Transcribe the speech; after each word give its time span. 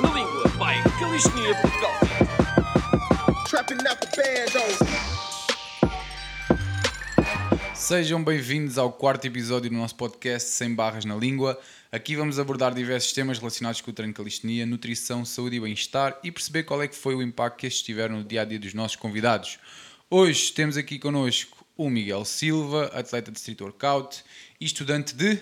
Na 0.00 0.12
Língua 0.12 0.44
by 0.58 0.82
Calistenia 0.98 1.54
Portugal. 1.60 1.92
Trapping 3.48 3.86
out 3.86 3.98
the 4.00 4.08
band 4.16 4.50
Sejam 7.74 8.22
bem-vindos 8.22 8.76
ao 8.76 8.92
quarto 8.92 9.26
episódio 9.26 9.70
do 9.70 9.76
nosso 9.76 9.94
podcast 9.94 10.50
Sem 10.50 10.74
Barras 10.74 11.04
na 11.04 11.14
Língua. 11.14 11.58
Aqui 11.90 12.14
vamos 12.14 12.38
abordar 12.38 12.74
diversos 12.74 13.12
temas 13.12 13.38
relacionados 13.38 13.80
com 13.80 13.90
o 13.90 13.94
treino 13.94 14.12
de 14.12 14.16
calistenia, 14.16 14.66
nutrição, 14.66 15.24
saúde 15.24 15.56
e 15.56 15.60
bem-estar 15.60 16.18
e 16.22 16.30
perceber 16.30 16.64
qual 16.64 16.82
é 16.82 16.88
que 16.88 16.96
foi 16.96 17.14
o 17.14 17.22
impacto 17.22 17.58
que 17.58 17.66
estes 17.66 17.82
tiveram 17.82 18.18
no 18.18 18.24
dia 18.24 18.42
a 18.42 18.44
dia 18.44 18.58
dos 18.58 18.74
nossos 18.74 18.96
convidados. 18.96 19.58
Hoje 20.10 20.52
temos 20.52 20.76
aqui 20.76 20.98
connosco 20.98 21.64
o 21.76 21.88
Miguel 21.88 22.24
Silva, 22.24 22.90
atleta 22.92 23.30
de 23.30 23.38
Street 23.38 23.60
Workout 23.60 24.22
e 24.60 24.66
estudante 24.66 25.14
de 25.14 25.40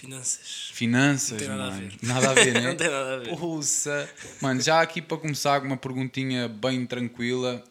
Finanças. 0.00 0.70
finanças. 0.72 1.30
Não 1.32 1.38
tem 1.38 1.48
nada 1.48 1.62
a 1.64 1.70
mano. 1.70 1.88
ver. 1.90 1.98
Nada 2.06 2.30
a 2.30 2.34
ver, 2.34 2.54
né? 2.54 2.60
Não 2.60 2.76
tem 2.76 2.88
nada 2.90 3.14
a 3.14 3.18
ver. 3.18 3.30
Ouça. 3.42 4.14
Mano, 4.40 4.60
já 4.60 4.80
aqui 4.80 5.02
para 5.02 5.16
começar, 5.18 5.62
uma 5.62 5.76
perguntinha 5.76 6.48
bem 6.48 6.86
tranquila. 6.86 7.64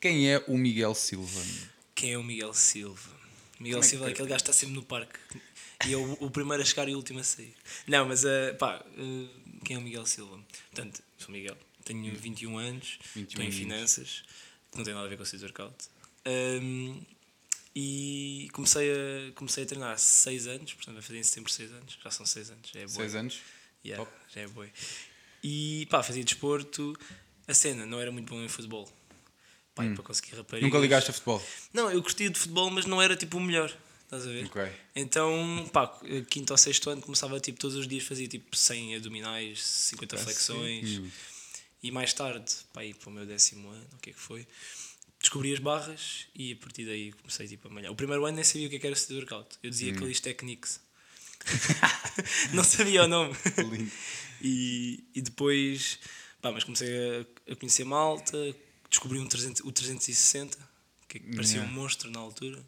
Quem 0.00 0.30
é 0.32 0.42
o 0.48 0.56
Miguel 0.56 0.94
Silva? 0.94 1.40
Quem 1.94 2.12
é 2.12 2.18
o 2.18 2.22
Miguel 2.24 2.54
Silva? 2.54 3.10
Miguel 3.58 3.74
Como 3.74 3.78
é 3.78 3.80
que- 3.80 3.86
Silva 3.90 4.08
é 4.08 4.12
aquele 4.12 4.28
gajo 4.28 4.42
que 4.44 4.50
está 4.50 4.52
sempre 4.58 4.74
no 4.74 4.82
parque. 4.82 5.18
E 5.86 5.92
é 5.92 5.96
o, 5.96 6.12
o 6.20 6.30
primeiro 6.30 6.62
a 6.62 6.66
chegar 6.66 6.88
e 6.88 6.94
o 6.94 6.96
último 6.96 7.20
a 7.20 7.24
sair. 7.24 7.54
Não, 7.86 8.06
mas 8.06 8.24
uh, 8.24 8.54
pá, 8.58 8.82
uh, 8.98 9.28
quem 9.64 9.76
é 9.76 9.78
o 9.78 9.82
Miguel 9.82 10.04
Silva? 10.06 10.38
Portanto, 10.72 11.02
sou 11.18 11.30
Miguel, 11.30 11.56
tenho 11.84 12.14
21 12.14 12.58
anos, 12.58 12.98
21 13.14 13.22
estou 13.22 13.42
em 13.42 13.46
anos. 13.46 13.56
finanças, 13.56 14.22
que 14.70 14.78
não 14.78 14.84
tem 14.84 14.94
nada 14.94 15.06
a 15.06 15.08
ver 15.08 15.16
com 15.16 15.22
o 15.22 15.24
Street 15.24 15.42
Workout. 15.44 15.74
Um, 16.26 17.00
e 17.74 18.48
comecei 18.52 18.90
a, 18.90 19.32
comecei 19.32 19.64
a 19.64 19.66
treinar 19.66 19.92
há 19.92 19.96
6 19.96 20.46
anos, 20.46 20.74
portanto 20.74 20.94
vai 20.94 21.02
fazer 21.02 21.18
em 21.18 21.22
setembro 21.22 21.52
6 21.52 21.72
anos, 21.72 21.98
já 22.02 22.10
são 22.10 22.26
6 22.26 22.50
anos, 22.50 22.70
já 22.72 22.80
é 22.80 22.84
bom. 22.84 22.90
Seis 22.90 23.14
anos? 23.14 23.40
Yeah, 23.84 24.04
Top. 24.04 24.16
já 24.34 24.40
é 24.42 24.46
boi. 24.48 24.70
E 25.42 25.86
pá, 25.90 26.02
fazia 26.02 26.22
desporto. 26.22 26.98
A 27.48 27.54
cena, 27.54 27.86
não 27.86 28.00
era 28.00 28.12
muito 28.12 28.32
bom 28.32 28.40
em 28.42 28.48
futebol. 28.48 28.88
Pá, 29.74 29.84
e 29.84 29.94
para 29.94 30.02
conseguir 30.02 30.36
raparigas. 30.36 30.68
Hum. 30.68 30.72
Nunca 30.72 30.82
ligaste 30.82 31.10
a 31.10 31.12
futebol? 31.12 31.42
Não, 31.72 31.90
eu 31.90 32.02
curtia 32.02 32.28
de 32.28 32.38
futebol, 32.38 32.70
mas 32.70 32.84
não 32.84 33.00
era 33.00 33.16
tipo 33.16 33.38
o 33.38 33.40
melhor. 33.40 33.74
Estás 34.04 34.26
a 34.26 34.30
ver? 34.30 34.46
Ok. 34.46 34.72
Então, 34.94 35.70
pá, 35.72 35.86
quinto 36.28 36.52
ou 36.52 36.58
sexto 36.58 36.90
ano 36.90 37.00
começava 37.00 37.38
tipo 37.38 37.58
todos 37.58 37.76
os 37.76 37.86
dias, 37.86 38.04
fazia 38.04 38.26
tipo 38.26 38.56
100 38.56 38.96
abdominais, 38.96 39.62
50 39.64 40.18
flexões. 40.18 40.98
Hum. 40.98 41.10
E 41.82 41.90
mais 41.90 42.12
tarde, 42.12 42.52
pá, 42.72 42.80
aí 42.80 42.92
para 42.92 43.08
o 43.08 43.12
meu 43.12 43.24
décimo 43.24 43.70
ano, 43.70 43.86
o 43.94 43.98
que 43.98 44.10
é 44.10 44.12
que 44.12 44.18
foi? 44.18 44.46
Descobri 45.20 45.52
as 45.52 45.58
barras 45.58 46.26
e 46.34 46.52
a 46.52 46.56
partir 46.56 46.86
daí 46.86 47.12
comecei 47.12 47.46
tipo 47.46 47.68
a 47.68 47.70
malhar. 47.70 47.92
O 47.92 47.94
primeiro 47.94 48.24
ano 48.24 48.36
nem 48.36 48.44
sabia 48.44 48.66
o 48.66 48.70
que 48.70 48.76
é 48.76 48.80
era 48.86 48.94
street 48.96 49.20
workout. 49.20 49.56
Eu 49.62 49.68
Hum. 49.68 49.70
dizia 49.70 49.94
que 49.94 50.04
isto 50.06 50.24
Techniques. 50.24 50.80
não 52.52 52.64
sabia 52.64 53.04
o 53.04 53.08
nome. 53.08 53.34
Lindo. 53.58 53.90
E, 54.42 55.04
e 55.14 55.20
depois, 55.22 55.98
pá, 56.40 56.50
mas 56.50 56.64
comecei 56.64 56.88
a, 57.48 57.52
a 57.52 57.56
conhecer 57.56 57.84
malta, 57.84 58.36
descobri 58.88 59.18
um 59.18 59.26
300, 59.26 59.62
o 59.62 59.72
360, 59.72 60.56
que 61.08 61.18
parecia 61.20 61.58
Yeah. 61.58 61.70
um 61.70 61.80
monstro 61.80 62.10
na 62.10 62.20
altura. 62.20 62.62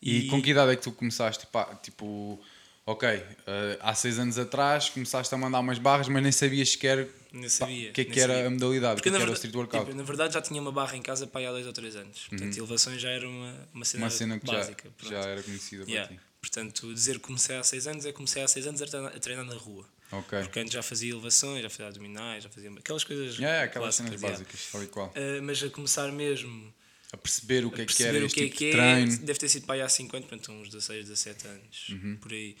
E, 0.00 0.28
com 0.28 0.40
que 0.42 0.50
idade 0.50 0.72
é 0.72 0.76
que 0.76 0.82
tu 0.82 0.92
começaste? 0.92 1.46
Pá, 1.46 1.74
tipo, 1.76 2.40
ok, 2.86 3.08
eh, 3.08 3.78
há 3.80 3.94
seis 3.94 4.18
anos 4.18 4.38
atrás 4.38 4.88
começaste 4.88 5.34
a 5.34 5.38
mandar 5.38 5.60
umas 5.60 5.78
barras, 5.78 6.08
mas 6.08 6.22
nem 6.22 6.32
sabias 6.32 6.70
sequer 6.70 7.00
o 7.00 7.90
que 7.92 8.00
é 8.00 8.04
que 8.04 8.18
era 8.20 8.32
sabia. 8.34 8.46
a 8.46 8.50
modalidade, 8.50 9.00
o 9.00 9.02
que, 9.02 9.08
é 9.08 9.12
que 9.12 9.18
era 9.20 9.30
o 9.30 9.34
street 9.34 9.54
workout. 9.54 9.84
tipo, 9.84 9.96
na 9.96 10.02
verdade 10.04 10.32
já 10.34 10.40
tinha 10.40 10.60
uma 10.62 10.72
barra 10.72 10.96
em 10.96 11.02
casa 11.02 11.26
para 11.26 11.46
há 11.48 11.52
dois 11.52 11.66
ou 11.66 11.72
três 11.72 11.94
anos. 11.96 12.26
Portanto, 12.28 12.56
elevações 12.56 13.00
já 13.02 13.10
era 13.10 13.28
uma, 13.28 13.68
uma 13.74 13.84
cena, 13.84 14.02
Uhum. 14.04 14.08
Uma 14.08 14.10
cena 14.10 14.40
já, 14.42 14.52
básica. 14.52 14.88
pronto. 14.96 15.12
já 15.12 15.20
era 15.20 15.42
conhecida 15.42 15.84
Yeah. 15.86 16.06
para 16.08 16.16
ti. 16.16 16.22
Portanto, 16.40 16.94
dizer 16.94 17.14
que 17.14 17.20
comecei 17.20 17.56
há 17.56 17.62
seis 17.64 17.86
anos 17.88 18.06
é 18.06 18.10
que 18.10 18.14
comecei 18.14 18.40
há 18.42 18.46
seis 18.48 18.66
anos 18.66 18.80
a 18.80 18.86
treinar, 18.86 19.12
a 19.14 19.18
treinar 19.18 19.44
na 19.44 19.54
rua. 19.54 19.84
Ok. 20.12 20.38
Porque 20.42 20.60
antes 20.60 20.72
já 20.72 20.82
fazia 20.82 21.10
elevações, 21.10 21.60
já 21.62 21.68
fazia 21.68 21.88
abdominais, 21.88 22.44
já 22.44 22.48
fazia 22.50 22.70
aquelas 22.70 23.02
coisas. 23.02 23.36
Yeah, 23.36 23.64
aquelas 23.64 23.96
cenas 23.96 24.20
básicas, 24.20 24.68
tal 24.70 24.82
e 24.84 24.86
qual. 24.86 25.12
Ah, 25.16 25.42
mas 25.42 25.60
a 25.62 25.68
começar 25.68 26.10
mesmo 26.12 26.72
A 27.16 27.18
perceber 27.18 27.64
o 27.64 27.70
que 27.70 27.80
a 27.80 27.84
é 27.84 27.86
que 27.86 28.02
era 28.04 28.18
o 28.18 28.26
este 28.26 28.34
que 28.34 28.40
é 28.40 28.44
tipo 28.46 28.56
que 28.58 28.64
de 28.72 28.78
é, 28.78 28.94
treino. 28.94 29.16
deve 29.24 29.38
ter 29.38 29.48
sido 29.48 29.66
para 29.66 29.74
aí 29.76 29.80
há 29.82 29.88
5 29.88 30.16
anos, 30.16 30.28
portanto, 30.28 30.52
uns 30.52 30.68
16, 30.68 31.08
17 31.08 31.46
anos, 31.48 31.86
por 32.20 32.32
aí. 32.32 32.56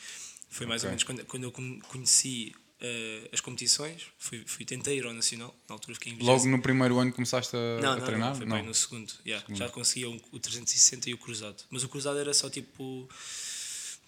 Foi 0.48 0.66
mais 0.66 0.82
Uhum. 0.82 0.88
Ok. 0.88 0.88
ou 0.88 0.90
menos 0.90 1.04
quando, 1.04 1.24
quando 1.26 1.42
eu 1.44 1.52
con- 1.52 1.80
conheci 1.88 2.54
eh, 2.80 3.28
as 3.32 3.40
competições, 3.40 4.02
fui, 4.18 4.44
fui, 4.46 4.64
tentei 4.64 4.98
ir 4.98 5.04
ao 5.06 5.12
Nacional, 5.12 5.54
na 5.68 5.74
altura 5.74 5.94
fiquei 5.94 6.12
em 6.12 6.18
Logo 6.18 6.40
20. 6.40 6.50
no 6.50 6.62
primeiro 6.62 6.98
ano 6.98 7.12
começaste 7.12 7.54
a, 7.56 7.80
não, 7.82 7.92
a 7.92 7.96
não, 7.96 8.04
treinar? 8.04 8.28
não, 8.30 8.36
foi 8.36 8.46
bem 8.46 8.62
no 8.62 8.74
segundo, 8.74 9.12
yeah, 9.26 9.44
já 9.54 9.68
conseguia 9.68 10.08
um- 10.10 10.20
o 10.32 10.38
360 10.38 11.08
e 11.10 11.14
o 11.14 11.18
cruzado. 11.18 11.62
Mas 11.70 11.82
o 11.84 11.88
cruzado 11.88 12.18
era 12.18 12.32
só 12.34 12.48
tipo, 12.50 13.08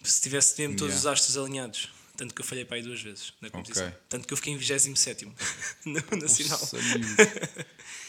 se 0.03 0.21
tivesse 0.21 0.59
mesmo 0.61 0.75
todos 0.77 0.93
Yeah. 0.95 0.99
os 0.99 1.19
astros 1.19 1.37
alinhados. 1.37 1.89
Tanto 2.15 2.33
que 2.35 2.41
eu 2.41 2.45
falhei 2.45 2.65
para 2.65 2.75
aí 2.75 2.83
duas 2.83 3.01
vezes 3.01 3.31
na 3.39 3.49
competição. 3.49 3.87
Ok. 3.87 3.97
Tanto 4.09 4.27
que 4.27 4.33
eu 4.33 4.37
fiquei 4.37 4.51
em 4.53 4.57
27 4.57 5.25
no 5.85 5.93
Nacional. 6.21 6.59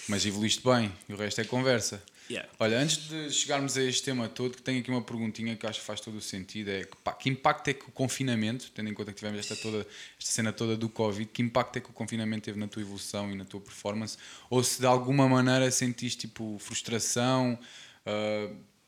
Mas 0.08 0.26
evoluíste 0.26 0.62
bem, 0.64 0.92
e 1.08 1.12
o 1.12 1.16
resto 1.16 1.40
é 1.40 1.44
conversa. 1.44 2.02
Yeah. 2.30 2.48
Olha, 2.60 2.78
antes 2.78 3.08
de 3.08 3.30
chegarmos 3.30 3.76
a 3.76 3.82
este 3.82 4.04
tema 4.04 4.28
todo, 4.28 4.56
que 4.56 4.62
tenho 4.62 4.78
aqui 4.78 4.88
uma 4.88 5.02
perguntinha 5.02 5.56
que 5.56 5.66
acho 5.66 5.80
que 5.80 5.86
faz 5.86 6.00
todo 6.00 6.16
o 6.16 6.20
sentido: 6.20 6.70
é 6.70 6.84
que, 6.84 6.96
pá, 6.98 7.12
que 7.12 7.28
impacto 7.28 7.68
é 7.68 7.74
que 7.74 7.88
o 7.88 7.90
confinamento, 7.90 8.70
tendo 8.70 8.88
em 8.88 8.94
conta 8.94 9.10
que 9.10 9.18
tivemos 9.18 9.40
esta, 9.40 9.56
toda, 9.56 9.84
esta 10.18 10.30
cena 10.30 10.52
toda 10.52 10.76
do 10.76 10.88
Covid, 10.88 11.28
que 11.32 11.42
impacto 11.42 11.76
é 11.76 11.80
que 11.80 11.90
o 11.90 11.92
confinamento 11.92 12.44
teve 12.44 12.58
na 12.58 12.68
tua 12.68 12.82
evolução 12.82 13.32
e 13.32 13.34
na 13.34 13.44
tua 13.44 13.60
performance? 13.60 14.16
Ou 14.48 14.62
se 14.62 14.78
de 14.78 14.86
alguma 14.86 15.28
maneira 15.28 15.68
sentiste 15.72 16.28
tipo 16.28 16.56
frustração, 16.60 17.58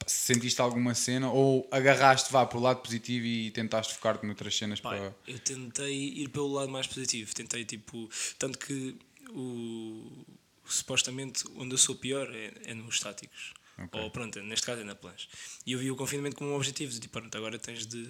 se 0.06 0.26
sentiste 0.26 0.60
alguma 0.60 0.94
cena, 0.94 1.30
ou 1.30 1.66
agarraste 1.70 2.32
vá 2.32 2.46
para 2.46 2.58
o 2.58 2.60
lado 2.60 2.80
positivo 2.80 3.26
e 3.26 3.50
tentaste 3.50 3.94
focar-te 3.94 4.24
noutras 4.24 4.56
cenas 4.56 4.80
Pá, 4.80 4.90
para. 4.90 5.16
eu 5.26 5.38
tentei 5.40 5.92
ir 5.92 6.28
pelo 6.28 6.52
lado 6.52 6.70
mais 6.70 6.86
positivo. 6.86 7.34
Tentei, 7.34 7.64
tipo. 7.64 8.08
Tanto 8.38 8.58
que 8.58 8.96
o. 9.30 10.24
Supostamente 10.66 11.44
onde 11.56 11.74
eu 11.74 11.78
sou 11.78 11.94
pior 11.94 12.28
é, 12.34 12.52
é 12.66 12.74
nos 12.74 12.94
estáticos. 12.96 13.52
Ok. 13.78 14.00
Ou 14.00 14.10
pronto, 14.10 14.40
neste 14.42 14.64
caso 14.66 14.80
é 14.82 14.84
na 14.84 14.94
planche. 14.94 15.28
E 15.66 15.72
eu 15.72 15.78
vi 15.78 15.90
o 15.90 15.96
confinamento 15.96 16.36
como 16.36 16.50
um 16.50 16.54
objetivo. 16.56 16.92
de, 16.92 17.00
Tipo, 17.00 17.20
pronto, 17.20 17.36
agora 17.36 17.58
tens 17.58 17.86
de 17.86 18.08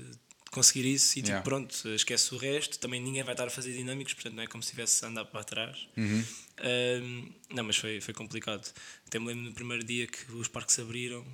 conseguir 0.50 0.84
isso 0.84 1.12
e 1.18 1.22
tipo, 1.22 1.28
Yeah. 1.28 1.42
pronto, 1.44 1.88
esquece 1.94 2.34
o 2.34 2.36
resto. 2.38 2.78
Também 2.78 3.00
ninguém 3.00 3.22
vai 3.22 3.32
estar 3.34 3.46
a 3.46 3.50
fazer 3.50 3.72
dinâmicos, 3.72 4.12
portanto 4.14 4.34
não 4.34 4.42
é 4.42 4.46
como 4.46 4.62
se 4.62 4.68
estivesse 4.68 5.04
a 5.04 5.08
andar 5.08 5.24
para 5.24 5.42
trás. 5.44 5.88
Uhum. 5.96 6.24
Ahm, 6.58 7.32
não, 7.50 7.64
mas 7.64 7.76
foi, 7.76 8.00
foi 8.00 8.12
complicado. 8.12 8.70
Até 9.06 9.18
me 9.18 9.28
lembro 9.28 9.44
no 9.44 9.52
primeiro 9.52 9.82
dia 9.82 10.06
que 10.06 10.30
os 10.32 10.48
parques 10.48 10.78
abriram. 10.78 11.24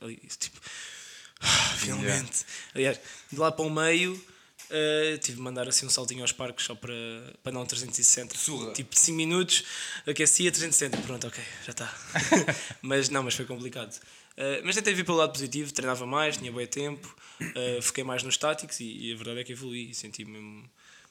ali, 0.00 0.16
Tipo, 0.38 0.58
ah, 1.40 1.74
finalmente. 1.76 2.44
Aliás, 2.74 2.98
de 3.30 3.38
lá 3.38 3.52
para 3.52 3.64
o 3.64 3.70
meio, 3.70 4.18
eh, 4.70 5.18
tive 5.20 5.36
de 5.36 5.42
mandar 5.42 5.68
assim 5.68 5.86
um 5.86 5.90
saltinho 5.90 6.22
aos 6.22 6.32
parques 6.32 6.64
só 6.66 6.74
para, 6.74 6.92
para 7.42 7.52
não 7.52 7.64
360. 7.66 8.36
Surra. 8.36 8.72
Tipo 8.72 8.98
5 8.98 9.16
minutos, 9.16 9.64
aquecia 10.06 10.50
360. 10.50 10.98
Pronto, 11.06 11.26
ok, 11.26 11.42
já 11.64 11.70
está. 11.72 11.94
mas 12.82 13.08
não, 13.08 13.22
mas 13.22 13.34
foi 13.34 13.44
complicado. 13.44 13.98
Eh, 14.36 14.62
mas 14.64 14.74
tentei 14.74 14.94
vir 14.94 15.04
pelo 15.04 15.18
lado 15.18 15.32
positivo, 15.32 15.72
treinava 15.72 16.06
mais, 16.06 16.36
tinha 16.36 16.50
bom 16.50 16.64
tempo, 16.66 17.14
eh, 17.54 17.80
fiquei 17.82 18.02
mais 18.04 18.22
nos 18.22 18.34
estáticos 18.34 18.80
e, 18.80 19.08
e 19.08 19.12
a 19.12 19.16
verdade 19.16 19.40
é 19.40 19.44
que 19.44 19.52
evolui 19.52 19.90
e 19.90 19.94
senti 19.94 20.24
mesmo. 20.24 20.68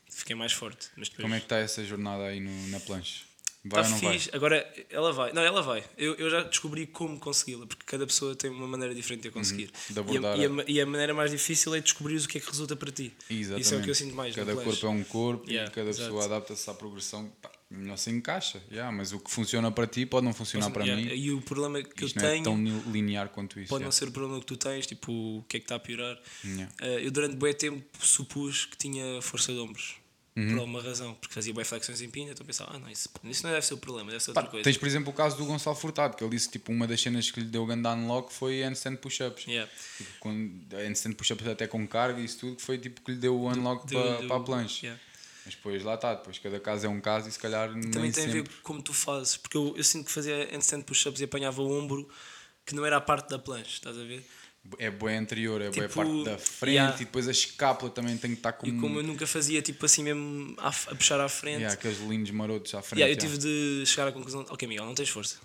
Fiquei 0.10 0.36
mais 0.36 0.52
forte. 0.52 0.88
Mas 0.98 1.08
depois, 1.08 1.22
Como 1.24 1.36
é 1.36 1.40
que 1.40 1.46
está 1.46 1.58
essa 1.58 1.86
jornada 1.86 2.26
aí 2.26 2.40
no- 2.42 2.68
na 2.68 2.80
planche? 2.82 3.22
Vai 3.64 3.82
Está 3.84 3.94
não 3.94 4.02
vai? 4.02 4.14
fixe. 4.14 4.30
Agora, 4.34 4.74
ela 4.90 5.14
vai. 5.14 5.34
Não, 5.34 5.42
ela 5.44 5.62
vai. 5.62 5.84
Eu, 5.96 6.16
eu 6.16 6.30
já 6.32 6.42
descobri 6.42 6.88
como 6.88 7.20
consegui-la, 7.20 7.68
porque 7.68 7.84
cada 7.86 8.08
pessoa 8.08 8.36
tem 8.36 8.50
uma 8.50 8.68
maneira 8.68 8.94
diferente 8.96 9.22
de 9.22 9.28
a 9.28 9.32
conseguir. 9.32 9.70
Uhum. 9.96 10.04
de 10.04 10.14
e, 10.14 10.18
a, 10.18 10.36
e, 10.38 10.46
a- 10.46 10.66
e 10.68 10.82
a 10.82 10.86
maneira 10.88 11.14
mais 11.14 11.30
difícil 11.30 11.76
é 11.76 11.80
descobrir 11.80 12.16
o 12.18 12.28
que 12.28 12.40
é 12.40 12.42
que 12.42 12.48
resulta 12.48 12.76
para 12.76 12.92
ti. 12.92 13.14
Exatamente. 13.30 13.62
Isso 13.62 13.76
é 13.76 13.78
o 13.78 13.82
que 13.84 13.90
eu 13.92 13.96
sinto 13.96 14.16
mais. 14.16 14.36
Cada 14.36 14.56
corpo 14.56 14.86
é 14.86 14.90
um 14.90 15.04
corpo 15.04 15.48
Yeah, 15.48 15.70
e 15.72 15.76
cada 15.76 15.90
exato. 15.92 16.06
pessoa 16.10 16.26
adapta-se 16.26 16.68
à 16.70 16.74
progressão. 16.74 17.32
Pá, 17.40 17.52
melhor 17.70 17.98
se 17.98 18.10
encaixa. 18.10 18.62
Yeah, 18.72 18.92
mas 18.92 19.14
o 19.14 19.20
que 19.20 19.30
funciona 19.30 19.72
para 19.72 19.86
ti 19.86 20.08
pode 20.08 20.26
não 20.26 20.34
funcionar 20.34 20.72
para 20.72 20.84
Yeah, 20.84 21.00
mim. 21.10 21.16
E 21.16 21.32
o 21.32 21.40
problema 21.42 21.84
que 21.84 22.04
Isto 22.04 22.18
eu 22.18 22.22
não 22.24 22.30
é 22.30 22.32
tenho 22.34 22.44
tão 22.44 22.92
linear 22.92 23.30
quanto 23.30 23.60
isso. 23.60 23.70
pode 23.70 23.82
yeah. 23.82 23.86
não 23.86 23.92
ser 23.92 24.08
o 24.08 24.12
problema 24.12 24.40
que 24.40 24.46
tu 24.48 24.58
tens, 24.58 24.88
tipo, 24.88 25.12
o 25.12 25.46
que 25.48 25.58
é 25.58 25.60
que 25.60 25.66
está 25.66 25.76
a 25.76 25.80
piorar. 25.80 26.20
Yeah. 26.44 26.74
Eh, 26.82 27.06
eu 27.06 27.12
durante 27.12 27.36
bem 27.36 27.54
tempo 27.54 27.86
supus 28.00 28.66
que 28.66 28.76
tinha 28.76 29.22
força 29.22 29.54
de 29.54 29.60
ombros. 29.60 30.01
Uhum. 30.34 30.48
Por 30.50 30.60
alguma 30.60 30.82
razão, 30.82 31.14
porque 31.16 31.34
fazia 31.34 31.54
bem 31.54 31.66
flexões 31.66 32.02
em 32.02 32.10
pinha, 32.10 32.32
então 32.32 32.46
pensava, 32.46 32.72
ah 32.74 32.80
não, 32.80 32.90
isso, 32.90 33.10
isso 33.26 33.44
não 33.46 33.52
deve 33.52 33.66
ser 33.66 33.74
o 33.74 33.78
problema, 33.78 34.12
deve 34.12 34.24
ser 34.24 34.32
Pá, 34.32 34.40
outra 34.40 34.52
coisa. 34.52 34.64
tens, 34.64 34.78
por 34.78 34.88
exemplo, 34.88 35.10
o 35.10 35.14
caso 35.14 35.36
do 35.36 35.46
Gonçalo 35.46 35.76
Furtado, 35.76 36.16
que 36.16 36.24
ele 36.24 36.32
disse 36.32 36.50
tipo 36.50 36.72
uma 36.72 36.88
das 36.88 37.02
cenas 37.02 37.30
que 37.30 37.42
lhe 37.42 37.48
deu 37.48 37.66
grande 37.66 37.86
unlock 37.86 38.32
foi 38.34 38.64
handstand 38.64 38.96
push-ups. 38.96 39.46
Yeah. 39.46 39.70
Tipo, 39.98 40.30
handstand 40.74 41.14
push-ups 41.16 41.46
até 41.48 41.68
com 41.68 41.86
carga 41.86 42.22
e 42.22 42.24
isso 42.24 42.40
tudo, 42.40 42.56
que 42.56 42.62
foi 42.62 42.78
tipo 42.78 43.02
que 43.02 43.12
lhe 43.12 43.18
deu 43.18 43.36
o 43.36 43.50
unlock 43.52 43.86
para, 43.92 44.26
para 44.26 44.36
a 44.38 44.40
planche. 44.40 44.86
yeah. 44.86 45.02
Mas 45.44 45.56
depois 45.56 45.84
lá 45.84 45.96
está, 45.96 46.14
depois 46.14 46.40
cada 46.40 46.60
caso 46.62 46.86
é 46.86 46.90
um 46.90 47.02
caso 47.02 47.28
e 47.28 47.32
se 47.34 47.40
calhar 47.40 47.68
Também 47.68 47.90
nem 47.90 47.92
tem 47.92 48.10
a 48.10 48.14
sempre. 48.14 48.32
ver 48.44 48.48
com 48.48 48.54
como 48.64 48.82
tu 48.82 48.94
fazes, 48.94 49.36
porque 49.36 49.58
eu, 49.58 49.74
eu 49.76 49.84
sinto 49.84 50.06
que 50.06 50.12
fazia 50.14 50.48
handstand 50.54 50.84
push-ups 50.84 51.20
e 51.20 51.26
apanhava 51.26 51.62
o 51.62 51.70
ombro 51.78 52.08
que 52.66 52.74
não 52.74 52.86
era 52.86 52.96
a 52.96 53.02
parte 53.02 53.28
da 53.30 53.38
planche, 53.40 53.74
estás 53.74 53.98
a 53.98 54.04
ver? 54.04 54.26
É 54.78 54.92
boa 54.92 55.12
anterior, 55.12 55.60
é 55.60 55.72
boa 55.72 55.88
Tipo, 55.88 55.96
parte 55.96 56.24
da 56.24 56.38
frente 56.38 56.76
yeah. 56.76 56.96
e 56.96 57.06
depois 57.06 57.28
a 57.28 57.32
escápula 57.32 57.92
também 57.92 58.16
tem 58.16 58.32
que 58.32 58.38
estar 58.38 58.54
com 58.54 58.68
E 58.68 58.72
como 58.74 59.00
eu 59.00 59.04
nunca 59.04 59.26
fazia 59.26 59.62
tipo 59.62 59.86
assim 59.86 60.04
mesmo 60.04 60.56
a, 60.60 60.68
a 60.68 60.96
puxar 60.96 61.20
à 61.20 61.28
frente, 61.28 61.62
yeah, 61.62 61.74
aqueles 61.74 62.00
lindos 62.00 62.32
marotos 62.32 62.74
à 62.76 62.82
frente. 62.82 63.00
yeah, 63.00 63.12
eu 63.14 63.18
tive 63.20 63.38
de 63.38 63.84
chegar 63.88 64.08
à 64.08 64.12
conclusão: 64.12 64.46
ok, 64.50 64.68
Miguel, 64.68 64.86
não 64.86 64.94
tens 64.94 65.10
força. 65.10 65.38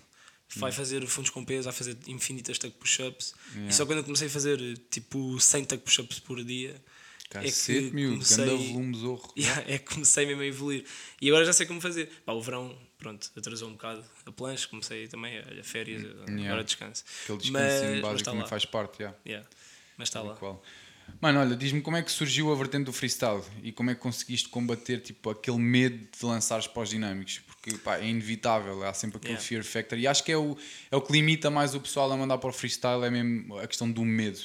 Vai 0.55 0.71
fazer 0.71 1.05
fundos 1.07 1.29
com 1.29 1.43
peso, 1.43 1.65
vai 1.65 1.73
fazer 1.73 1.97
infinitas 2.07 2.57
tuck 2.57 2.73
push-ups. 2.77 3.33
E 3.67 3.73
só 3.73 3.85
quando 3.85 3.97
eu 3.99 4.03
comecei 4.03 4.27
a 4.27 4.29
fazer 4.29 4.59
tipo 4.89 5.39
100 5.39 5.65
tuck 5.65 5.83
push-ups 5.83 6.19
por 6.19 6.41
dia 6.43 6.75
Cacete, 7.29 7.93
miúdo, 7.93 8.23
ganda 8.25 8.55
volume 8.55 8.97
zorro. 8.97 9.33
Yeah, 9.37 9.63
é 9.67 9.77
que 9.77 9.93
comecei 9.93 10.25
mesmo 10.25 10.41
a 10.41 10.45
evoluir. 10.45 10.85
E 11.21 11.29
agora 11.29 11.45
já 11.45 11.53
sei 11.53 11.65
como 11.65 11.81
fazer. 11.81 12.09
Pá, 12.25 12.31
o 12.33 12.41
verão, 12.41 12.75
pronto, 12.97 13.29
atrasou 13.35 13.67
um 13.69 13.73
bocado 13.73 14.03
a 14.25 14.31
plancha, 14.31 14.67
comecei 14.67 15.07
também 15.07 15.37
a, 15.39 15.59
a 15.59 15.63
férias, 15.63 16.05
agora 16.45 16.63
descanso. 16.63 17.03
Aquele 17.23 17.37
descansinho 17.39 17.91
mas 17.91 18.01
básico 18.01 18.23
também 18.23 18.41
lá. 18.41 18.47
faz 18.47 18.65
parte, 18.65 19.03
já. 19.03 19.13
Yeah. 19.25 19.47
Mas 19.97 20.07
está 20.07 20.21
lá. 20.21 20.35
Qual? 20.35 20.63
Mano, 21.21 21.39
olha, 21.39 21.55
diz-me 21.55 21.81
como 21.81 21.95
é 21.97 22.03
que 22.03 22.11
surgiu 22.11 22.51
a 22.51 22.55
vertente 22.55 22.83
do 22.85 22.93
freestyle 22.93 23.41
e 23.63 23.71
como 23.71 23.89
é 23.89 23.95
que 23.95 24.01
conseguiste 24.01 24.49
combater 24.49 24.99
tipo, 24.99 25.29
aquele 25.29 25.57
medo 25.57 25.97
de 25.97 26.25
lançares 26.25 26.67
para 26.67 26.83
os 26.83 26.89
dinâmicos? 26.89 27.39
Porque 27.39 27.77
pá, 27.77 27.97
é 27.97 28.05
inevitável, 28.05 28.83
há 28.83 28.93
sempre 28.93 29.17
aquele 29.17 29.33
Yeah. 29.33 29.47
fear 29.47 29.63
factor 29.63 29.97
e 29.97 30.05
acho 30.05 30.23
que 30.23 30.31
é 30.31 30.37
o, 30.37 30.57
é 30.91 30.95
o 30.95 31.01
que 31.01 31.11
limita 31.13 31.49
mais 31.49 31.73
o 31.73 31.79
pessoal 31.79 32.11
a 32.11 32.17
mandar 32.17 32.37
para 32.37 32.49
o 32.49 32.53
freestyle, 32.53 33.03
é 33.03 33.09
mesmo 33.09 33.57
a 33.57 33.65
questão 33.65 33.89
do 33.89 34.03
medo. 34.03 34.39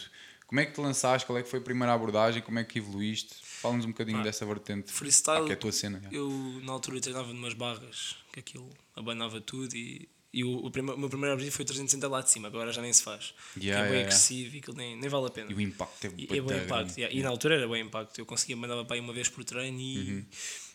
Como 0.52 0.60
é 0.60 0.66
que 0.66 0.72
te 0.72 0.80
lançaste? 0.82 1.26
Qual 1.26 1.38
é 1.38 1.42
que 1.42 1.48
foi 1.48 1.60
a 1.60 1.62
primeira 1.62 1.94
abordagem? 1.94 2.42
Como 2.42 2.58
é 2.58 2.64
que 2.64 2.78
evoluíste? 2.78 3.36
Fala-nos 3.42 3.86
um 3.86 3.88
bocadinho 3.88 4.22
dessa 4.22 4.44
vertente. 4.44 4.92
Freestyle, 4.92 5.38
Pá, 5.38 5.46
que 5.46 5.52
é 5.52 5.54
a 5.54 5.56
tua 5.56 5.72
cena. 5.72 6.02
eu 6.12 6.28
na 6.62 6.72
altura 6.72 7.00
treinava 7.00 7.32
numas 7.32 7.54
barras, 7.54 8.16
que 8.30 8.40
aquilo 8.40 8.68
abanava 8.94 9.40
tudo 9.40 9.74
e, 9.74 10.06
e 10.30 10.44
o, 10.44 10.50
o, 10.50 10.66
o 10.66 10.98
meu 10.98 11.08
primeiro 11.08 11.32
objetivo 11.32 11.56
foi 11.56 11.64
360 11.64 12.06
lá 12.06 12.20
de 12.20 12.30
cima, 12.30 12.48
agora 12.48 12.70
já 12.70 12.82
nem 12.82 12.92
se 12.92 13.02
faz. 13.02 13.32
Yeah, 13.56 13.56
que 13.56 13.60
é 13.60 13.64
bem 13.64 13.72
yeah, 13.72 13.88
yeah. 13.92 14.06
agressivo 14.08 14.54
e 14.54 14.58
aquilo 14.58 14.76
nem, 14.76 14.94
nem 14.94 15.08
vale 15.08 15.26
a 15.26 15.30
pena. 15.30 15.50
E 15.50 15.54
o 15.54 15.60
impacto 15.62 16.06
é 16.06 16.10
E, 16.18 16.40
bué 16.42 16.58
é 16.58 16.64
impacto. 16.64 16.98
yeah. 16.98 17.16
E 17.16 17.22
na 17.22 17.30
altura 17.30 17.54
era 17.54 17.66
bom 17.66 17.74
impacto. 17.74 18.18
Eu 18.18 18.26
conseguia 18.26 18.54
mandava 18.54 18.84
para 18.84 18.96
aí 18.96 19.00
uma 19.00 19.14
vez 19.14 19.30
por 19.30 19.44
treino 19.44 19.80
e. 19.80 20.26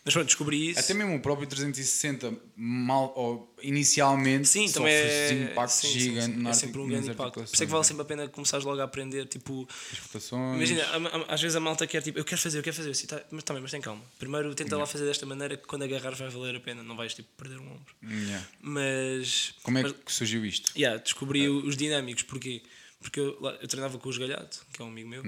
Mas 0.07 0.13
pronto, 0.13 0.25
descobri 0.27 0.69
isso. 0.69 0.79
Uhum. 0.79 0.85
Até 0.85 0.93
mesmo 0.93 1.15
o 1.17 1.19
próprio 1.21 1.45
360, 1.49 2.33
mal, 2.55 3.11
ou, 3.13 3.53
inicialmente, 3.61 4.47
Sim, 4.47 4.71
também 4.71 4.93
é, 4.93 5.29
um 5.33 5.51
impacto 5.51 5.71
sim, 5.73 5.87
sim, 5.89 5.99
gigante 5.99 6.35
sim. 6.37 6.41
na 6.41 6.49
é 6.51 6.53
sempre 6.53 6.79
um 6.79 6.87
grande 6.87 7.09
impacto. 7.09 7.33
Por 7.33 7.43
isso 7.43 7.55
é 7.55 7.57
que 7.57 7.63
articulações, 7.63 7.69
vale 7.71 7.81
né? 7.81 7.87
sempre 7.87 8.01
a 8.01 8.05
pena 8.05 8.27
começares 8.29 8.65
logo 8.65 8.79
a 8.79 8.85
aprender. 8.85 9.25
Tipo, 9.25 9.67
As 10.15 10.31
imagina, 10.31 10.83
a- 10.85 10.95
a- 11.17 11.33
às 11.33 11.41
vezes 11.41 11.57
a 11.57 11.59
malta 11.59 11.85
quer 11.85 12.01
tipo, 12.01 12.17
eu 12.17 12.23
quero 12.23 12.41
fazer, 12.41 12.57
eu 12.59 12.63
quero 12.63 12.75
fazer, 12.77 12.91
assim, 12.91 13.05
tá, 13.05 13.21
mas 13.31 13.43
também, 13.43 13.61
mas 13.61 13.69
tem 13.71 13.81
calma. 13.81 14.01
Primeiro 14.17 14.55
tenta 14.55 14.77
lá 14.77 14.85
fazer 14.85 15.05
desta 15.05 15.25
maneira 15.25 15.57
que 15.57 15.67
quando 15.67 15.83
agarrares 15.83 16.17
vai 16.17 16.29
valer 16.29 16.55
a 16.55 16.59
pena, 16.61 16.81
não 16.83 16.95
vais 16.95 17.13
tipo 17.13 17.27
perder 17.35 17.59
um 17.59 17.69
ombro. 17.71 17.93
Yeah. 18.09 18.47
Mas. 18.61 19.53
Como 19.61 19.77
é 19.77 19.83
mas- 19.83 19.91
que 19.91 20.13
surgiu 20.13 20.45
isto? 20.45 20.71
Yeah, 20.77 21.01
descobri 21.03 21.49
o- 21.49 21.65
os 21.65 21.75
dinâmicos, 21.75 22.23
porquê? 22.23 22.61
Porque 23.01 23.19
eu, 23.19 23.37
lá- 23.41 23.57
eu 23.61 23.67
treinava 23.67 23.97
com 23.99 24.07
o 24.07 24.11
Esgalhado, 24.11 24.49
que 24.73 24.81
é 24.81 24.85
um 24.85 24.87
amigo 24.87 25.09
meu, 25.09 25.23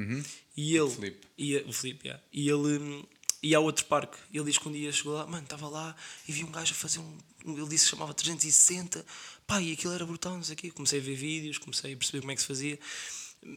e 0.57 0.75
ele. 0.77 0.89
Filipe. 0.89 1.27
Ia, 1.37 1.63
o 1.67 1.73
Filipe, 1.73 2.07
yeah, 2.07 2.23
e 2.33 2.49
ele 2.49 3.05
hum, 3.43 3.47
ia 3.47 3.57
a 3.57 3.59
outro 3.59 3.85
parque. 3.85 4.17
Ele 4.33 4.45
diz 4.45 4.57
que 4.57 4.67
um 4.67 4.71
dia 4.71 4.91
chegou 4.91 5.13
lá, 5.13 5.25
mano, 5.25 5.43
estava 5.43 5.67
lá 5.67 5.95
e 6.27 6.31
vi 6.31 6.43
um 6.43 6.51
gajo 6.51 6.71
a 6.73 6.75
fazer 6.75 6.99
um. 6.99 7.17
Ele 7.45 7.67
disse 7.69 7.85
que 7.85 7.91
chamava 7.91 8.13
360, 8.13 9.05
pá, 9.47 9.61
e 9.61 9.71
aquilo 9.73 9.93
era 9.93 10.05
brutal, 10.05 10.35
não 10.35 10.43
sei 10.43 10.53
o 10.53 10.57
quê. 10.57 10.71
Comecei 10.71 10.99
a 10.99 11.03
ver 11.03 11.15
vídeos, 11.15 11.57
comecei 11.57 11.93
a 11.93 11.97
perceber 11.97 12.19
como 12.21 12.31
é 12.31 12.35
que 12.35 12.41
se 12.41 12.47
fazia. 12.47 12.79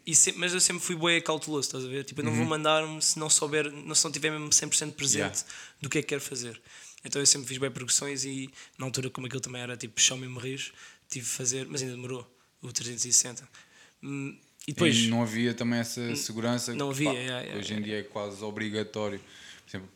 E 0.06 0.14
sempre- 0.14 0.38
mas 0.40 0.52
eu 0.54 0.60
sempre 0.60 0.80
fui 0.82 0.94
bué 0.94 1.20
cauteloso, 1.20 1.66
estás 1.66 1.84
a 1.84 1.88
ver? 1.88 2.04
Tipo, 2.04 2.20
eu 2.20 2.24
não 2.24 2.32
vou 2.34 2.44
mandar-me 2.46 3.02
se 3.02 3.18
não 3.18 3.28
souber, 3.28 3.70
não, 3.72 3.94
se 3.96 4.04
não 4.04 4.12
tiver 4.12 4.30
mesmo 4.30 4.48
100% 4.52 4.92
presente 4.92 5.18
Yeah. 5.18 5.44
do 5.80 5.88
que 5.90 5.98
é 5.98 6.02
que 6.02 6.08
quero 6.08 6.20
fazer. 6.20 6.60
Então 7.04 7.20
eu 7.20 7.26
sempre 7.26 7.48
fiz 7.48 7.58
bem 7.58 7.68
progressões 7.68 8.24
e 8.24 8.48
na 8.78 8.86
altura, 8.86 9.10
como 9.10 9.26
aquilo 9.26 9.40
também 9.40 9.60
era 9.60 9.76
tipo 9.76 10.00
chão 10.00 10.16
mesmo 10.16 10.38
rijo, 10.38 10.72
tive 11.10 11.24
de 11.26 11.32
fazer, 11.32 11.66
mas 11.68 11.82
ainda 11.82 11.96
demorou 11.96 12.24
o 12.62 12.72
360. 12.72 13.48
Hum, 14.00 14.38
E 14.68 14.72
depois, 14.72 14.96
E 14.96 15.08
não 15.08 15.20
havia 15.20 15.52
também 15.52 15.80
essa 15.80 16.14
segurança. 16.14 16.72
não 16.76 16.92
que, 16.94 17.08
havia, 17.08 17.42
pá, 17.50 17.58
hoje 17.58 17.74
em 17.74 17.82
dia 17.82 17.98
é 17.98 18.02
quase 18.04 18.40
obrigatório. 18.44 19.20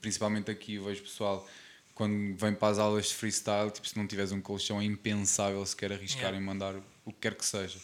Principalmente 0.01 0.51
aqui 0.51 0.75
eu 0.75 0.85
vejo 0.85 1.03
pessoal 1.03 1.47
quando 1.95 2.37
vem 2.37 2.55
para 2.55 2.69
as 2.69 2.79
aulas 2.79 3.09
de 3.09 3.15
freestyle, 3.15 3.71
tipo, 3.71 3.89
se 3.89 3.97
não 3.97 4.07
tiveres 4.07 4.31
um 4.33 4.41
colchão 4.41 4.81
é 4.81 4.85
impensável 4.85 5.65
sequer 5.65 5.93
arriscar 5.93 6.25
Yeah. 6.25 6.39
em 6.39 6.43
mandar 6.45 6.75
o 7.07 7.13
que 7.13 7.19
quer 7.21 7.35
que 7.35 7.45
seja. 7.47 7.79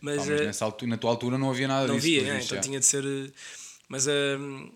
mas, 0.00 0.28
eh, 0.28 0.44
nessa 0.46 0.64
altura, 0.64 0.90
na 0.90 0.96
tua 0.96 1.10
altura 1.10 1.36
não 1.38 1.50
havia 1.50 1.66
nada 1.66 1.86
não 1.88 1.96
disso. 1.96 2.06
havia, 2.06 2.18
pelos 2.20 2.28
né? 2.34 2.38
vistos, 2.38 2.52
então 2.52 2.56
já. 2.56 2.62
tinha 2.62 2.78
de 2.80 2.86
ser. 2.86 3.04
eh, 3.04 3.32
Mas, 3.88 4.06
hum, 4.06 4.70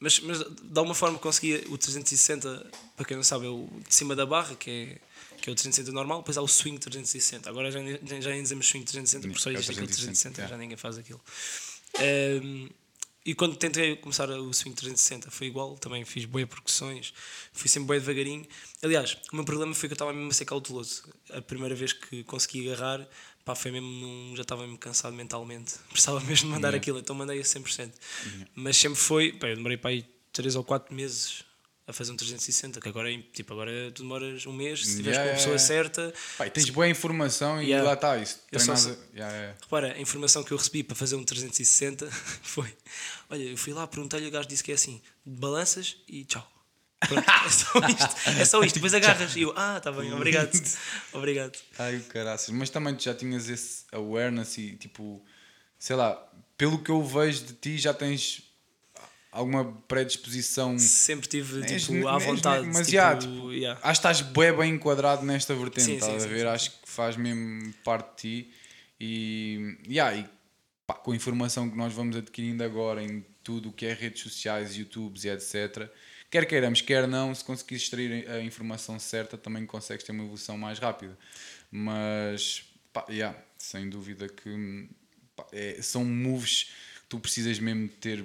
mas, 0.00 0.20
mas 0.20 0.38
de 0.38 0.78
alguma 0.78 0.94
forma 0.94 1.18
conseguia 1.18 1.58
o 1.68 1.76
360, 1.76 2.70
para 2.96 3.04
quem 3.04 3.16
não 3.16 3.24
sabe, 3.24 3.44
é 3.46 3.48
o 3.50 3.68
de 3.86 3.94
cima 3.94 4.16
da 4.16 4.24
barra, 4.24 4.54
que 4.56 4.70
é, 4.70 4.98
que 5.40 5.50
é 5.50 5.52
o 5.52 5.54
360 5.54 5.92
normal, 5.92 6.18
depois 6.20 6.38
há 6.38 6.42
o 6.42 6.48
swing 6.48 6.78
360. 6.78 7.48
Agora 7.50 7.70
já, 7.70 7.80
já 8.20 8.30
nem 8.30 8.42
dizemos 8.42 8.66
swing 8.66 8.84
360, 8.86 9.28
porque 9.28 9.40
só 9.42 9.50
É 9.50 9.54
existe 9.54 9.72
aquele 9.72 9.86
360, 9.88 10.34
360, 10.36 10.48
já 10.48 10.54
é. 10.54 10.58
ninguém 10.58 10.76
faz 10.78 10.96
aquilo. 10.96 11.20
Hum, 12.42 12.68
e 13.24 13.34
quando 13.34 13.56
tentei 13.56 13.96
começar 13.96 14.28
o 14.30 14.52
swing 14.52 14.74
360 14.74 15.30
foi 15.30 15.46
igual, 15.46 15.76
também 15.78 16.04
fiz 16.04 16.24
boas 16.24 16.44
percussões, 16.46 17.12
fui 17.52 17.68
sempre 17.68 17.88
bem 17.90 18.00
devagarinho. 18.00 18.46
Aliás, 18.82 19.16
o 19.32 19.36
meu 19.36 19.44
problema 19.44 19.74
foi 19.74 19.88
que 19.88 19.92
eu 19.92 19.94
estava 19.94 20.12
mesmo 20.12 20.30
a 20.30 20.34
ser 20.34 20.44
cauteloso. 20.44 21.04
A 21.30 21.40
primeira 21.40 21.74
vez 21.74 21.92
que 21.92 22.24
consegui 22.24 22.68
agarrar, 22.72 23.08
pá, 23.44 23.54
foi 23.54 23.70
mesmo 23.70 23.88
num, 23.88 24.34
já 24.36 24.42
estava 24.42 24.62
mesmo 24.62 24.78
cansado 24.78 25.14
mentalmente. 25.14 25.74
Precisava 25.90 26.20
mesmo 26.20 26.48
de 26.48 26.54
mandar 26.54 26.68
Yeah. 26.68 26.76
aquilo, 26.78 26.98
então 26.98 27.14
mandei 27.14 27.38
a 27.38 27.42
100%. 27.42 27.92
Mas 28.54 28.76
sempre 28.76 28.98
foi, 28.98 29.32
pá, 29.32 29.48
eu 29.48 29.56
demorei 29.56 29.76
para 29.76 29.90
aí 29.90 30.04
3 30.32 30.56
ou 30.56 30.64
4 30.64 30.94
meses 30.94 31.44
a 31.92 31.94
fazer 31.94 32.12
um 32.12 32.16
360, 32.16 32.80
que 32.80 32.88
agora 32.88 33.12
é, 33.12 33.18
tipo, 33.32 33.52
agora 33.52 33.70
tu 33.94 34.02
demoras 34.02 34.44
um 34.46 34.52
mês, 34.52 34.80
se 34.80 34.90
estiveres 34.90 35.18
Yeah, 35.18 35.30
com 35.30 35.34
a 35.34 35.36
pessoa 35.36 35.56
yeah, 35.56 36.12
certa. 36.12 36.46
E 36.46 36.50
tens 36.50 36.70
boa 36.70 36.88
informação 36.88 37.62
e 37.62 37.66
Yeah. 37.66 37.86
lá 37.86 37.94
está 37.94 38.18
isso. 38.18 38.40
Eu 38.50 38.58
só 38.58 38.74
yeah. 39.14 39.54
Repara, 39.60 39.92
a 39.92 40.00
informação 40.00 40.42
que 40.42 40.52
eu 40.52 40.56
recebi 40.56 40.82
para 40.82 40.96
fazer 40.96 41.14
um 41.16 41.24
360 41.24 42.10
foi: 42.42 42.74
olha, 43.30 43.42
eu 43.42 43.56
fui 43.56 43.72
lá, 43.72 43.86
perguntei-lhe, 43.86 44.26
o 44.26 44.30
gajo 44.30 44.48
disse 44.48 44.64
que 44.64 44.72
é 44.72 44.74
assim: 44.74 45.00
balanças 45.24 45.96
e 46.08 46.24
tchau. 46.24 46.50
Pronto, 47.08 47.28
é 47.28 47.50
só 47.50 47.78
isto. 47.88 48.30
É 48.40 48.44
só 48.44 48.62
isto. 48.62 48.74
Depois 48.76 48.94
agarras. 48.94 49.36
E 49.36 49.42
eu, 49.42 49.52
ah, 49.56 49.80
tá 49.80 49.90
bem, 49.92 50.12
obrigado. 50.12 50.50
Obrigado. 51.12 51.58
Ai, 51.78 51.98
caraças. 52.08 52.50
Mas 52.50 52.70
também 52.70 52.94
tu 52.94 53.02
já 53.02 53.14
tinhas 53.14 53.48
esse 53.48 53.84
awareness 53.92 54.56
e 54.58 54.76
tipo, 54.76 55.24
sei 55.78 55.96
lá, 55.96 56.14
pelo 56.56 56.78
que 56.82 56.90
eu 56.90 57.02
vejo 57.02 57.44
de 57.44 57.54
ti, 57.54 57.78
já 57.78 57.92
tens 57.92 58.42
alguma 59.32 59.64
predisposição. 59.88 60.78
Sempre 60.78 61.26
tive, 61.26 61.64
tipo, 61.64 62.06
à 62.06 62.18
vontade. 62.18 62.66
mas 62.66 62.86
tipo, 62.86 62.90
já, 62.90 63.16
tipo, 63.16 63.50
yeah. 63.52 63.80
Acho 63.82 64.00
que 64.00 64.08
estás 64.08 64.20
bem, 64.20 64.52
bem 64.54 64.74
enquadrado 64.74 65.24
nesta 65.24 65.54
vertente, 65.54 65.86
Sim, 65.86 65.94
estás 65.94 66.22
sim, 66.22 66.28
a 66.28 66.30
ver? 66.30 66.40
sim, 66.40 66.46
Acho 66.46 66.70
que 66.70 66.76
faz 66.88 67.16
mesmo 67.16 67.72
parte 67.82 68.28
de 68.28 68.44
ti 68.44 68.52
e, 69.00 69.78
yeah, 69.88 70.14
e 70.16 70.28
pá, 70.86 70.94
com 70.94 71.12
a 71.12 71.16
informação 71.16 71.68
que 71.68 71.76
nós 71.76 71.92
vamos 71.92 72.14
adquirindo 72.14 72.62
agora 72.62 73.02
em 73.02 73.24
tudo 73.42 73.70
o 73.70 73.72
que 73.72 73.86
é 73.86 73.92
redes 73.94 74.22
sociais, 74.22 74.76
YouTubes 74.76 75.24
e 75.24 75.28
etc. 75.30 75.90
Quer 76.30 76.46
queiramos, 76.46 76.80
quer 76.80 77.08
não, 77.08 77.34
se 77.34 77.44
conseguires 77.44 77.82
extrair 77.82 78.30
a 78.30 78.40
informação 78.40 78.98
certa, 78.98 79.36
também 79.36 79.66
consegues 79.66 80.04
ter 80.04 80.12
uma 80.12 80.22
evolução 80.22 80.56
mais 80.56 80.78
rápida. 80.78 81.18
Mas, 81.70 82.64
pá, 82.92 83.04
yeah, 83.08 83.36
sem 83.58 83.88
dúvida 83.88 84.28
que 84.28 84.88
pá, 85.34 85.46
é- 85.52 85.80
são 85.82 86.04
moves 86.04 86.64
que 86.64 87.08
tu 87.08 87.18
precisas 87.18 87.58
mesmo 87.58 87.88
ter 87.88 88.24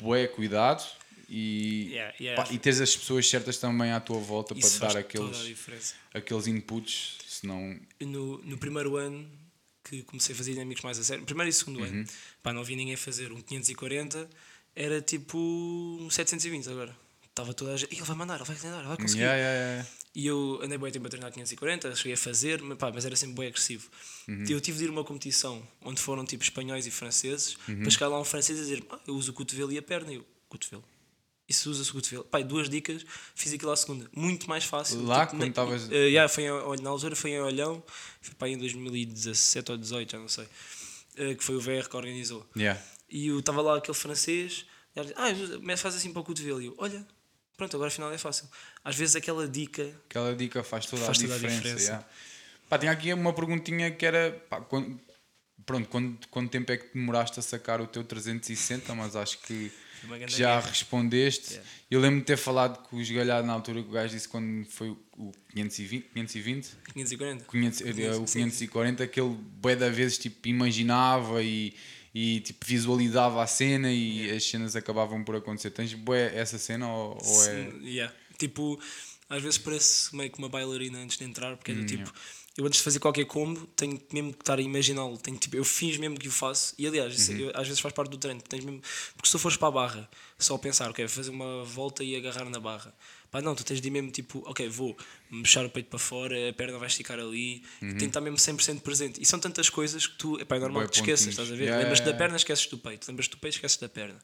bué 0.00 0.26
cuidado 0.28 0.84
e, 1.28 1.88
Yeah, 1.92 2.14
yeah. 2.20 2.42
pá, 2.42 2.52
e 2.52 2.58
teres 2.58 2.80
as 2.80 2.94
pessoas 2.96 3.28
certas 3.28 3.56
também 3.58 3.92
à 3.92 4.00
tua 4.00 4.18
volta 4.20 4.52
Isso 4.56 4.78
para 4.78 4.90
faz 4.90 4.94
dar 4.94 5.00
aqueles, 5.00 5.94
aqueles 6.12 6.46
inputs, 6.46 7.18
senão 7.26 7.78
no, 8.00 8.38
no 8.42 8.58
primeiro 8.58 8.96
ano 8.96 9.26
que 9.82 10.02
comecei 10.02 10.34
a 10.34 10.38
fazer 10.38 10.52
dinâmicos 10.52 10.82
mais 10.84 10.98
a 10.98 11.04
sério, 11.04 11.24
primeiro 11.24 11.48
e 11.50 11.52
segundo 11.52 11.78
Uhum. 11.80 11.84
ano, 11.86 12.06
pá, 12.42 12.52
não 12.52 12.62
vi 12.64 12.76
ninguém 12.76 12.96
fazer 12.96 13.32
um 13.32 13.40
540, 13.40 14.28
era 14.76 15.00
tipo 15.00 15.38
um 15.38 16.08
720 16.10 16.68
agora. 16.70 16.96
Estava 17.28 17.52
toda 17.52 17.72
a 17.74 17.76
gente, 17.76 17.92
"Ih, 17.92 17.96
ele 17.98 18.04
vai 18.04 18.16
mandar, 18.16 18.36
ele 18.36 18.44
vai 18.44 18.56
treinar, 18.56 18.78
ele 18.80 18.88
vai 18.88 18.96
conseguir. 18.96 19.22
Yeah. 19.24 19.86
E 20.14 20.26
eu 20.26 20.60
andei 20.62 20.78
bem 20.78 20.92
tempo 20.92 21.06
a 21.06 21.10
treinar 21.10 21.32
540, 21.32 21.96
cheguei 21.96 22.12
a 22.12 22.16
fazer, 22.16 22.62
mas, 22.62 22.78
pá, 22.78 22.90
mas 22.94 23.04
era 23.04 23.16
sempre 23.16 23.34
bem 23.36 23.48
agressivo. 23.48 23.88
Uhum. 24.28 24.44
Eu 24.48 24.60
tive 24.60 24.78
de 24.78 24.84
ir 24.84 24.88
a 24.88 24.92
uma 24.92 25.02
competição 25.02 25.66
onde 25.82 26.00
foram 26.00 26.24
tipo 26.24 26.44
espanhóis 26.44 26.86
e 26.86 26.90
franceses, 26.90 27.56
Uhum. 27.68 27.82
para 27.82 27.90
chegar 27.90 28.08
lá 28.08 28.20
um 28.20 28.24
francês 28.24 28.58
e 28.58 28.62
dizer: 28.62 28.84
ah, 28.90 29.00
Eu 29.08 29.14
uso 29.16 29.32
o 29.32 29.34
cotovelo 29.34 29.72
e 29.72 29.78
a 29.78 29.82
perna. 29.82 30.12
E 30.12 30.16
eu, 30.16 30.26
cotovelo. 30.48 30.84
Isso 31.48 31.68
usa-se 31.68 31.90
o 31.90 31.94
cotovelo. 31.94 32.24
Pá, 32.24 32.40
e 32.40 32.44
duas 32.44 32.68
dicas, 32.70 33.04
fiz 33.34 33.52
aquilo 33.52 33.72
à 33.72 33.76
segunda. 33.76 34.08
Muito 34.14 34.48
mais 34.48 34.64
fácil. 34.64 35.02
Lá, 35.04 35.26
Tipo, 35.26 35.36
quando 35.38 35.48
estavas- 35.50 35.90
Eh, 35.90 36.08
yeah, 36.10 36.28
foi 36.28 36.44
em- 36.44 36.82
na 36.82 36.90
altura 36.90 37.16
foi 37.16 37.32
em 37.32 37.40
Olhão, 37.40 37.82
foi 38.22 38.48
aí 38.48 38.54
em 38.54 38.58
2017 38.58 39.72
ou 39.72 39.76
2018, 39.76 40.12
já 40.12 40.18
não 40.18 40.28
sei. 40.28 40.46
eh, 41.16 41.34
que 41.34 41.44
foi 41.44 41.54
o 41.56 41.60
VR 41.60 41.88
que 41.88 41.96
organizou. 41.96 42.44
Yeah. 42.56 42.80
E 43.10 43.26
eu 43.28 43.38
estava 43.40 43.60
lá 43.62 43.76
aquele 43.76 43.96
francês, 43.96 44.64
e 44.96 45.00
ele 45.00 45.12
ah, 45.16 45.28
mas 45.62 45.80
faz 45.80 45.94
assim 45.94 46.12
para 46.12 46.20
o 46.22 46.24
cotovelo. 46.24 46.60
E 46.62 46.66
eu, 46.66 46.74
olha, 46.78 47.06
pronto, 47.56 47.76
agora 47.76 47.88
afinal 47.88 48.12
é 48.12 48.18
fácil. 48.18 48.48
Às 48.84 48.96
vezes 48.96 49.16
aquela 49.16 49.46
dica 49.48 49.82
Aquela 50.08 50.34
dica 50.34 50.62
faz 50.62 50.86
toda, 50.86 51.04
Faz 51.04 51.18
a, 51.18 51.20
toda 51.22 51.34
a 51.34 51.36
diferença. 51.38 51.62
diferença. 51.62 51.84
yeah. 51.84 52.06
Pá, 52.68 52.78
tinha 52.78 52.92
aqui 52.92 53.12
uma 53.12 53.32
perguntinha 53.32 53.90
que 53.90 54.04
era 54.06 54.32
pá, 54.48 54.60
quando, 54.60 54.98
pronto, 55.66 55.88
quando, 55.88 56.26
quanto 56.28 56.50
tempo 56.50 56.72
é 56.72 56.76
que 56.76 56.92
demoraste 56.94 57.38
a 57.38 57.42
sacar 57.42 57.80
o 57.80 57.86
teu 57.86 58.02
360, 58.04 58.94
mas 58.94 59.14
acho 59.16 59.38
que 59.40 59.70
já 60.28 60.56
guerra. 60.56 60.68
respondeste. 60.68 61.52
Yeah. 61.54 61.70
Eu 61.90 62.00
lembro 62.00 62.20
de 62.20 62.26
ter 62.26 62.36
falado 62.36 62.82
com 62.88 62.96
o 62.96 63.00
esgalhado 63.00 63.46
na 63.46 63.52
altura 63.52 63.82
que 63.82 63.88
o 63.88 63.92
gajo 63.92 64.12
disse 64.14 64.28
quando 64.28 64.64
foi 64.66 64.90
o- 64.90 64.98
o 65.16 65.32
520, 65.54 66.08
520 66.12 66.70
540. 66.92 67.44
500, 67.50 67.80
eh, 67.80 68.10
o 68.16 68.26
Sim. 68.26 68.40
540 68.40 69.06
que 69.06 69.20
ele 69.20 69.34
bué 69.34 69.76
da 69.76 69.88
vezes 69.88 70.18
tipo, 70.18 70.46
imaginava 70.48 71.42
e, 71.42 71.74
e 72.14 72.40
tipo, 72.40 72.64
visualizava 72.64 73.42
a 73.42 73.46
cena 73.46 73.90
e 73.92 74.30
as 74.30 74.44
cenas 74.44 74.76
acabavam 74.76 75.24
por 75.24 75.34
acontecer. 75.36 75.70
Tens 75.70 75.92
bué 75.94 76.32
essa 76.34 76.58
cena 76.58 76.88
ou, 76.88 77.18
ou 77.24 77.42
é... 77.44 77.70
Sim, 77.70 77.80
yeah. 77.82 78.14
Tipo, 78.38 78.78
às 79.28 79.42
vezes 79.42 79.58
parece 79.58 80.14
meio 80.14 80.30
que 80.30 80.38
uma 80.38 80.48
bailarina 80.48 80.98
antes 80.98 81.16
de 81.18 81.24
entrar, 81.24 81.56
porque 81.56 81.72
é 81.72 81.74
do 81.74 81.84
tipo, 81.86 82.12
eu 82.56 82.64
antes 82.66 82.78
de 82.78 82.84
fazer 82.84 83.00
qualquer 83.00 83.24
combo 83.24 83.66
tenho 83.74 84.00
mesmo 84.12 84.32
que 84.32 84.42
estar 84.42 84.58
a 84.58 84.62
imaginá-lo. 84.62 85.18
Tenho, 85.18 85.36
tipo, 85.36 85.56
eu 85.56 85.64
fiz 85.64 85.96
mesmo 85.96 86.16
que 86.16 86.28
o 86.28 86.30
faço. 86.30 86.72
E 86.78 86.86
aliás, 86.86 87.14
isso, 87.18 87.32
eu- 87.32 87.50
às 87.54 87.66
vezes 87.66 87.80
faz 87.80 87.92
parte 87.92 88.10
do 88.10 88.16
treino. 88.18 88.40
Tens 88.42 88.64
mesmo, 88.64 88.80
porque 89.16 89.26
se 89.26 89.32
tu 89.32 89.38
fores 89.40 89.56
para 89.56 89.68
a 89.68 89.70
barra, 89.72 90.10
só 90.38 90.56
pensar, 90.56 90.88
ok, 90.90 91.08
fazer 91.08 91.30
uma 91.30 91.64
volta 91.64 92.04
e 92.04 92.14
agarrar 92.14 92.48
na 92.48 92.60
barra. 92.60 92.94
Pá, 93.34 93.42
não, 93.42 93.52
tu 93.52 93.64
tens 93.64 93.80
de 93.80 93.88
ir 93.88 93.90
mesmo 93.90 94.12
tipo, 94.12 94.44
ok, 94.46 94.68
vou 94.68 94.96
mexer 95.28 95.58
o 95.64 95.68
peito 95.68 95.88
para 95.88 95.98
fora, 95.98 96.50
a 96.50 96.52
perna 96.52 96.78
vai 96.78 96.86
esticar 96.86 97.18
ali, 97.18 97.64
tem 97.80 97.96
que 97.96 98.04
estar 98.04 98.20
mesmo 98.20 98.36
100% 98.36 98.78
presente. 98.78 99.20
E 99.20 99.26
são 99.26 99.40
tantas 99.40 99.68
coisas 99.68 100.06
que 100.06 100.16
tu, 100.16 100.40
epá, 100.40 100.54
é 100.54 100.60
normal 100.60 100.82
Bué 100.82 100.86
que 100.86 100.92
te 100.92 101.00
esqueças, 101.00 101.26
estás 101.26 101.50
a 101.50 101.56
ver? 101.56 101.64
Yeah, 101.64 101.78
Lembras-te 101.78 102.02
yeah, 102.02 102.04
da 102.04 102.10
yeah. 102.10 102.18
perna, 102.18 102.36
esqueces 102.36 102.68
do 102.68 102.78
peito. 102.78 103.08
Lembras-te 103.08 103.32
do 103.32 103.38
peito, 103.38 103.54
esqueces 103.54 103.76
da 103.78 103.88
perna. 103.88 104.20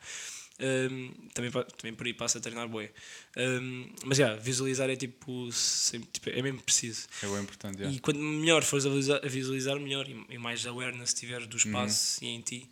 Hum, 0.61 1.13
também, 1.35 1.51
também 1.51 1.93
por 1.93 2.07
aí 2.07 2.15
passa 2.15 2.39
a 2.39 2.41
treinar 2.41 2.69
bué. 2.69 2.93
Hum, 3.37 3.91
mas 4.05 4.17
já, 4.17 4.37
visualizar 4.37 4.89
é 4.89 4.95
tipo, 4.95 5.51
sempre, 5.51 6.09
tipo, 6.13 6.31
é 6.31 6.41
mesmo 6.41 6.63
preciso. 6.63 7.09
É 7.21 7.27
bem 7.27 7.41
importante. 7.41 7.79
yeah. 7.79 7.97
E 7.97 7.99
quanto 7.99 8.21
melhor 8.21 8.63
fores 8.63 8.87
a 8.87 8.91
visualizar, 8.91 9.27
a 9.27 9.29
visualizar 9.29 9.81
melhor 9.81 10.09
e, 10.09 10.25
e 10.29 10.39
mais 10.39 10.65
awareness 10.65 11.15
tiveres 11.15 11.49
do 11.49 11.57
espaço 11.57 12.25
e 12.25 12.29
em 12.29 12.41
ti. 12.43 12.71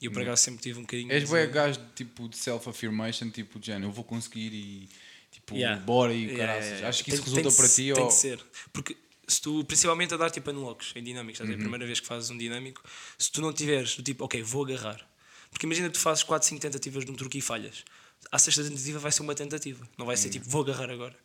E 0.00 0.04
eu 0.04 0.12
por 0.12 0.22
acaso 0.22 0.40
sempre 0.40 0.62
tive 0.62 0.78
um 0.78 0.82
bocadinho. 0.82 1.08
Uhum. 1.08 1.14
És 1.16 1.28
bem 1.28 1.50
gajo 1.50 1.80
tipo 1.96 2.28
de 2.28 2.36
self-affirmation, 2.36 3.28
tipo 3.30 3.58
de 3.58 3.66
género, 3.66 3.86
eu 3.88 3.92
vou 3.92 4.04
conseguir 4.04 4.52
e 4.54 4.88
tipo, 5.54 5.60
Yeah. 5.60 5.80
bora 5.82 6.12
e 6.12 6.26
o 6.26 6.30
Yeah, 6.30 6.46
caraças. 6.46 6.70
yeah. 6.70 6.88
Acho 6.88 7.04
que 7.04 7.10
Tem- 7.10 7.14
isso 7.20 7.24
resulta 7.30 7.48
tem 7.48 7.56
para 7.56 7.68
ti 7.68 7.92
Tem 7.94 8.02
ou. 8.02 8.08
de 8.08 8.14
ser. 8.14 8.40
Porque 8.72 8.96
se 9.28 9.40
tu, 9.40 9.64
principalmente 9.64 10.14
a 10.14 10.16
dar 10.16 10.30
tipo 10.30 10.50
unlocks 10.50 10.92
em 10.96 11.02
dinâmicos? 11.02 11.40
Uhum. 11.40 11.52
a 11.54 11.56
primeira 11.58 11.86
vez 11.86 12.00
que 12.00 12.06
fazes 12.06 12.30
um 12.30 12.36
dinâmico, 12.38 12.82
se 13.18 13.30
tu 13.30 13.40
não 13.40 13.52
tiveres 13.52 13.94
do 13.96 14.02
tipo, 14.02 14.24
ok, 14.24 14.42
vou 14.42 14.64
agarrar. 14.64 15.00
Porque 15.50 15.66
imagina 15.66 15.88
que 15.88 15.94
tu 15.94 16.00
fazes 16.00 16.22
4, 16.22 16.48
5 16.48 16.60
tentativas 16.60 17.04
num 17.04 17.14
truque 17.14 17.38
e 17.38 17.40
falhas. 17.40 17.84
A 18.30 18.38
sexta 18.38 18.62
tentativa 18.62 18.98
vai 18.98 19.10
ser 19.10 19.22
uma 19.22 19.34
tentativa, 19.34 19.88
não 19.96 20.04
vai 20.04 20.14
ser 20.16 20.26
Uhum. 20.26 20.32
tipo, 20.32 20.48
vou 20.50 20.62
agarrar 20.62 20.90
agora. 20.90 21.16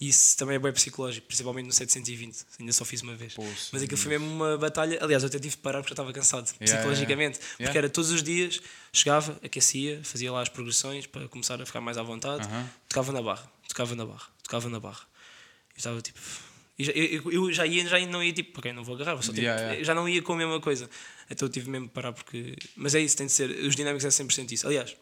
E 0.00 0.08
isso 0.08 0.36
também 0.38 0.56
é 0.56 0.58
bem 0.58 0.72
psicológico, 0.72 1.26
principalmente 1.26 1.66
no 1.66 1.72
720, 1.72 2.44
ainda 2.58 2.72
só 2.72 2.82
fiz 2.84 3.02
uma 3.02 3.14
vez. 3.14 3.34
Poxa, 3.34 3.68
Mas 3.72 3.82
aquilo 3.82 3.98
foi 3.98 4.12
mesmo 4.18 4.26
uma 4.26 4.56
batalha. 4.56 4.98
Aliás, 5.02 5.22
eu 5.22 5.28
até 5.28 5.38
tive 5.38 5.54
de 5.54 5.58
parar 5.58 5.80
porque 5.82 5.90
já 5.90 5.94
estava 5.94 6.12
cansado, 6.14 6.48
Yeah, 6.60 6.78
psicologicamente. 6.78 7.36
yeah. 7.38 7.48
Porque 7.50 7.62
Yeah. 7.64 7.78
era 7.78 7.90
todos 7.90 8.10
os 8.10 8.22
dias, 8.22 8.58
chegava, 8.90 9.38
aquecia, 9.44 10.00
fazia 10.02 10.32
lá 10.32 10.40
as 10.40 10.48
progressões 10.48 11.06
para 11.06 11.28
começar 11.28 11.60
a 11.60 11.66
ficar 11.66 11.82
mais 11.82 11.98
à 11.98 12.02
vontade, 12.02 12.48
tocava 12.88 13.12
na 13.12 13.20
barra, 13.22 13.52
tocava 13.70 13.94
na 13.94 14.04
barra, 14.04 14.28
tocava 14.42 14.68
na 14.68 14.80
barra. 14.80 15.00
Eu 15.70 15.78
estava 15.78 16.00
tipo. 16.02 16.18
Eu, 16.78 17.30
eu 17.30 17.52
já 17.52 17.66
ia, 17.66 17.86
já 17.86 17.98
não 18.06 18.22
ia 18.22 18.32
tipo, 18.32 18.58
ok, 18.58 18.72
não 18.72 18.82
vou 18.82 18.94
agarrar, 18.94 19.20
só, 19.22 19.32
tipo, 19.32 19.42
Yeah, 19.42 19.60
yeah. 19.60 19.84
já 19.84 19.94
não 19.94 20.08
ia 20.08 20.22
com 20.22 20.32
a 20.32 20.36
mesma 20.36 20.60
coisa. 20.60 20.88
Então 21.30 21.46
eu 21.46 21.52
tive 21.52 21.68
mesmo 21.70 21.86
de 21.86 21.92
parar 21.92 22.12
porque. 22.12 22.56
Mas 22.74 22.94
é 22.94 23.00
isso, 23.00 23.16
tem 23.16 23.26
de 23.26 23.32
ser. 23.32 23.50
Os 23.50 23.76
dinâmicos 23.76 24.04
é 24.04 24.08
100% 24.08 24.50
isso. 24.52 24.66
Aliás, 24.66 24.96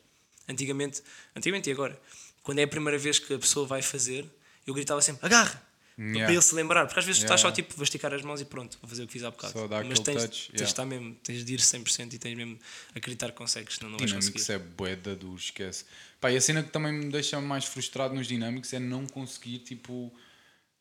antigamente, 0.49 1.03
antigamente 1.37 1.71
e 1.71 1.73
agora, 1.73 2.01
quando 2.43 2.59
é 2.59 2.65
a 2.65 2.69
primeira 2.69 2.99
vez 2.99 3.19
que 3.19 3.33
a 3.33 3.39
pessoa 3.39 3.67
vai 3.67 3.81
fazer, 3.81 4.29
eu 4.67 4.75
gritava 4.75 5.01
sempre, 5.01 5.25
agarra! 5.25 5.68
Yeah. 5.99 6.27
Para 6.27 6.33
ele 6.33 6.43
se 6.43 6.55
lembrar, 6.55 6.87
porque 6.87 7.01
às 7.01 7.05
vezes 7.05 7.19
tu 7.19 7.25
Yeah, 7.25 7.35
estás 7.35 7.41
só 7.41 7.51
tipo, 7.51 7.75
vou 7.75 7.83
esticar 7.83 8.15
as 8.15 8.23
mãos 8.23 8.41
e 8.41 8.45
pronto, 8.45 8.79
vou 8.81 8.89
fazer 8.89 9.03
o 9.03 9.07
que 9.09 9.13
fiz 9.13 9.25
há 9.25 9.31
bocado. 9.33 9.53
Só 9.53 9.67
dá 9.67 9.83
Mas 9.83 9.99
tens, 9.99 10.23
touch, 10.23 10.49
tens 10.51 10.57
de 10.59 10.63
estar 10.63 10.87
mesmo, 10.87 11.15
tens 11.25 11.45
de 11.45 11.55
ir 11.55 11.59
100% 11.59 12.13
e 12.13 12.19
tens 12.19 12.37
mesmo 12.37 12.57
acreditar 12.95 13.33
que 13.33 13.37
consegues, 13.37 13.75
senão 13.77 13.91
não 13.91 13.99
vais 13.99 14.09
Dinâmicos 14.11 14.43
conseguir. 14.43 14.53
é 14.53 14.59
boeda 14.59 15.17
duro, 15.17 15.37
esquece. 15.37 15.85
Pá, 16.21 16.31
e 16.31 16.37
a 16.37 16.41
cena 16.41 16.63
que 16.63 16.71
também 16.71 16.93
me 16.93 17.11
deixa 17.11 17.41
mais 17.41 17.65
frustrado 17.65 18.15
nos 18.15 18.29
dinâmicos 18.29 18.73
é 18.73 18.79
não 18.79 19.07
conseguir, 19.09 19.59
tipo, 19.59 20.13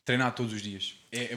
treinar 0.06 0.36
todos 0.36 0.54
os 0.54 0.62
dias. 0.62 0.94
É, 1.12 1.24
é 1.24 1.28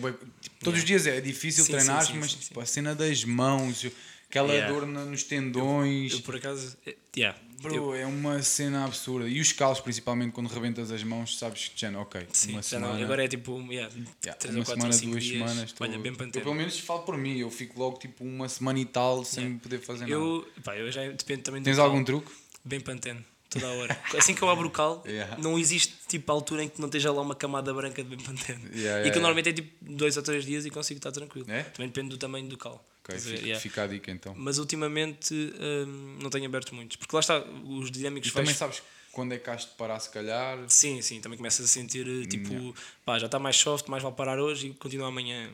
tipo, 0.41 0.57
todos 0.63 0.79
os 0.81 0.85
dias 0.85 1.07
é 1.07 1.21
difícil 1.21 1.65
Sim, 1.65 1.73
treinar, 1.73 2.05
sim, 2.05 2.13
sim, 2.13 2.19
mas 2.19 2.35
tipo, 2.35 2.61
a 2.61 2.67
cena 2.67 2.95
das 2.95 3.25
mãos, 3.25 3.87
aquela 4.31 4.53
Yeah. 4.53 4.73
dor 4.73 4.87
nos 4.87 5.25
tendões. 5.25 6.13
Eu 6.13 6.21
por 6.21 6.37
acaso, 6.37 6.77
é- 6.87 6.97
yeah, 7.17 7.37
Bro, 7.61 7.75
eu- 7.75 7.95
é 7.95 8.07
uma 8.07 8.41
cena 8.43 8.85
absurda. 8.87 9.29
E 9.29 9.39
os 9.41 9.53
calos, 9.53 9.81
principalmente 9.81 10.33
quando 10.33 10.47
rebentas 10.47 10.91
as 10.91 11.03
mãos, 11.03 11.37
sabes 11.37 11.69
que 11.69 11.79
já 11.79 11.91
não, 11.91 12.01
ok. 12.03 12.27
sim, 12.33 12.53
uma 12.53 12.63
já 12.63 12.79
não, 12.79 12.87
semana. 12.89 13.05
agora 13.05 13.25
é 13.25 13.29
tipo, 13.29 13.59
yeah, 13.71 13.93
Yeah, 14.25 14.39
3 14.39 14.55
uma 14.55 14.61
ou 14.61 14.65
4 14.65 14.81
semana, 14.81 14.87
ou 14.87 14.93
5 14.93 15.11
duas 15.13 15.25
dias, 15.25 15.51
semanas. 15.51 15.75
olha, 15.79 15.99
bem 15.99 16.13
eu, 16.13 16.31
pelo 16.43 16.55
menos 16.55 16.79
falo 16.79 17.03
por 17.03 17.19
mim, 17.19 17.37
eu 17.39 17.51
fico 17.51 17.79
logo 17.79 17.99
tipo 17.99 18.25
uma 18.25 18.49
semana 18.49 18.79
e 18.79 18.85
tal 18.87 19.25
sem 19.25 19.59
poder 19.59 19.79
fazer 19.81 20.01
nada. 20.07 20.13
Eu, 20.13 20.49
pá, 20.65 20.75
eu 20.77 20.91
já 20.91 21.03
depende 21.11 21.43
também 21.43 21.61
do 21.61 21.65
Tens 21.65 21.79
algum 21.79 22.03
truque? 22.03 22.31
Bem 22.65 22.81
pantene, 22.81 23.23
toda 23.51 23.67
a 23.67 23.73
hora. 23.73 24.01
Assim 24.17 24.35
que 24.35 24.41
eu 24.43 24.49
abro 24.49 24.69
o 24.69 24.71
cal, 24.71 25.03
Yeah. 25.07 25.37
não 25.39 25.59
existe 25.59 25.93
tipo 26.09 26.31
altura 26.33 26.65
em 26.65 26.69
que 26.69 26.81
não 26.81 26.87
esteja 26.89 27.13
lá 27.13 27.21
uma 27.21 27.35
camada 27.35 27.75
branca 27.75 28.03
de 28.03 28.09
bem 28.09 28.25
pantene. 28.25 28.61
Yeah, 28.73 28.75
e 28.75 28.79
yeah, 28.79 29.03
que 29.03 29.09
yeah. 29.09 29.21
normalmente 29.21 29.49
é 29.51 29.53
tipo 29.53 29.71
2 29.83 30.17
ou 30.17 30.23
3 30.23 30.45
dias 30.47 30.65
e 30.65 30.71
consigo 30.71 30.97
estar 30.99 31.13
tranquilo. 31.13 31.45
É? 31.51 31.65
Também 31.65 31.89
depende 31.89 32.09
do 32.09 32.17
tamanho 32.17 32.49
do 32.49 32.57
cal. 32.57 32.83
Ok, 33.03 33.19
fica, 33.19 33.37
Yeah. 33.41 33.61
fica 33.61 33.83
a 33.83 33.87
dica 33.87 34.11
então. 34.11 34.35
Mas 34.37 34.59
ultimamente 34.59 35.35
hum, 35.35 36.19
não 36.23 36.31
tenho 36.31 36.47
aberto 36.47 36.75
muitos. 36.75 36.97
Porque 36.97 37.15
lá 37.17 37.21
está, 37.21 37.43
os 37.65 37.91
dinâmicos 37.91 38.29
E 38.31 38.33
também 38.33 38.55
sabes 38.55 38.83
quando 39.13 39.33
é 39.33 39.39
que 39.39 39.49
has 39.51 39.63
de 39.63 39.73
parar, 39.73 39.99
se 40.01 40.11
calhar. 40.11 40.59
Sim, 40.69 41.01
sim, 41.03 41.21
também 41.21 41.37
começas 41.37 41.65
a 41.65 41.69
sentir 41.69 42.07
eh, 42.07 42.27
tipo, 42.27 42.53
Yeah. 42.53 42.79
pá, 43.05 43.19
já 43.19 43.27
está 43.27 43.39
mais 43.39 43.57
soft, 43.57 43.89
mais 43.89 44.03
vale 44.03 44.15
parar 44.15 44.39
hoje 44.39 44.69
e 44.69 44.75
continua 44.75 45.09
amanhã. 45.09 45.51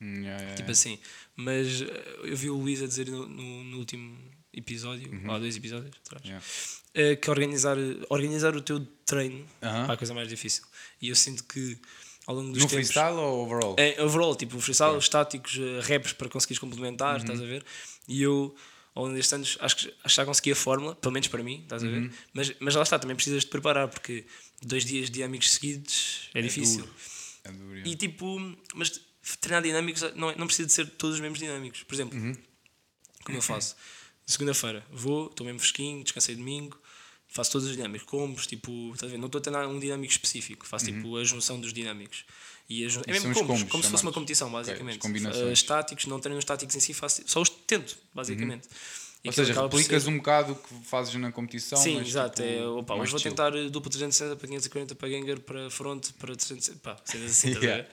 Hum, 0.00 0.22
yeah, 0.22 0.54
Tipo 0.54 0.70
assim. 0.70 0.98
Mas 1.34 1.80
eh, 1.82 2.18
eu 2.24 2.36
vi 2.36 2.50
o 2.50 2.56
Luís 2.56 2.82
a 2.82 2.86
dizer 2.86 3.08
no, 3.08 3.26
no- 3.26 3.64
no 3.64 3.78
último 3.78 4.16
episódio, 4.52 5.10
ou 5.26 5.34
há 5.34 5.38
dois 5.38 5.56
episódios 5.56 5.96
atrás, 6.04 6.22
Uhum. 6.24 6.30
Yeah. 6.30 6.46
eh, 6.94 7.16
que 7.16 7.30
organizar, 7.30 7.76
organizar 8.10 8.54
o 8.54 8.60
teu 8.60 8.84
treino 9.06 9.46
pá, 9.60 9.86
é 9.88 9.92
a 9.94 9.96
coisa 9.96 10.12
mais 10.12 10.28
difícil. 10.28 10.62
E 11.00 11.08
eu 11.08 11.16
sinto 11.16 11.42
que 11.44 11.78
ao 12.32 12.38
longo 12.38 12.52
dos 12.52 12.62
No 12.62 12.68
tempos. 12.68 12.86
freestyle 12.88 13.16
ou 13.16 13.44
overall? 13.44 13.76
É, 13.78 14.02
overall, 14.02 14.34
tipo, 14.34 14.58
freestyle, 14.60 14.98
estáticos, 14.98 15.58
eh, 15.58 15.80
raps 15.80 16.12
para 16.12 16.28
conseguires 16.28 16.58
complementar, 16.58 17.18
estás 17.18 17.38
Uhum. 17.38 17.44
a 17.44 17.48
ver? 17.48 17.64
E 18.08 18.22
eu, 18.22 18.54
ao 18.94 19.04
longo 19.04 19.14
destes 19.14 19.32
anos, 19.32 19.58
acho 19.60 19.76
que, 19.76 19.86
acho 19.88 19.94
que 20.02 20.16
já 20.16 20.24
consegui 20.24 20.52
a 20.52 20.56
fórmula, 20.56 20.94
pelo 20.96 21.12
menos 21.12 21.28
para 21.28 21.42
mim, 21.42 21.60
estás 21.62 21.82
a 21.84 21.88
ver? 21.88 22.02
Uhum. 22.02 22.10
Mas, 22.32 22.52
mas 22.60 22.74
lá 22.74 22.82
está, 22.82 22.98
também 22.98 23.14
precisas 23.16 23.42
de 23.44 23.48
preparar, 23.50 23.88
porque 23.88 24.24
dois 24.62 24.84
dias 24.84 25.10
dinâmicos 25.10 25.50
seguidos 25.52 26.28
é, 26.34 26.40
difícil. 26.42 26.80
duro. 26.82 26.94
É 27.44 27.50
duro, 27.52 27.76
E 27.86 27.94
tipo, 27.96 28.38
mas 28.74 29.00
treinar 29.40 29.62
dinâmicos 29.62 30.02
não, 30.14 30.30
é- 30.30 30.36
não 30.36 30.46
precisa 30.46 30.66
de 30.66 30.72
ser 30.72 30.88
todos 30.90 31.14
os 31.16 31.20
mesmos 31.20 31.38
dinâmicos. 31.38 31.82
Por 31.84 31.94
exemplo, 31.94 32.18
Uhum. 32.18 32.36
como 33.24 33.38
eu 33.38 33.42
faço, 33.42 33.76
segunda-feira 34.26 34.84
vou, 34.90 35.26
estou 35.26 35.44
mesmo 35.44 35.58
fresquinho, 35.60 36.02
descansei 36.02 36.34
domingo, 36.34 36.78
faço 37.32 37.50
todos 37.52 37.66
os 37.68 37.74
dinâmicos, 37.76 38.06
combos, 38.06 38.46
tipo, 38.46 38.92
estás 38.94 39.10
a 39.10 39.14
ver? 39.14 39.18
Não 39.18 39.26
estou 39.26 39.38
a 39.38 39.42
treinar 39.42 39.66
um 39.68 39.78
dinâmico 39.78 40.12
específico, 40.12 40.66
faço 40.66 40.86
tipo 40.86 41.16
a 41.16 41.24
junção 41.24 41.58
dos 41.60 41.72
dinâmicos. 41.72 42.24
E 42.68 42.84
a 42.84 42.88
jun- 42.88 43.00
é 43.06 43.10
Uhum. 43.10 43.12
mesmo 43.12 43.30
os 43.30 43.36
combos, 43.38 43.46
combos 43.58 43.70
como 43.70 43.82
se 43.82 43.90
fosse 43.90 44.02
uma 44.04 44.12
competição, 44.12 44.50
basicamente. 44.50 44.98
combinações. 44.98 45.44
Uh, 45.48 45.52
estáticos, 45.52 46.06
não 46.06 46.20
treino 46.20 46.38
os 46.38 46.42
estáticos 46.42 46.74
em 46.76 46.80
si, 46.80 46.94
faço, 46.94 47.22
só 47.26 47.40
os 47.40 47.48
tento, 47.48 47.96
basicamente. 48.14 48.68
E 49.24 49.28
Ou 49.28 49.32
seja, 49.32 49.52
replicas 49.62 50.02
ser- 50.02 50.08
um 50.10 50.16
bocado 50.16 50.52
o 50.52 50.56
que 50.56 50.74
fazes 50.84 51.14
na 51.14 51.30
competição. 51.30 51.78
Sim, 51.78 51.98
mas, 51.98 52.08
exato. 52.08 52.42
tipo, 52.42 52.54
é, 52.54 52.66
opa, 52.66 52.94
hoje 52.96 53.10
vou 53.12 53.20
chill. 53.20 53.30
tentar 53.30 53.54
eh, 53.56 53.68
duplo 53.68 53.88
360 53.88 54.34
para 54.34 54.48
540 54.48 54.94
para 54.96 55.08
Ganger, 55.08 55.38
para 55.40 55.70
front, 55.70 56.10
para 56.18 56.34
360, 56.34 56.78
pá, 56.80 56.96
assim, 57.04 57.50
Yeah. 57.62 57.86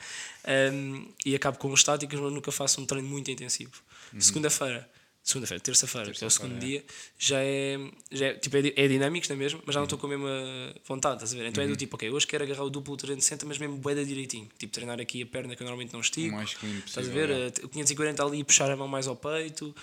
Um, 0.73 1.07
e 1.23 1.35
acabo 1.35 1.57
com 1.59 1.71
os 1.71 1.81
estáticos, 1.81 2.19
mas 2.19 2.33
nunca 2.33 2.51
faço 2.51 2.81
um 2.81 2.85
treino 2.85 3.07
muito 3.07 3.29
intensivo. 3.29 3.73
Uhum. 4.13 4.19
Segunda-feira, 4.21 4.89
segunda-feira, 5.29 5.61
terça-feira, 5.63 6.11
que 6.11 6.23
é 6.23 6.27
o 6.27 6.29
segundo 6.29 6.59
dia, 6.59 6.83
já 7.17 7.39
é, 7.41 7.77
já 8.11 8.25
é, 8.27 8.33
tipo, 8.33 8.57
é, 8.57 8.73
é 8.75 8.87
dinâmicos, 8.87 9.29
não 9.29 9.35
é 9.35 9.39
mesmo? 9.39 9.61
Mas 9.65 9.73
já 9.73 9.79
não 9.79 9.85
estou 9.85 9.97
com 9.99 10.07
a 10.07 10.09
mesma 10.09 10.75
vontade, 10.87 11.15
estás 11.15 11.33
a 11.33 11.37
ver? 11.37 11.45
Então 11.47 11.63
é 11.63 11.67
Uhum. 11.67 11.73
do 11.73 11.77
tipo, 11.77 11.95
ok, 11.95 12.09
hoje 12.09 12.27
quero 12.27 12.43
agarrar 12.43 12.63
o 12.63 12.69
duplo 12.69 12.95
360, 12.97 13.45
mas 13.45 13.57
mesmo 13.57 13.77
boeda 13.77 14.03
direitinho. 14.03 14.49
Tipo, 14.57 14.73
treinar 14.73 14.99
aqui 14.99 15.21
a 15.21 15.25
perna 15.25 15.55
que 15.55 15.61
eu 15.61 15.65
normalmente 15.65 15.93
não 15.93 16.01
estico. 16.01 16.35
Mais 16.35 16.53
clean 16.55 16.79
Estás 16.85 17.07
a 17.07 17.11
ver? 17.11 17.29
Eh, 17.29 17.51
O 17.63 17.69
540 17.69 18.23
ali, 18.23 18.43
puxar 18.43 18.69
a 18.71 18.75
mão 18.75 18.87
mais 18.87 19.07
ao 19.07 19.15
peito. 19.15 19.75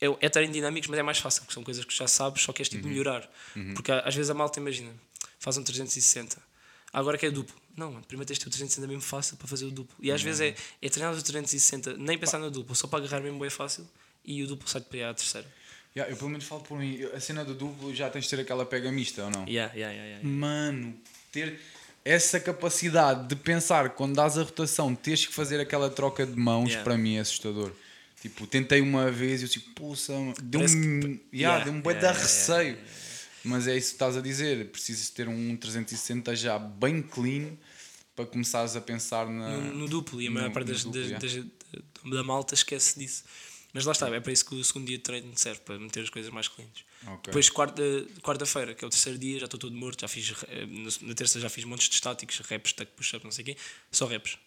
É, 0.00 0.06
é 0.20 0.28
treino 0.28 0.52
dinâmicos, 0.52 0.88
mas 0.88 0.98
é 0.98 1.02
mais 1.02 1.18
fácil, 1.18 1.42
porque 1.42 1.54
são 1.54 1.62
coisas 1.64 1.84
que 1.84 1.94
já 1.94 2.06
sabes, 2.06 2.42
só 2.42 2.52
queres 2.52 2.68
tipo 2.68 2.84
Uhum. 2.84 2.90
melhorar. 2.92 3.30
Porque 3.74 3.90
há- 3.90 4.00
às 4.00 4.14
vezes 4.14 4.30
a 4.30 4.34
malta 4.34 4.60
imagina, 4.60 4.92
faz 5.38 5.56
um 5.56 5.62
360, 5.64 6.36
agora 6.92 7.16
que 7.16 7.24
é 7.26 7.30
duplo. 7.30 7.56
Não, 7.76 7.92
mano, 7.92 8.04
primeiro 8.06 8.26
tens 8.26 8.38
de 8.38 8.44
ter 8.44 8.48
o 8.48 8.50
360 8.50 8.86
mesmo 8.86 9.02
fácil 9.02 9.36
para 9.36 9.46
fazer 9.48 9.64
o 9.66 9.70
duplo. 9.70 9.96
E 10.00 10.10
às 10.10 10.20
vezes 10.22 10.40
é, 10.40 10.54
é 10.82 10.88
treinar 10.88 11.14
o 11.14 11.22
360, 11.22 11.94
nem 11.96 12.18
pensar 12.18 12.38
no 12.38 12.50
duplo, 12.50 12.74
só 12.74 12.86
para 12.86 13.00
agarrar 13.04 13.20
mesmo 13.22 13.38
bem 13.38 13.50
fácil 13.50 13.86
e 14.26 14.42
o 14.42 14.46
duplo 14.46 14.68
sai-te 14.68 14.86
para 14.88 14.98
aí 14.98 15.04
à 15.04 15.14
terceira. 15.14 15.46
Yeah, 15.96 16.12
eu 16.12 16.16
pelo 16.18 16.28
menos 16.30 16.44
falo 16.44 16.60
por 16.62 16.78
mim. 16.78 17.02
A 17.14 17.20
cena 17.20 17.44
do 17.44 17.54
duplo 17.54 17.94
já 17.94 18.10
tens 18.10 18.24
de 18.24 18.30
ter 18.30 18.40
aquela 18.40 18.66
pega 18.66 18.92
mista 18.92 19.24
ou 19.24 19.30
não? 19.30 19.46
Yeah, 19.48 19.72
yeah, 19.74 19.92
yeah, 19.94 20.06
yeah. 20.18 20.28
Mano, 20.28 20.94
ter 21.32 21.58
essa 22.04 22.38
capacidade 22.38 23.28
de 23.28 23.36
pensar 23.36 23.90
quando 23.90 24.14
dás 24.14 24.36
a 24.36 24.42
rotação, 24.42 24.94
teres 24.94 25.24
que 25.26 25.32
fazer 25.32 25.58
aquela 25.58 25.88
troca 25.88 26.26
de 26.26 26.36
mãos, 26.36 26.68
Yeah. 26.68 26.84
para 26.84 26.96
mim 26.98 27.16
é 27.16 27.20
assustador. 27.20 27.72
Tipo, 28.20 28.46
tentei 28.46 28.80
uma 28.80 29.10
vez 29.10 29.40
e 29.40 29.44
eu 29.44 29.48
tipo, 29.48 29.70
pulsa, 29.70 30.12
deu-me 30.42 30.66
Parece 30.66 30.76
yeah, 30.76 31.20
Yeah, 31.32 31.64
deu 31.64 31.72
um 31.72 31.76
yeah, 31.78 32.00
yeah, 32.00 32.18
receio. 32.20 32.78
Mas 33.44 33.66
é 33.68 33.76
isso 33.76 33.88
que 33.90 33.94
estás 33.94 34.16
a 34.16 34.20
dizer, 34.20 34.66
precisas 34.70 35.08
ter 35.10 35.28
um 35.28 35.56
360 35.56 36.34
já 36.36 36.58
bem 36.58 37.00
clean 37.00 37.52
para 38.14 38.26
começares 38.26 38.74
a 38.76 38.80
pensar 38.80 39.26
na. 39.28 39.56
no, 39.56 39.72
no 39.74 39.88
duplo 39.88 40.20
e 40.20 40.26
a 40.26 40.30
maior 40.30 40.50
parte 40.50 40.66
das, 40.72 40.82
duplo, 40.84 41.00
das- 41.00 41.20
das- 41.34 41.44
da 42.12 42.24
malta 42.24 42.54
esquece 42.54 42.98
disso. 42.98 43.24
Mas 43.76 43.84
lá 43.84 43.92
está, 43.92 44.08
é 44.08 44.18
para 44.20 44.32
isso 44.32 44.42
que 44.46 44.54
o 44.54 44.64
segundo 44.64 44.86
dia 44.86 44.96
de 44.96 45.02
treino 45.02 45.30
serve, 45.36 45.60
para 45.60 45.78
meter 45.78 46.02
as 46.02 46.08
coisas 46.08 46.32
mais 46.32 46.48
cleans. 46.48 46.82
Ok. 47.08 47.20
Depois, 47.26 47.50
quarta- 47.50 47.82
quarta-feira, 48.22 48.74
que 48.74 48.82
é 48.82 48.88
o 48.88 48.90
terceiro 48.90 49.18
dia, 49.18 49.38
já 49.38 49.44
estou 49.44 49.60
todo 49.60 49.76
morto, 49.76 50.00
já 50.00 50.08
fiz, 50.08 50.32
eh, 50.48 50.64
na 51.02 51.14
terça 51.14 51.38
já 51.38 51.50
fiz 51.50 51.64
montes 51.64 51.90
de 51.90 51.94
estáticos, 51.96 52.38
reps, 52.38 52.72
tuck, 52.72 52.90
push-up, 52.96 53.22
não 53.22 53.30
sei 53.30 53.42
o 53.42 53.46
quê, 53.48 53.56
só 53.92 54.06
reps. 54.06 54.38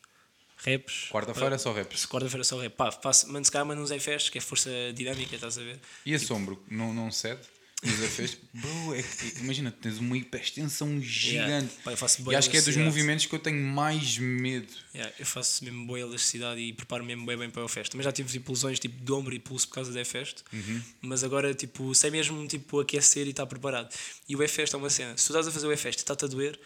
Reps. 0.57 1.09
Quarta-feira 1.11 1.57
só 1.59 1.71
reps. 1.71 2.05
Quarta-feira 2.07 2.43
só 2.43 2.59
rep. 2.59 2.75
Pá, 2.75 2.91
faço, 2.91 3.31
mano, 3.31 3.45
se 3.45 3.51
calhar 3.51 3.65
mando 3.67 3.81
uns 3.83 3.91
FS, 3.91 4.29
que 4.31 4.39
é 4.39 4.41
força 4.41 4.69
dinâmica, 4.95 5.35
estás 5.35 5.57
a 5.59 5.61
ver? 5.61 5.79
E 6.05 6.15
assombro, 6.15 6.61
não, 6.67 6.91
não 6.91 7.11
cede? 7.11 7.41
Afestos. 7.81 8.39
Bro, 8.53 8.93
é 8.95 9.01
que- 9.01 9.39
imagina, 9.39 9.71
tens 9.71 9.97
uma 9.99 10.17
hiperextensão 10.17 10.99
gigante. 11.01 11.73
Pá, 11.83 11.91
eu 11.91 11.97
faço 11.97 12.21
e 12.29 12.35
acho 12.35 12.49
que 12.49 12.57
é 12.57 12.61
dos 12.61 12.75
movimentos 12.75 13.25
que 13.25 13.33
eu 13.33 13.39
tenho 13.39 13.61
mais 13.63 14.17
medo. 14.17 14.67
Yeah, 14.93 15.13
eu 15.17 15.25
faço 15.25 15.63
mesmo 15.63 15.85
boa 15.87 15.99
elasticidade 15.99 16.59
e 16.59 16.73
preparo 16.73 17.05
mesmo 17.05 17.25
bem, 17.25 17.37
bem 17.37 17.49
para 17.49 17.63
o 17.63 17.67
fest. 17.69 17.89
Também 17.91 18.03
já 18.03 18.11
tive 18.11 18.29
tipo, 18.29 18.51
lesões 18.51 18.79
tipo, 18.79 19.01
de 19.01 19.11
ombro 19.13 19.33
e 19.33 19.39
pulso 19.39 19.67
por 19.69 19.75
causa 19.75 19.93
da 19.93 20.03
fest, 20.03 20.39
Uhum. 20.51 20.81
mas 21.01 21.23
agora 21.23 21.53
tipo, 21.53 21.95
sei 21.95 22.11
mesmo 22.11 22.45
tipo, 22.47 22.79
aquecer 22.81 23.25
e 23.27 23.29
estar 23.29 23.45
preparado. 23.45 23.93
E 24.27 24.35
o 24.35 24.47
fest 24.49 24.73
é 24.73 24.77
uma 24.77 24.89
cena. 24.89 25.15
Se 25.17 25.27
tu 25.27 25.31
estás 25.31 25.47
a 25.47 25.51
fazer 25.51 25.67
o 25.67 25.77
fest 25.77 25.99
e 25.99 26.01
está-te 26.01 26.25
a 26.25 26.27
doer, 26.27 26.59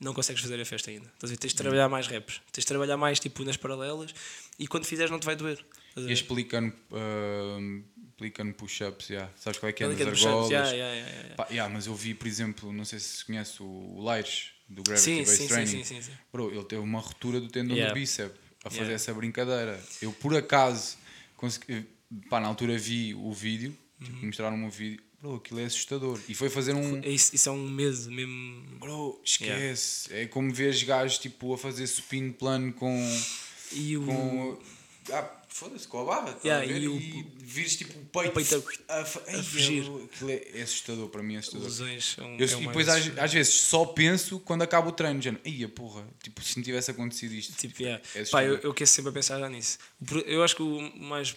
não 0.00 0.12
consegues 0.12 0.42
fazer 0.42 0.60
a 0.60 0.64
festa 0.64 0.90
ainda. 0.90 1.06
Estás 1.14 1.30
a 1.30 1.34
ver? 1.34 1.36
Tens 1.38 1.50
de 1.52 1.56
trabalhar 1.56 1.88
mais 1.88 2.06
reps, 2.08 2.40
tens 2.50 2.62
de 2.62 2.66
trabalhar 2.66 2.96
mais 2.96 3.20
tipo, 3.20 3.44
nas 3.44 3.56
paralelas 3.56 4.12
e 4.58 4.66
quando 4.66 4.84
fizeres 4.84 5.10
não 5.12 5.20
te 5.20 5.26
vai 5.26 5.36
doer. 5.36 5.64
E 5.96 6.12
explicando, 6.12 6.74
ah, 6.92 7.58
explicando 8.16 8.54
push-ups, 8.54 9.10
yeah. 9.10 9.30
sabes 9.36 9.58
qual 9.58 9.68
é 9.68 9.72
que 9.74 9.84
é? 9.84 9.86
Aquele 9.86 10.10
Das 10.10 10.18
push-ups, 10.18 10.26
argolas. 10.26 10.50
yeah, 10.50 10.70
yeah, 10.72 10.94
yeah, 10.96 11.16
yeah. 11.18 11.34
Pá, 11.36 11.46
yeah, 11.50 11.72
mas 11.72 11.86
eu 11.86 11.94
vi, 11.94 12.14
por 12.14 12.26
exemplo, 12.26 12.72
não 12.72 12.84
sei 12.84 12.98
se 12.98 13.22
conhece 13.24 13.62
o 13.62 14.00
Laires, 14.02 14.52
do 14.68 14.82
Gravity 14.82 15.04
Sim, 15.04 15.18
Based 15.18 15.36
sim, 15.36 15.48
Training. 15.48 15.70
sim, 15.70 15.84
sim, 15.84 16.02
sim. 16.02 16.12
Bro, 16.32 16.50
ele 16.50 16.64
teve 16.64 16.80
uma 16.82 16.98
ruptura 16.98 17.38
do 17.40 17.48
tendão 17.48 17.76
Yeah. 17.76 17.92
do 17.94 18.00
bíceps 18.00 18.36
a 18.64 18.70
fazer 18.70 18.80
Yeah. 18.80 18.94
essa 18.94 19.12
brincadeira. 19.14 19.78
Eu, 20.00 20.12
por 20.12 20.34
acaso, 20.34 20.96
consegui, 21.36 21.84
pá, 22.30 22.40
na 22.40 22.48
altura 22.48 22.76
vi 22.78 23.14
o 23.14 23.32
vídeo, 23.32 23.76
Uhum. 24.00 24.06
tipo, 24.06 24.26
mostraram-me 24.26 24.66
o 24.66 24.70
vídeo. 24.70 25.02
Bro, 25.20 25.36
aquilo 25.36 25.60
é 25.60 25.64
assustador. 25.64 26.18
E 26.28 26.34
foi 26.34 26.48
fazer 26.50 26.74
um. 26.74 26.98
É 27.02 27.08
Isso, 27.08 27.34
isso 27.34 27.48
é 27.48 27.52
um 27.52 27.68
medo 27.68 28.10
mesmo. 28.10 28.62
Bro, 28.78 29.20
esquece. 29.24 30.12
É 30.12 30.26
como 30.26 30.52
veres 30.52 30.82
gajos 30.82 31.18
tipo, 31.18 31.52
a 31.54 31.58
fazer 31.58 31.86
supino 31.86 32.32
plano 32.32 32.72
com. 32.72 32.98
E 33.72 33.96
o. 33.96 34.04
com 34.04 34.58
ah, 35.12 35.42
foda-se, 35.48 35.86
com 35.88 36.00
a 36.00 36.04
barra. 36.04 36.38
Yeah, 36.44 36.64
a 36.64 36.66
ver? 36.66 36.82
e 36.82 36.88
o- 36.88 36.96
e 36.98 37.26
vires 37.38 37.76
tipo 37.76 37.98
o 37.98 38.04
peito, 38.04 38.32
peito 38.32 38.64
a, 38.88 39.04
fa- 39.04 39.22
Ai, 39.28 39.42
fugir. 39.42 39.82
Aquilo 40.04 40.30
é, 40.30 40.42
é 40.54 40.62
assustador 40.62 41.08
para 41.08 41.22
mim, 41.22 41.34
é 41.36 41.38
assustador. 41.38 41.66
lesões 41.68 42.04
são. 42.16 42.24
Eu, 42.38 42.46
é 42.46 42.52
e 42.62 42.66
depois 42.66 42.88
às, 42.88 43.18
às 43.18 43.32
vezes 43.32 43.54
só 43.54 43.84
penso 43.86 44.38
quando 44.40 44.62
acaba 44.62 44.88
o 44.88 44.92
treino, 44.92 45.20
já 45.22 45.34
ia 45.44 45.68
porra, 45.68 46.06
tipo, 46.22 46.42
se 46.42 46.58
me 46.58 46.64
tivesse 46.64 46.90
acontecido 46.90 47.32
isto. 47.34 47.54
Tipo, 47.56 47.82
yeah. 47.82 48.02
É 48.14 48.24
Pá, 48.24 48.44
eu, 48.44 48.56
eu 48.58 48.74
quero 48.74 48.88
sempre 48.88 49.10
a 49.10 49.12
pensar 49.12 49.38
já 49.38 49.48
nisso. 49.48 49.78
Eu 50.26 50.42
acho 50.44 50.56
que 50.56 50.62
o 50.62 50.80
mais 50.98 51.34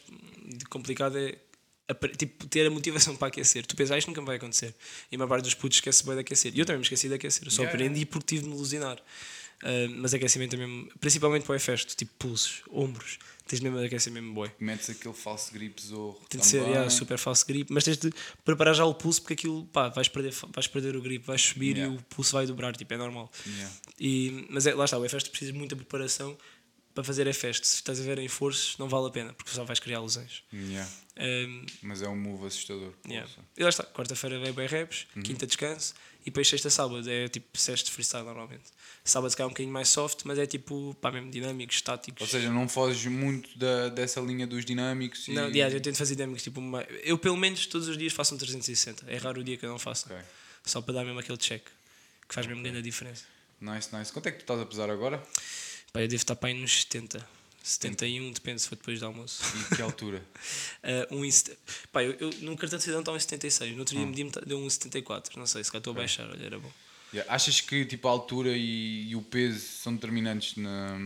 complicado 0.70 1.18
é 1.18 1.38
tipo, 2.18 2.46
ter 2.48 2.68
a 2.68 2.70
motivação 2.70 3.16
para 3.16 3.30
aquecer. 3.30 3.66
Tu 3.66 3.76
pensas, 3.76 3.92
ah, 3.92 3.98
isto 3.98 4.08
nunca 4.10 4.22
me 4.22 4.28
vai 4.28 4.36
acontecer. 4.36 4.76
E 5.12 5.16
a 5.16 5.18
maior 5.18 5.30
parte 5.30 5.44
dos 5.44 5.54
putos 5.56 5.78
esquece 5.78 6.04
bem 6.06 6.14
de 6.16 6.22
aquecer. 6.22 6.52
E 6.56 6.60
eu 6.60 6.66
também 6.66 6.78
me 6.80 6.84
esqueci 6.84 7.08
de 7.08 7.16
aquecer. 7.16 7.46
Eu 7.48 7.52
só 7.52 7.64
Yeah, 7.64 7.74
aprendi 7.76 8.06
porque 8.06 8.28
tive 8.28 8.44
de 8.44 8.50
me 8.50 8.56
ilusionar. 8.56 9.02
Ah, 9.64 9.68
mas 9.98 10.14
aquecimento 10.14 10.56
é 10.56 10.60
mesmo, 10.60 10.88
principalmente 11.00 11.44
para 11.46 11.54
o 11.54 11.56
efesto, 11.56 11.96
tipo 11.96 12.14
pulsos, 12.20 12.62
ombros, 12.72 13.18
tens 13.50 13.60
mesmo 13.62 13.79
aquecer 13.79 14.13
mesmo 14.13 14.34
boi. 14.34 14.51
Metes 14.60 14.89
aquele 14.91 15.13
falso 15.13 15.51
grip 15.51 15.82
zorro. 15.82 16.22
Tem 16.29 16.39
de 16.39 16.46
ser 16.46 16.62
yeah, 16.62 16.89
super 16.89 17.18
falso 17.18 17.46
grip, 17.46 17.72
mas 17.74 17.84
tens 17.84 17.98
de 17.98 18.13
preparar 18.46 18.75
já 18.75 18.86
o 18.86 18.94
pulso 18.94 19.22
porque 19.22 19.34
aquilo, 19.34 19.65
pá, 19.65 19.89
vais 19.89 20.08
perder, 20.08 20.34
vais 20.53 20.68
perder 20.68 20.96
o 20.96 21.01
grip, 21.01 21.25
vais 21.25 21.41
subir 21.41 21.75
Yeah. 21.75 21.94
e 21.94 21.98
o 21.98 22.01
pulso 22.03 22.34
vai 22.34 22.46
dobrar, 22.46 22.75
tipo, 22.75 22.94
é 22.94 22.98
normal. 22.98 23.32
Yeah. 23.46 23.75
E, 24.00 24.48
mas 24.50 24.65
é, 24.68 24.74
lá 24.74 24.86
está, 24.86 24.98
o 24.98 25.03
efesto 25.06 25.29
precisa 25.32 25.51
de 25.51 25.58
muita 25.58 25.75
preparação 25.75 26.38
para 26.94 27.03
fazer 27.03 27.25
efesto. 27.27 27.65
Se 27.65 27.75
estás 27.75 28.00
a 28.00 28.03
ver 28.03 28.20
em 28.20 28.27
forços, 28.27 28.77
não 28.77 28.88
vale 28.88 29.08
a 29.08 29.10
pena, 29.10 29.34
porque 29.34 29.51
só 29.51 29.63
vais 29.65 29.79
criar 29.79 30.00
lesões. 30.01 30.44
Yeah. 30.53 30.89
Um, 31.20 31.65
Mas 31.82 32.01
é 32.01 32.08
um 32.08 32.15
move 32.15 32.46
assustador. 32.48 32.94
E 33.58 33.63
lá 33.63 33.70
está, 33.70 33.84
quarta-feira 33.84 34.39
vem 34.39 34.53
bem 34.53 34.68
reps, 34.68 35.06
Uhum. 35.15 35.22
quinta 35.24 35.46
descanso 35.48 35.94
e 36.22 36.26
depois 36.26 36.48
sexta, 36.48 36.70
sábado 36.70 37.10
é 37.10 37.28
tipo 37.28 37.58
sexto 37.58 37.86
de 37.86 37.92
freestyle 37.92 38.26
normalmente. 38.26 38.64
Sábado 39.04 39.30
se 39.30 39.38
calhar 39.38 39.48
um 39.48 39.52
bocadinho 39.52 39.74
mais 39.74 39.88
soft, 39.88 40.22
mas 40.26 40.38
é 40.38 40.46
tipo, 40.46 40.96
pá, 41.02 41.12
mesmo 41.12 41.32
dinâmicos, 41.32 41.78
estáticos. 41.78 42.22
Ou 42.22 42.28
seja, 42.28 42.52
não 42.52 42.68
foges 42.68 43.06
muito 43.12 43.58
da, 43.58 43.90
dessa 43.90 44.20
linha 44.20 44.46
dos 44.46 44.66
dinâmicos 44.66 45.28
e. 45.28 45.34
Não, 45.34 45.46
aliás, 45.46 45.74
eu 45.74 45.82
tento 45.82 45.98
fazer 45.98 46.16
dinâmicos 46.16 46.44
tipo 46.44 46.60
uma... 46.60 46.82
Eu 47.04 47.18
pelo 47.18 47.38
menos 47.38 47.66
todos 47.66 47.88
os 47.88 47.98
dias 47.98 48.14
faço 48.14 48.36
um 48.36 48.38
360. 48.38 49.06
É 49.08 49.18
raro 49.18 49.42
o 49.42 49.44
dia 49.44 49.58
que 49.58 49.66
eu 49.66 49.70
não 49.70 49.80
faço. 49.80 50.06
Ok. 50.06 50.18
Só 50.66 50.82
para 50.82 50.96
dar 50.96 51.06
mesmo 51.06 51.20
aquele 51.20 51.38
check. 51.38 51.64
Que 52.28 52.36
faz 52.36 52.46
mesmo 52.46 52.62
grande 52.62 52.82
diferença. 52.82 53.24
Nice, 53.60 53.96
nice. 53.96 54.12
Quanto 54.12 54.28
é 54.28 54.32
que 54.32 54.38
tu 54.40 54.42
estás 54.42 54.60
a 54.60 54.66
pesar 54.66 54.90
agora? 54.90 55.18
Pá, 55.92 56.02
eu 56.02 56.08
devo 56.08 56.22
estar 56.22 56.36
para 56.36 56.50
aí 56.50 56.60
nos 56.60 56.82
70. 56.82 57.26
71, 57.63 58.32
depende 58.32 58.62
se 58.62 58.70
for 58.70 58.75
depois 58.75 59.00
do 59.00 59.06
almoço. 59.06 59.44
E 59.72 59.75
que 59.75 59.82
altura? 59.82 60.24
Uh, 61.12 61.16
um, 61.16 61.30
pá, 61.92 62.04
eu, 62.04 62.13
eu 62.20 62.30
no 62.42 62.56
cartão 62.58 62.78
de 62.78 62.84
cidadão 62.84 63.02
está 63.02 63.12
um 63.12 63.19
76. 63.19 63.74
No 63.74 63.80
outro 63.80 63.95
Hum. 63.95 64.00
dia 64.00 64.08
medi-me, 64.08 64.32
tá- 64.32 64.41
deu 64.45 64.58
um 64.58 64.69
74. 64.69 65.38
Não 65.38 65.45
sei, 65.45 65.63
se 65.63 65.72
cá 65.72 65.78
estou 65.78 65.91
a 65.91 65.95
baixar. 65.95 66.30
Olha, 66.30 66.45
era 66.45 66.60
bom. 66.60 66.72
Yeah. 67.13 67.34
Achas 67.34 67.60
que 67.60 67.86
tipo, 67.86 68.08
a 68.08 68.12
altura 68.12 68.56
e, 68.56 69.10
e 69.10 69.15
o 69.15 69.22
peso 69.22 69.60
são 69.60 69.93
determinantes 69.95 70.56
na, 70.58 70.98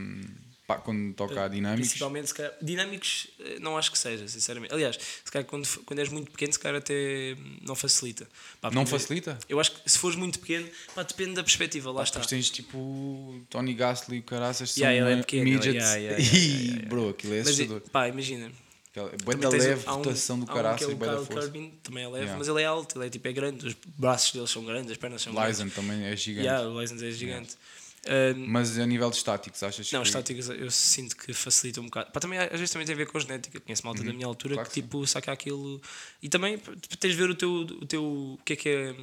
pá, 0.76 0.82
quando 0.82 1.14
toca 1.14 1.44
a 1.44 1.48
dinâmicos? 1.48 1.88
Principalmente, 1.90 2.28
se 2.28 2.34
calhar, 2.34 2.54
dinâmicos, 2.62 3.28
eh, 3.40 3.58
não 3.60 3.78
acho 3.78 3.92
que 3.92 3.98
seja, 3.98 4.28
sinceramente. 4.28 4.74
Aliás, 4.74 4.98
se 5.24 5.32
calhar 5.32 5.46
quando, 5.48 5.68
quando 5.86 6.00
és 6.00 6.10
muito 6.10 6.32
pequeno, 6.32 6.54
se 6.54 6.60
calhar 6.60 6.78
até 6.80 7.36
não 7.62 7.76
facilita. 7.76 8.28
Pá, 8.62 8.72
Não 8.72 8.86
facilita? 8.86 9.38
Eu 9.48 9.60
acho 9.60 9.72
que 9.72 9.90
se 9.90 9.98
fores 9.98 10.18
muito 10.18 10.40
pequeno, 10.40 10.68
pá, 10.96 11.04
depende 11.04 11.34
da 11.36 11.44
perspectiva, 11.44 11.92
lá 11.92 12.04
está. 12.04 12.20
Depois 12.20 12.30
tens 12.30 12.50
tipo 12.50 13.42
Tony 13.50 13.74
Gasly 13.74 14.18
e 14.18 14.20
o 14.20 14.24
caraças 14.24 14.72
são 14.72 14.82
Yeah, 14.84 15.00
ele 15.06 15.12
é 15.14 15.16
uma 15.18 15.24
pequeno, 15.24 15.44
midgets. 15.44 15.76
yeah, 15.76 15.96
yeah, 15.96 16.18
yeah, 16.18 16.36
e 16.38 16.48
yeah, 16.48 16.66
yeah. 16.74 16.90
bro, 16.90 17.10
aquilo 17.10 17.34
é 17.34 17.38
Mas, 17.40 17.48
assustador. 17.50 17.82
pá, 17.92 18.08
imagina. 18.08 18.52
Aquela- 18.92 19.12
Bué 19.24 19.36
da 19.36 19.50
leve, 19.50 19.90
um- 19.90 19.92
rotação 19.94 20.38
do 20.40 20.44
um 20.44 20.46
caraças 20.54 20.86
que 20.86 20.92
é 20.92 20.94
e 20.94 20.96
bué 20.96 21.08
da 21.08 21.18
força. 21.18 21.34
Kerbin, 21.50 21.74
também 21.82 22.04
é 22.04 22.08
leve, 22.08 22.18
Yeah. 22.26 22.38
mas 22.38 22.48
ele 22.48 22.62
é 22.62 22.66
alto, 22.66 22.98
ele 23.00 23.08
é 23.08 23.10
tipo 23.10 23.28
é 23.28 23.34
grande, 23.34 23.66
os 23.68 23.74
braços 23.98 24.32
dele 24.34 24.46
são 24.48 24.64
grandes, 24.64 24.92
as 24.92 24.98
pernas 24.98 25.22
são 25.24 25.34
Lyson 25.34 25.58
grandes. 25.64 25.74
também 25.76 26.04
é 26.06 26.16
gigante. 26.16 26.46
Yeah, 26.48 26.68
o 26.70 26.80
Lyson 26.80 26.96
é 27.04 27.10
gigante. 27.12 27.56
Mas 28.48 28.78
a 28.78 28.86
nível 28.86 29.10
de 29.10 29.16
estáticos, 29.18 29.64
achas 29.64 29.92
Não, 29.92 30.02
que. 30.02 30.08
estáticos 30.08 30.50
eu 30.50 30.70
sinto 30.70 31.16
que 31.16 31.34
facilita 31.34 31.80
um 31.82 31.86
bocado. 31.86 32.12
Pá, 32.12 32.20
também, 32.20 32.38
às 32.40 32.50
vezes 32.52 32.70
também 32.70 32.86
tem 32.86 32.94
a 32.94 32.98
ver 32.98 33.08
com 33.08 33.20
genética. 33.20 33.60
Conheço 33.60 33.86
malta 33.86 34.04
da 34.04 34.12
minha 34.14 34.28
altura 34.28 34.54
Uhum. 34.54 34.58
Claro 34.58 34.70
que 34.70 34.76
que 34.76 34.82
tipo 34.82 35.08
saca 35.08 35.32
aquilo. 35.32 35.82
E 36.22 36.28
também 36.30 36.58
pá, 36.58 36.72
tens 37.00 37.12
de 37.12 37.18
ver 37.18 37.30
o 37.30 37.36
teu, 37.36 37.52
o 37.52 37.86
teu 37.86 38.04
o 38.04 38.40
que 38.44 38.54
é 38.54 38.56
que 38.56 38.70
é, 38.70 38.96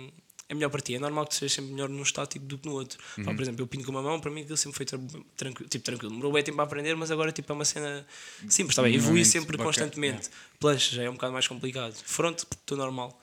é 0.50 0.54
melhor 0.54 0.68
para 0.68 0.80
ti. 0.80 0.94
É 0.94 0.98
normal 0.98 1.24
que 1.24 1.30
tu 1.30 1.36
sejas 1.38 1.52
sempre 1.54 1.72
melhor 1.72 1.88
num 1.88 2.02
estático 2.02 2.44
do 2.44 2.58
que 2.58 2.66
no 2.68 2.74
outro. 2.74 2.98
Uhum. 3.16 3.24
Pá, 3.24 3.32
por 3.34 3.40
exemplo, 3.42 3.62
eu 3.62 3.66
pinto 3.66 3.84
com 3.84 3.90
uma 3.92 4.02
mão, 4.02 4.20
para 4.20 4.30
mim 4.30 4.42
aquilo 4.42 4.56
sempre 4.56 4.76
foi 4.76 4.84
tra- 4.86 4.98
tranquilo. 5.36 5.68
Tipo, 5.70 5.84
tranquilo. 5.84 6.10
Demorou 6.10 6.32
bem 6.32 6.42
tempo 6.42 6.60
a 6.60 6.64
aprender, 6.64 6.94
mas 6.94 7.10
agora 7.10 7.32
tipo, 7.32 7.50
é 7.50 7.54
uma 7.54 7.64
cena 7.64 8.06
simples. 8.48 8.72
Está 8.72 8.82
bem, 8.82 8.94
evolui 8.94 9.24
sempre 9.24 9.56
bacana, 9.56 9.64
constantemente. 9.64 10.28
Plancha 10.58 10.94
já 10.94 11.02
é 11.04 11.08
um 11.08 11.14
bocado 11.14 11.32
mais 11.32 11.48
complicado. 11.48 11.94
Fronte, 12.04 12.44
estou 12.52 12.76
normal. 12.76 13.18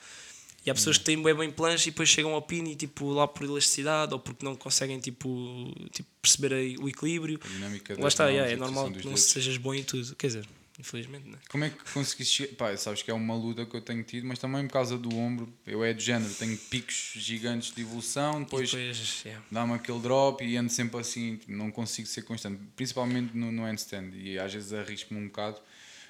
E 0.68 0.70
há 0.70 0.74
pessoas 0.74 0.98
que 0.98 1.06
têm 1.06 1.24
bem 1.24 1.34
bem 1.34 1.50
plancha 1.50 1.88
e 1.88 1.92
depois 1.92 2.10
chegam 2.10 2.34
ao 2.34 2.42
pino 2.42 2.68
e 2.68 2.76
tipo 2.76 3.10
lá 3.14 3.26
por 3.26 3.46
elasticidade 3.46 4.14
ou 4.14 4.20
porque 4.20 4.44
não 4.44 4.54
conseguem 4.54 5.00
tipo, 5.00 5.74
tipo 5.94 6.10
perceber 6.22 6.78
o 6.78 6.90
equilíbrio. 6.90 7.40
A 7.42 7.48
dinâmica 7.48 7.96
Lá 7.98 8.10
está, 8.10 8.28
yeah, 8.28 8.52
é 8.52 8.58
normal 8.58 8.92
que 8.92 8.98
não 9.06 9.14
dedos. 9.14 9.22
sejas 9.22 9.56
bom 9.56 9.74
em 9.74 9.82
tudo. 9.82 10.14
Quer 10.18 10.28
dizer, 10.28 10.46
infelizmente, 10.78 11.26
não 11.26 11.36
é? 11.36 11.40
Como 11.48 11.64
é 11.64 11.70
que 11.70 11.78
conseguiste 11.94 12.36
chegar? 12.36 12.56
Pá, 12.56 12.76
sabes 12.76 13.02
que 13.02 13.10
é 13.10 13.14
uma 13.14 13.34
luta 13.34 13.66
que 13.66 13.78
eu 13.78 13.82
tenho 13.82 14.04
tido, 14.04 14.28
mas 14.28 14.40
também 14.40 14.68
por 14.68 14.74
causa 14.74 14.98
do 14.98 15.16
ombro. 15.16 15.48
Eu 15.66 15.86
é 15.86 15.94
do 15.94 16.02
género, 16.02 16.34
tenho 16.34 16.58
picos 16.58 17.14
gigantes 17.16 17.74
de 17.74 17.82
evolução, 17.82 18.44
depois, 18.44 18.70
Depois, 18.70 19.24
yeah. 19.24 19.42
dá-me 19.50 19.74
aquele 19.74 20.00
drop 20.00 20.44
e 20.44 20.58
ando 20.58 20.70
sempre 20.70 21.00
assim, 21.00 21.40
não 21.48 21.72
consigo 21.72 22.10
ser 22.10 22.24
constante, 22.24 22.60
principalmente 22.76 23.38
no, 23.38 23.54
no 23.54 23.64
handstand. 23.64 24.12
E 24.16 24.38
às 24.38 24.54
vezes 24.54 24.74
arrisco-me 24.74 25.22
um 25.22 25.28
bocado. 25.28 25.62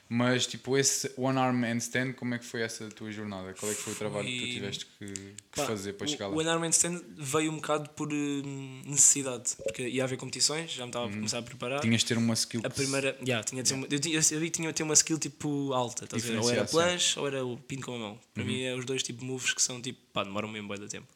Mas 0.09 0.47
tipo, 0.47 0.77
esse 0.77 1.11
one 1.17 1.37
arm 1.37 1.63
handstand, 1.63 2.13
como 2.13 2.33
é 2.33 2.39
que 2.39 2.45
foi 2.45 2.61
essa 2.61 2.87
tua 2.89 3.11
jornada? 3.11 3.53
Qual 3.53 3.71
é 3.71 3.75
que 3.75 3.81
foi 3.81 3.93
o 3.93 3.95
trabalho 3.95 4.25
que 4.25 4.39
tu 4.39 4.45
tiveste 4.45 4.85
que, 4.85 5.05
que 5.05 5.35
Pá, 5.55 5.65
fazer 5.65 5.93
para 5.93 6.07
chegar 6.07 6.29
O 6.29 6.35
lá? 6.35 6.41
Unarmed 6.43 6.73
Stand 6.73 7.01
veio 7.17 7.51
um 7.51 7.57
bocado 7.57 7.89
por 7.89 8.11
hum, 8.11 8.81
necessidade, 8.85 9.55
porque 9.63 9.87
ia 9.87 10.03
haver 10.03 10.17
competições, 10.17 10.71
já 10.71 10.83
me 10.85 10.89
estava 10.89 11.07
a 11.07 11.09
começar 11.09 11.39
a 11.39 11.41
preparar. 11.41 11.77
Uhum. 11.77 11.81
Tinhas 11.81 12.01
de 12.01 12.07
ter 12.07 12.17
uma 12.17 12.33
skill 12.33 12.61
A 12.63 12.69
primeira, 12.69 13.17
yeah, 13.21 13.43
tinha 13.43 13.61
de 13.61 13.69
ser 13.69 13.75
uma, 13.75 13.87
eu, 13.89 14.23
sabia 14.23 14.45
que 14.45 14.51
tinha 14.51 14.69
de 14.69 14.75
ter 14.75 14.83
uma 14.83 14.93
skill 14.93 15.19
tipo 15.19 15.73
alta, 15.73 16.05
estás 16.05 16.23
a 16.23 16.27
ver? 16.27 16.39
ou 16.39 16.49
era. 16.51 16.61
Uhum. 16.61 16.67
planche 16.67 17.19
ou 17.19 17.27
era 17.27 17.45
o 17.45 17.57
pino 17.57 17.81
com 17.81 17.95
a 17.95 17.99
mão. 17.99 18.19
Para 18.33 18.43
mim 18.43 18.61
é 18.63 18.75
os 18.75 18.85
dois 18.85 19.03
tipos 19.03 19.21
de 19.21 19.27
moves 19.27 19.53
que 19.53 19.61
são 19.61 19.81
tipo, 19.81 19.99
pá, 20.13 20.23
demoram 20.23 20.47
mesmo 20.47 20.69
bem 20.69 20.79
da 20.79 20.87
tempo. 20.87 21.07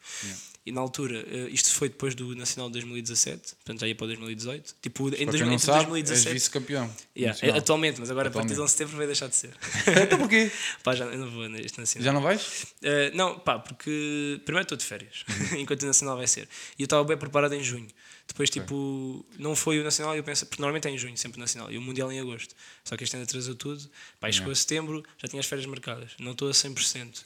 E 0.64 0.70
na 0.70 0.80
altura, 0.80 1.24
eh, 1.28 1.48
isto 1.50 1.74
foi 1.74 1.88
depois 1.88 2.14
do 2.14 2.36
Nacional 2.36 2.68
de 2.68 2.74
2017, 2.74 3.56
portanto 3.56 3.80
já 3.80 3.88
ia 3.88 3.96
para 3.96 4.04
o 4.04 4.06
2018. 4.06 4.76
Tipo, 4.80 5.08
em 5.08 5.26
dois, 5.26 5.40
entre 5.40 5.58
sabe, 5.58 5.78
és 5.78 5.88
2017 5.88 6.32
vice-campeão. 6.34 6.96
Yeah, 7.16 7.38
é, 7.42 7.58
atualmente, 7.58 7.98
mas 7.98 8.10
agora 8.12 8.28
a 8.28 8.30
partir 8.30 8.48
de 8.48 8.52
Atualmente. 8.54 8.62
11 8.62 8.72
de 8.72 8.78
setembro 8.78 8.96
vai 8.96 9.06
deixar 9.06 9.28
de 9.28 9.36
ser. 9.36 9.50
Então 10.02 10.18
porquê? 10.18 10.52
pá, 10.84 10.94
já 10.94 11.04
não 11.06 11.28
vou 11.30 11.48
neste 11.48 11.80
nacional. 11.80 12.04
Já 12.04 12.12
não 12.12 12.20
vais? 12.20 12.62
Uh, 12.80 13.14
não, 13.14 13.40
pá, 13.40 13.58
porque 13.58 14.40
primeiro 14.44 14.64
estou 14.64 14.78
de 14.78 14.84
férias, 14.84 15.24
enquanto 15.58 15.82
o 15.82 15.86
Nacional 15.86 16.16
vai 16.16 16.28
ser. 16.28 16.48
E 16.78 16.82
eu 16.82 16.84
estava 16.84 17.02
bem 17.02 17.16
preparado 17.16 17.54
em 17.54 17.62
junho. 17.62 17.88
Depois, 18.28 18.48
tipo, 18.48 19.26
não 19.38 19.56
foi 19.56 19.80
o 19.80 19.84
Nacional 19.84 20.16
eu 20.16 20.22
penso, 20.22 20.46
porque 20.46 20.62
normalmente 20.62 20.86
é 20.86 20.92
em 20.92 20.96
junho, 20.96 21.16
sempre 21.18 21.38
o 21.38 21.40
Nacional, 21.40 21.72
e 21.72 21.76
o 21.76 21.82
Mundial 21.82 22.10
em 22.12 22.20
agosto. 22.20 22.54
Só 22.84 22.96
que 22.96 23.02
este 23.02 23.16
ano 23.16 23.24
atrasou 23.24 23.54
tudo. 23.56 23.82
Pá, 24.20 24.30
chegou 24.30 24.52
a 24.52 24.54
setembro, 24.54 25.02
já 25.18 25.28
tinha 25.28 25.40
as 25.40 25.46
férias 25.46 25.66
marcadas. 25.66 26.12
Não 26.20 26.32
estou 26.32 26.48
a 26.48 26.52
100%. 26.52 27.24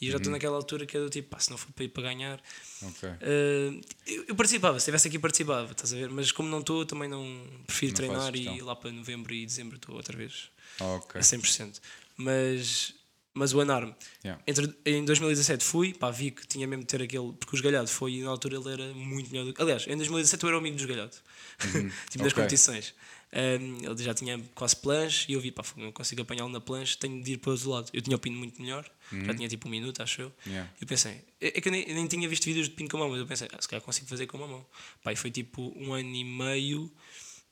E 0.00 0.06
eu 0.06 0.12
já 0.12 0.16
Uhum. 0.16 0.20
estou 0.20 0.32
naquela 0.32 0.56
altura 0.56 0.86
que 0.86 0.96
é 0.96 1.00
do 1.00 1.10
tipo, 1.10 1.28
pá, 1.30 1.40
se 1.40 1.50
não 1.50 1.58
for 1.58 1.72
para 1.72 1.84
ir 1.84 1.88
para 1.88 2.02
ganhar. 2.04 2.40
Ok. 2.82 3.08
Uh, 3.08 3.80
eu, 4.06 4.24
eu 4.28 4.34
participava, 4.36 4.74
se 4.78 4.82
estivesse 4.84 5.08
aqui 5.08 5.18
participava, 5.18 5.72
estás 5.72 5.92
a 5.92 5.96
ver? 5.96 6.08
Mas 6.10 6.30
como 6.30 6.48
não 6.48 6.60
estou, 6.60 6.86
também 6.86 7.08
não 7.08 7.44
prefiro 7.66 7.90
Não 7.92 7.96
treinar 7.96 8.36
e 8.36 8.60
lá 8.62 8.76
para 8.76 8.92
novembro 8.92 9.34
e 9.34 9.44
dezembro 9.44 9.76
estou 9.76 9.96
outra 9.96 10.16
vez 10.16 10.50
Ok. 10.80 11.20
a 11.20 11.24
100%. 11.24 11.80
Mas, 12.16 12.94
mas 13.34 13.52
o 13.54 13.60
Anarme, 13.60 13.94
Yeah. 14.24 14.42
entre, 14.46 14.72
em 14.84 15.04
2017 15.04 15.64
fui, 15.64 15.94
pá, 15.94 16.10
vi 16.10 16.30
que 16.30 16.46
tinha 16.46 16.66
mesmo 16.66 16.82
de 16.84 16.88
ter 16.88 17.02
aquele. 17.02 17.32
Porque 17.32 17.54
o 17.54 17.56
Esgalhado 17.56 17.88
foi 17.88 18.12
e 18.14 18.22
na 18.22 18.30
altura 18.30 18.56
ele 18.56 18.72
era 18.72 18.94
muito 18.94 19.30
melhor 19.30 19.44
do 19.46 19.52
que. 19.54 19.60
Aliás, 19.62 19.84
em 19.86 19.96
2017 19.96 20.42
eu 20.44 20.48
era 20.48 20.56
o 20.56 20.60
amigo 20.60 20.76
do 20.76 20.80
Esgalhado, 20.82 21.16
tipo 21.58 21.68
das 21.68 21.74
Uhum. 21.74 22.26
Ok. 22.26 22.32
competições. 22.34 22.94
Um, 23.30 23.84
ele 23.84 24.02
já 24.02 24.14
tinha 24.14 24.38
quase 24.54 24.74
planche 24.76 25.26
e 25.30 25.34
eu 25.34 25.40
vi, 25.40 25.50
pá, 25.50 25.62
não 25.76 25.92
consigo 25.92 26.22
apanhá-lo 26.22 26.48
na 26.48 26.60
planche, 26.60 26.96
tenho 26.96 27.22
de 27.22 27.32
ir 27.32 27.36
para 27.36 27.50
o 27.50 27.52
outro 27.52 27.70
lado. 27.70 27.90
Eu 27.92 28.00
tinha 28.00 28.16
o 28.16 28.18
pino 28.18 28.38
muito 28.38 28.60
melhor, 28.60 28.88
já 29.12 29.34
tinha 29.34 29.48
tipo 29.48 29.68
um 29.68 29.70
minuto, 29.70 30.02
acho 30.02 30.22
eu. 30.22 30.26
Uhum. 30.46 30.52
Yeah. 30.52 30.70
Eu 30.80 30.86
pensei, 30.86 31.12
é 31.40 31.48
é 31.48 31.60
que 31.60 31.68
eu 31.68 31.72
nem, 31.72 31.82
eu 31.86 31.94
nem 31.94 32.06
tinha 32.06 32.26
visto 32.28 32.44
vídeos 32.46 32.68
de 32.68 32.74
pino 32.74 32.88
com 32.88 32.96
a 32.96 33.00
mão, 33.00 33.10
mas 33.10 33.20
eu 33.20 33.26
pensei, 33.26 33.46
ah, 33.52 33.60
se 33.60 33.68
calhar 33.68 33.82
consigo 33.84 34.06
fazer 34.06 34.26
com 34.26 34.38
uma 34.38 34.46
mão. 34.48 34.66
Pá, 35.02 35.12
e 35.12 35.16
foi 35.16 35.30
tipo 35.30 35.74
um 35.76 35.92
ano 35.92 36.14
e 36.14 36.24
meio. 36.24 36.90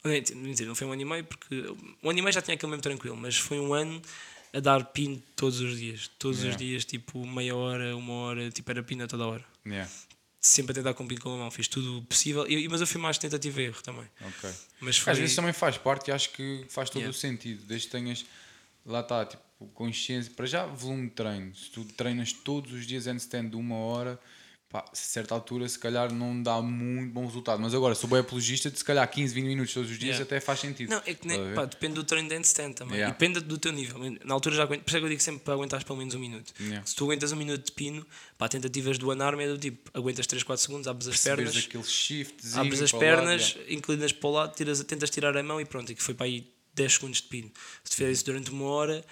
Não, 0.02 0.50
dizer, 0.50 0.64
não 0.66 0.74
foi 0.74 0.86
um 0.86 0.92
ano 0.92 1.02
e 1.02 1.04
meio, 1.04 1.24
porque 1.24 1.54
um 2.02 2.08
ano 2.10 2.18
e 2.18 2.22
meio 2.22 2.32
já 2.32 2.40
tinha 2.40 2.54
aquele 2.54 2.70
mesmo 2.70 2.82
tranquilo, 2.82 3.16
mas 3.16 3.36
foi 3.36 3.58
um 3.58 3.74
ano 3.74 4.00
a 4.54 4.60
dar 4.60 4.82
pino 4.86 5.22
todos 5.34 5.60
os 5.60 5.78
dias. 5.78 6.08
Todos 6.18 6.38
Yeah. 6.38 6.56
os 6.56 6.64
dias, 6.64 6.84
tipo 6.86 7.26
meia 7.26 7.54
hora, 7.54 7.94
uma 7.96 8.12
hora, 8.14 8.50
tipo 8.50 8.70
era 8.70 8.82
pino 8.82 9.04
a 9.04 9.06
toda 9.06 9.26
hora. 9.26 9.44
Yeah. 9.66 9.90
Sempre 10.48 10.70
a 10.70 10.74
tentar 10.76 10.94
com 10.94 11.04
pino 11.08 11.20
com 11.20 11.34
a 11.34 11.36
mão, 11.38 11.50
fiz 11.50 11.66
tudo 11.66 11.98
o 11.98 12.02
possível, 12.02 12.46
e- 12.48 12.68
mas 12.68 12.80
eu 12.80 12.86
fui 12.86 13.00
mais 13.00 13.18
tentativa 13.18 13.60
e 13.60 13.64
erro 13.64 13.82
também. 13.82 14.04
Ok. 14.20 14.50
Mas 14.80 14.96
foi. 14.96 15.12
Às 15.12 15.18
vezes 15.18 15.34
também 15.34 15.52
faz 15.52 15.76
parte 15.76 16.08
e 16.08 16.12
acho 16.12 16.30
que 16.30 16.64
faz 16.68 16.88
todo 16.88 17.00
Yeah. 17.00 17.10
o 17.16 17.20
sentido. 17.20 17.64
Desde 17.66 17.88
que 17.88 17.92
tenhas, 17.92 18.24
lá 18.84 19.00
está, 19.00 19.24
tipo, 19.26 19.42
consciência. 19.74 20.32
Para 20.36 20.46
já, 20.46 20.64
volume 20.66 21.08
de 21.08 21.14
treino. 21.14 21.52
Se 21.56 21.68
tu 21.70 21.84
treinas 21.84 22.32
todos 22.32 22.72
os 22.72 22.86
dias 22.86 23.06
handstand 23.06 23.48
de 23.48 23.56
uma 23.56 23.74
hora, 23.76 24.20
pá, 24.76 24.84
a 24.92 24.94
certa 24.94 25.34
altura, 25.34 25.66
se 25.68 25.78
calhar 25.78 26.12
não 26.12 26.42
dá 26.42 26.60
muito 26.60 27.12
bom 27.12 27.24
resultado. 27.24 27.60
Mas 27.60 27.74
agora, 27.74 27.94
sou 27.94 28.08
bem 28.10 28.18
apologista, 28.18 28.70
de 28.70 28.78
se 28.78 28.84
calhar 28.84 29.08
15, 29.08 29.34
20 29.34 29.44
minutos 29.46 29.72
todos 29.72 29.90
os 29.90 29.98
dias 29.98 30.16
Yeah. 30.16 30.22
até 30.22 30.40
faz 30.40 30.60
sentido. 30.60 30.90
Não, 30.90 31.02
é 31.04 31.14
que 31.14 31.26
nem, 31.26 31.54
pá, 31.54 31.64
depende 31.64 31.94
do 31.94 32.04
treino 32.04 32.28
de 32.28 32.34
handstand 32.34 32.72
também. 32.74 32.96
Yeah. 32.96 33.12
Depende 33.12 33.40
do 33.40 33.58
teu 33.58 33.72
nível. 33.72 33.98
Na 34.24 34.34
altura 34.34 34.54
já 34.54 34.62
aguento. 34.62 34.82
Por 34.82 34.88
isso 34.88 34.96
é 34.96 35.00
que 35.00 35.04
eu 35.04 35.08
digo 35.10 35.22
sempre 35.22 35.40
para 35.42 35.54
aguentares 35.54 35.84
pelo 35.84 35.98
menos 35.98 36.14
um 36.14 36.18
minuto. 36.18 36.52
Yeah. 36.60 36.86
Se 36.86 36.94
tu 36.94 37.04
aguentas 37.04 37.32
um 37.32 37.36
minuto 37.36 37.64
de 37.64 37.72
pino, 37.72 38.06
pá, 38.38 38.48
tentativas 38.48 38.98
do 38.98 39.10
anarme 39.10 39.44
é 39.44 39.48
do 39.48 39.58
tipo: 39.58 39.90
aguentas 39.92 40.26
3, 40.26 40.42
4 40.42 40.62
segundos, 40.62 40.88
abres 40.88 41.08
as 41.08 41.22
pernas, 41.22 41.56
aquele 41.56 41.84
abres 42.54 42.82
as 42.82 42.92
lado, 42.92 43.00
pernas, 43.00 43.52
yeah. 43.54 43.74
inclinas 43.74 44.12
para 44.12 44.28
o 44.28 44.32
lado, 44.32 44.54
tiras, 44.54 44.82
tentas 44.84 45.10
tirar 45.10 45.36
a 45.36 45.42
mão 45.42 45.60
e 45.60 45.64
pronto. 45.64 45.90
E 45.90 45.94
que 45.94 46.02
foi 46.02 46.14
para 46.14 46.26
aí 46.26 46.46
10 46.74 46.92
segundos 46.92 47.20
de 47.20 47.28
pino. 47.28 47.50
Se 47.84 47.90
tu 47.90 47.96
fizeres 47.96 48.18
isso 48.18 48.26
durante 48.26 48.50
uma 48.50 48.66
hora. 48.66 49.04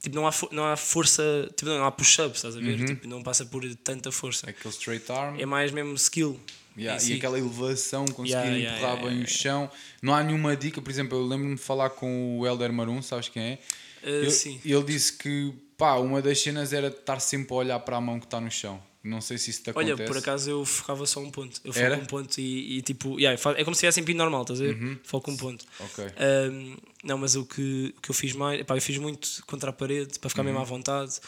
Tipo, 0.00 0.14
não 0.14 0.26
há, 0.26 0.32
não 0.52 0.64
há 0.66 0.76
força, 0.76 1.22
tipo, 1.56 1.70
não 1.70 1.84
há 1.84 1.90
push-ups, 1.90 2.36
estás 2.36 2.56
a 2.56 2.60
ver? 2.60 2.78
Uhum. 2.78 2.86
Tipo, 2.86 3.08
não 3.08 3.22
passa 3.22 3.46
por 3.46 3.62
tanta 3.76 4.12
força. 4.12 4.48
Aquele 4.48 4.74
straight 4.74 5.10
arm. 5.10 5.38
É 5.38 5.46
mais 5.46 5.72
mesmo 5.72 5.94
skill. 5.94 6.38
Yeah, 6.78 7.02
e 7.02 7.14
aquela 7.14 7.38
elevação, 7.38 8.04
conseguir 8.04 8.32
Yeah, 8.32 8.56
yeah, 8.56 8.76
empurrar 8.76 9.02
bem 9.02 9.22
o 9.22 9.26
chão. 9.26 9.70
Não 10.02 10.14
há 10.14 10.22
nenhuma 10.22 10.54
dica, 10.54 10.82
por 10.82 10.90
exemplo, 10.90 11.16
eu 11.16 11.26
lembro-me 11.26 11.54
de 11.54 11.62
falar 11.62 11.88
com 11.88 12.38
o 12.38 12.46
Helder 12.46 12.70
Marum, 12.70 13.00
sabes 13.00 13.30
quem 13.30 13.42
é? 13.42 13.58
Uh, 14.02 14.26
ele, 14.26 14.60
ele 14.62 14.84
disse 14.84 15.14
que 15.14 15.54
pá, 15.78 15.94
uma 15.94 16.20
das 16.20 16.38
cenas 16.38 16.74
era 16.74 16.88
estar 16.88 17.18
sempre 17.20 17.54
a 17.54 17.56
olhar 17.56 17.80
para 17.80 17.96
a 17.96 18.00
mão 18.00 18.20
que 18.20 18.26
está 18.26 18.38
no 18.38 18.50
chão. 18.50 18.80
Não 19.06 19.20
sei 19.20 19.38
se 19.38 19.50
isso 19.50 19.62
te 19.62 19.70
acontece. 19.70 19.92
Olha, 19.94 20.04
por 20.06 20.16
acaso 20.18 20.50
eu 20.50 20.64
focava 20.64 21.06
só 21.06 21.20
um 21.20 21.30
ponto. 21.30 21.60
Eu 21.64 21.72
foco 21.72 21.84
Era? 21.84 21.96
um 21.96 22.04
ponto 22.04 22.38
e, 22.40 22.78
e 22.78 22.82
tipo, 22.82 23.18
yeah, 23.20 23.40
é 23.56 23.64
como 23.64 23.74
se 23.74 23.78
estivesse 23.78 24.00
em 24.00 24.04
pino 24.04 24.18
normal, 24.18 24.42
estás 24.42 24.60
a 24.60 24.64
ver? 24.64 24.74
Uhum. 24.76 24.98
Foco 25.04 25.30
um 25.30 25.36
ponto. 25.36 25.64
Ok. 25.80 26.04
Um, 26.50 26.76
não, 27.04 27.16
mas 27.18 27.36
o 27.36 27.44
que, 27.46 27.94
o 27.96 28.00
que 28.00 28.10
eu 28.10 28.14
fiz 28.14 28.32
mais, 28.32 28.60
epá, 28.60 28.76
eu 28.76 28.80
fiz 28.82 28.98
muito 28.98 29.28
contra 29.46 29.70
a 29.70 29.72
parede 29.72 30.18
para 30.18 30.28
ficar 30.30 30.42
Uhum. 30.42 30.46
mesmo 30.48 30.60
à 30.60 30.64
vontade. 30.64 31.18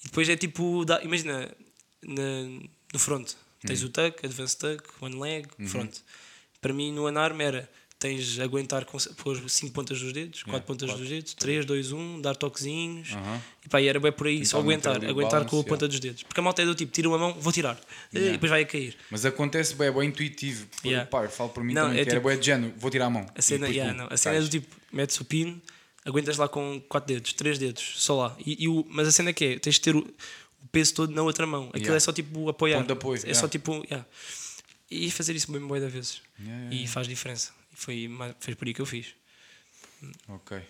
E 0.00 0.04
depois 0.04 0.28
é 0.28 0.36
tipo, 0.36 0.84
dá- 0.84 1.02
imagina, 1.02 1.50
na, 2.02 2.42
no 2.92 2.98
front, 2.98 3.32
tens 3.66 3.80
Uhum. 3.82 3.88
o 3.88 3.90
tuck, 3.90 4.26
advanced 4.26 4.58
tuck, 4.58 4.88
one 5.00 5.16
leg, 5.16 5.46
front. 5.68 5.98
Para 6.60 6.72
mim 6.72 6.92
no 6.92 7.06
unarm 7.06 7.40
era 7.40 7.68
tens 8.02 8.24
de 8.26 8.42
aguentar 8.42 8.84
com 8.84 8.98
pôr 9.22 9.40
5 9.48 9.72
pontas 9.72 10.00
dos 10.00 10.12
dedos, 10.12 10.42
4 10.42 10.66
pontas 10.66 10.88
quatro. 10.88 11.02
dos 11.04 11.08
dedos, 11.08 11.34
3, 11.34 11.64
2, 11.64 11.92
1, 11.92 12.20
dar 12.20 12.34
toquezinhos. 12.34 13.12
Aham. 13.12 13.40
E 13.64 13.68
pá, 13.68 13.80
e 13.80 13.86
era 13.86 14.00
bem 14.00 14.10
por 14.10 14.26
aí, 14.26 14.44
só 14.44 14.58
Tentar 14.60 14.66
manter 14.74 14.88
aguentar, 14.88 15.10
aguentar 15.10 15.40
com 15.42 15.46
a 15.46 15.50
balance, 15.50 15.68
ponta 15.68 15.86
dos 15.88 16.00
dedos. 16.00 16.22
Porque 16.24 16.40
a 16.40 16.42
malta 16.42 16.62
é 16.62 16.64
do 16.64 16.74
tipo, 16.74 16.90
tira 16.92 17.08
uma 17.08 17.16
mão, 17.18 17.32
vou 17.38 17.52
tirar, 17.52 17.78
e 18.12 18.18
depois 18.32 18.50
vai 18.50 18.62
a 18.62 18.66
cair. 18.66 18.96
Mas 19.10 19.24
acontece 19.24 19.74
bem, 19.76 19.86
é 19.86 19.92
bem 19.92 20.08
intuitivo. 20.08 20.66
Porque, 20.66 20.88
Yeah. 20.88 21.08
pá, 21.08 21.28
falo 21.28 21.50
para 21.50 21.62
mim 21.62 21.72
Não, 21.74 21.82
também 21.86 22.00
é 22.00 22.04
que 22.04 22.10
era 22.10 22.18
tipo- 22.20 22.28
bem 22.28 22.38
de 22.40 22.46
género, 22.46 22.74
vou 22.76 22.90
tirar 22.90 23.06
a 23.06 23.10
mão. 23.10 23.26
A 23.34 23.40
cena, 23.42 23.60
depois, 23.60 23.76
yeah, 23.76 23.92
pum, 23.94 23.98
não, 24.08 24.12
a 24.12 24.16
cena 24.16 24.36
é 24.36 24.40
do 24.40 24.48
tipo, 24.48 24.76
metes 24.92 25.20
o 25.20 25.24
pino, 25.24 25.62
aguentas 26.04 26.36
lá 26.36 26.48
com 26.48 26.82
4 26.88 27.14
dedos, 27.14 27.32
3 27.34 27.56
dedos, 27.58 27.94
só 27.96 28.16
lá. 28.16 28.36
E, 28.44 28.64
e 28.64 28.68
o, 28.68 28.84
mas 28.90 29.06
a 29.06 29.12
cena 29.12 29.30
é 29.30 29.32
que 29.32 29.44
é, 29.44 29.58
tens 29.60 29.76
de 29.76 29.80
ter 29.80 29.94
o, 29.94 30.00
o 30.00 30.66
peso 30.72 30.92
todo 30.94 31.12
na 31.14 31.22
outra 31.22 31.46
mão. 31.46 31.68
Aquilo 31.68 31.82
Yeah. 31.84 31.96
é 31.96 32.00
só 32.00 32.12
tipo 32.12 32.48
apoiar. 32.48 32.78
Ponto 32.78 32.86
de 32.88 32.92
apoio, 32.94 33.18
é 33.18 33.20
yeah. 33.22 33.40
só 33.40 33.46
tipo. 33.46 33.84
yeah. 33.84 34.04
E 34.90 35.10
fazer 35.10 35.34
isso 35.34 35.50
bem 35.50 35.60
boa 35.60 35.80
da 35.80 35.88
vezes. 35.88 36.20
Yeah, 36.38 36.64
yeah, 36.64 36.74
E 36.84 36.86
faz 36.86 37.06
diferença. 37.08 37.52
E 37.72 37.76
foi, 37.76 38.08
foi 38.40 38.54
por 38.54 38.66
aí 38.68 38.74
que 38.74 38.80
eu 38.80 38.86
fiz. 38.86 39.14
Ok. 40.28 40.60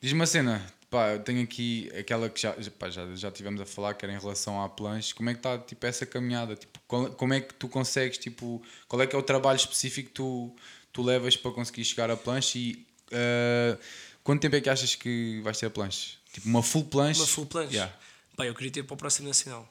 Diz-me 0.00 0.18
uma 0.20 0.26
cena, 0.26 0.64
pá, 0.90 1.10
eu 1.12 1.20
tenho 1.20 1.42
aqui 1.42 1.90
aquela 1.96 2.28
que 2.28 2.40
já, 2.40 2.54
pá, 2.78 2.90
já, 2.90 3.14
já 3.14 3.30
tivemos 3.30 3.60
a 3.60 3.66
falar, 3.66 3.94
que 3.94 4.04
era 4.04 4.12
em 4.14 4.18
relação 4.18 4.62
à 4.62 4.68
planche. 4.68 5.14
Como 5.14 5.30
é 5.30 5.34
que 5.34 5.38
está 5.38 5.58
tipo, 5.58 5.86
essa 5.86 6.04
caminhada? 6.04 6.56
Tipo, 6.56 6.78
qual- 6.88 7.10
como 7.12 7.34
é 7.34 7.40
que 7.40 7.54
tu 7.54 7.68
consegues, 7.68 8.18
tipo, 8.18 8.60
qual 8.88 9.00
é 9.02 9.06
que 9.06 9.14
é 9.14 9.18
o 9.18 9.22
trabalho 9.22 9.56
específico 9.56 10.08
que 10.08 10.14
tu, 10.14 10.56
tu 10.92 11.02
levas 11.02 11.36
para 11.36 11.52
conseguir 11.52 11.84
chegar 11.84 12.10
à 12.10 12.16
planche 12.16 12.58
e 12.58 12.86
ah, 13.12 13.78
quanto 14.24 14.40
tempo 14.42 14.56
é 14.56 14.60
que 14.60 14.68
achas 14.68 14.94
que 14.96 15.40
vais 15.42 15.56
ter 15.58 15.66
a 15.66 15.70
planche? 15.70 16.16
Tipo, 16.32 16.48
uma 16.48 16.62
full 16.62 16.84
planche? 16.86 17.20
Uma 17.20 17.26
full 17.26 17.46
planche. 17.46 17.74
Yeah. 17.74 17.94
Pá, 18.36 18.46
eu 18.46 18.54
queria 18.54 18.72
ter 18.72 18.82
para 18.82 18.94
o 18.94 18.96
próximo 18.96 19.28
Nacional. 19.28 19.70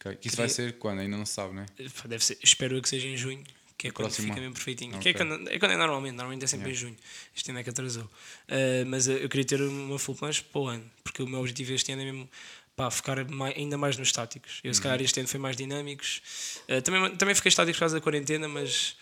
Ok. 0.00 0.16
Que 0.16 0.28
isso 0.28 0.36
vai 0.38 0.48
ser 0.48 0.78
quando? 0.78 1.00
Ainda 1.00 1.16
não 1.16 1.26
se 1.26 1.34
sabe, 1.34 1.54
né? 1.54 1.66
Pá, 2.02 2.08
Deve 2.08 2.24
ser, 2.24 2.38
espero 2.42 2.80
que 2.82 2.88
seja 2.88 3.06
em 3.06 3.16
junho, 3.16 3.44
que 3.80 3.88
é 3.88 3.90
quando 3.90 4.08
Próximo 4.08 4.28
fica 4.28 4.40
mesmo 4.40 4.54
perfeitinho. 4.54 4.94
Ok. 4.96 5.00
Que 5.00 5.08
é, 5.08 5.14
quando, 5.14 5.48
é 5.48 5.58
quando 5.58 5.72
é 5.72 5.76
normalmente, 5.78 6.14
normalmente 6.14 6.44
é 6.44 6.46
sempre 6.46 6.70
em 6.70 6.74
junho. 6.74 6.96
Este 7.34 7.50
ano 7.50 7.60
é 7.60 7.62
que 7.64 7.70
atrasou. 7.70 8.02
Uh, 8.04 8.84
mas 8.86 9.08
eu 9.08 9.26
queria 9.26 9.44
ter 9.46 9.62
uma 9.62 9.98
full 9.98 10.14
planche 10.14 10.42
para 10.42 10.60
o 10.60 10.66
ano, 10.68 10.84
porque 11.02 11.22
o 11.22 11.26
meu 11.26 11.40
objetivo 11.40 11.72
este 11.72 11.90
ano 11.92 12.02
é 12.02 12.04
mesmo 12.04 12.28
pá, 12.76 12.90
ficar 12.90 13.24
mai- 13.30 13.54
ainda 13.56 13.78
mais 13.78 13.96
nos 13.96 14.08
estáticos. 14.08 14.60
Eu, 14.62 14.74
se 14.74 14.80
Uhum. 14.80 14.82
calhar, 14.84 15.00
este 15.00 15.18
ano 15.18 15.28
foi 15.28 15.40
mais 15.40 15.56
dinâmicos. 15.56 16.20
Uh, 16.68 16.82
também, 16.82 17.16
também 17.16 17.34
fiquei 17.34 17.48
estático 17.48 17.74
por 17.76 17.80
causa 17.80 17.94
da 17.96 18.00
quarentena, 18.02 18.46
mas, 18.48 18.96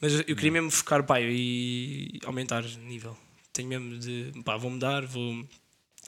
mas 0.00 0.12
eu 0.14 0.36
queria 0.36 0.52
mesmo 0.52 0.70
focar 0.70 1.02
pá, 1.02 1.20
e 1.20 2.20
aumentar 2.24 2.62
nível. 2.62 3.18
Tenho 3.52 3.68
mesmo 3.68 3.98
de, 3.98 4.32
pá, 4.44 4.56
vou 4.56 4.70
mudar, 4.70 5.04
vou 5.04 5.44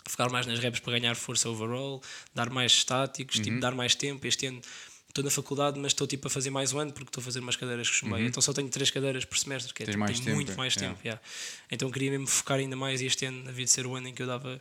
focar 0.07 0.31
mais 0.31 0.47
nas 0.47 0.61
reps 0.61 0.79
para 0.79 0.99
ganhar 1.01 1.17
força 1.17 1.49
overall, 1.49 2.01
dar 2.33 2.49
mais 2.49 2.71
estáticos, 2.71 3.39
Uhum. 3.39 3.43
tipo, 3.43 3.59
dar 3.59 3.75
mais 3.75 3.97
tempo. 3.97 4.25
Este 4.25 4.47
ano 4.47 4.61
estou 5.15 5.23
na 5.25 5.31
faculdade, 5.31 5.79
mas 5.79 5.93
estou 5.93 6.07
tipo 6.09 6.27
a 6.27 6.31
fazer 6.31 6.51
mais 6.51 6.73
um 6.73 6.79
ano 6.81 6.93
porque 6.93 7.09
estou 7.09 7.21
a 7.21 7.25
fazer 7.25 7.39
umas 7.39 7.55
cadeiras 7.55 7.89
que 7.89 7.95
chumbei. 7.95 8.27
Então 8.27 8.43
só 8.43 8.53
tenho 8.53 8.69
três 8.69 8.91
cadeiras 8.91 9.25
por 9.25 9.39
semestre, 9.39 9.73
que 9.73 9.85
é 9.85 9.87
Uhum. 9.87 9.91
Tipo, 9.93 10.01
mais 10.01 10.19
tempo, 10.21 10.35
muito 10.35 10.53
é. 10.53 10.57
mais 10.57 10.75
tempo. 10.75 10.99
yeah. 11.05 11.23
Então 11.71 11.89
queria 11.91 12.11
mesmo 12.11 12.27
focar 12.27 12.59
ainda 12.59 12.75
mais 12.75 13.01
e 13.01 13.07
este 13.07 13.25
ano 13.27 13.49
havia 13.49 13.65
de 13.65 13.71
ser 13.71 13.87
o 13.87 13.95
ano 13.95 14.09
em 14.09 14.13
que 14.15 14.21
eu 14.23 14.27
dava. 14.27 14.61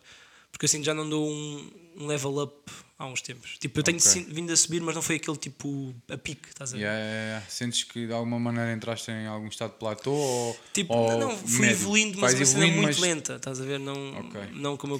Porque 0.51 0.67
assim 0.67 0.83
já 0.83 0.93
não 0.93 1.09
dou 1.09 1.27
um, 1.27 1.71
um 1.97 2.05
level 2.05 2.37
up 2.43 2.71
há 2.99 3.07
uns 3.07 3.23
tempos. 3.23 3.57
Tipo, 3.59 3.79
eu 3.79 3.83
tenho 3.83 3.97
Ok. 3.97 4.11
sin- 4.11 4.25
vindo 4.25 4.53
a 4.53 4.55
subir, 4.55 4.79
mas 4.81 4.93
não 4.93 5.01
foi 5.01 5.15
aquele 5.15 5.35
tipo 5.37 5.95
a 6.07 6.15
pique, 6.15 6.49
estás 6.49 6.71
a 6.71 6.77
ver? 6.77 6.83
Yeah, 6.83 6.99
yeah, 7.03 7.23
yeah. 7.29 7.45
Sentes 7.49 7.83
que 7.85 8.05
de 8.05 8.13
alguma 8.13 8.39
maneira 8.39 8.71
entraste 8.71 9.09
em 9.09 9.25
algum 9.25 9.47
estado 9.47 9.71
de 9.71 9.79
platô 9.79 10.11
ou, 10.11 10.59
Tipo, 10.71 10.93
ou 10.93 11.17
não, 11.19 11.35
fui 11.35 11.61
médio? 11.61 11.71
evoluindo, 11.73 12.19
mas 12.19 12.33
Vais 12.35 12.49
uma 12.53 12.57
evoluindo, 12.65 12.75
muito 12.83 12.87
mas- 12.89 12.99
lenta, 12.99 13.35
estás 13.37 13.59
a 13.59 13.63
ver? 13.65 13.79
Não, 13.79 14.19
Ok. 14.19 14.41
não 14.53 14.77
como 14.77 14.93
eu 14.93 14.99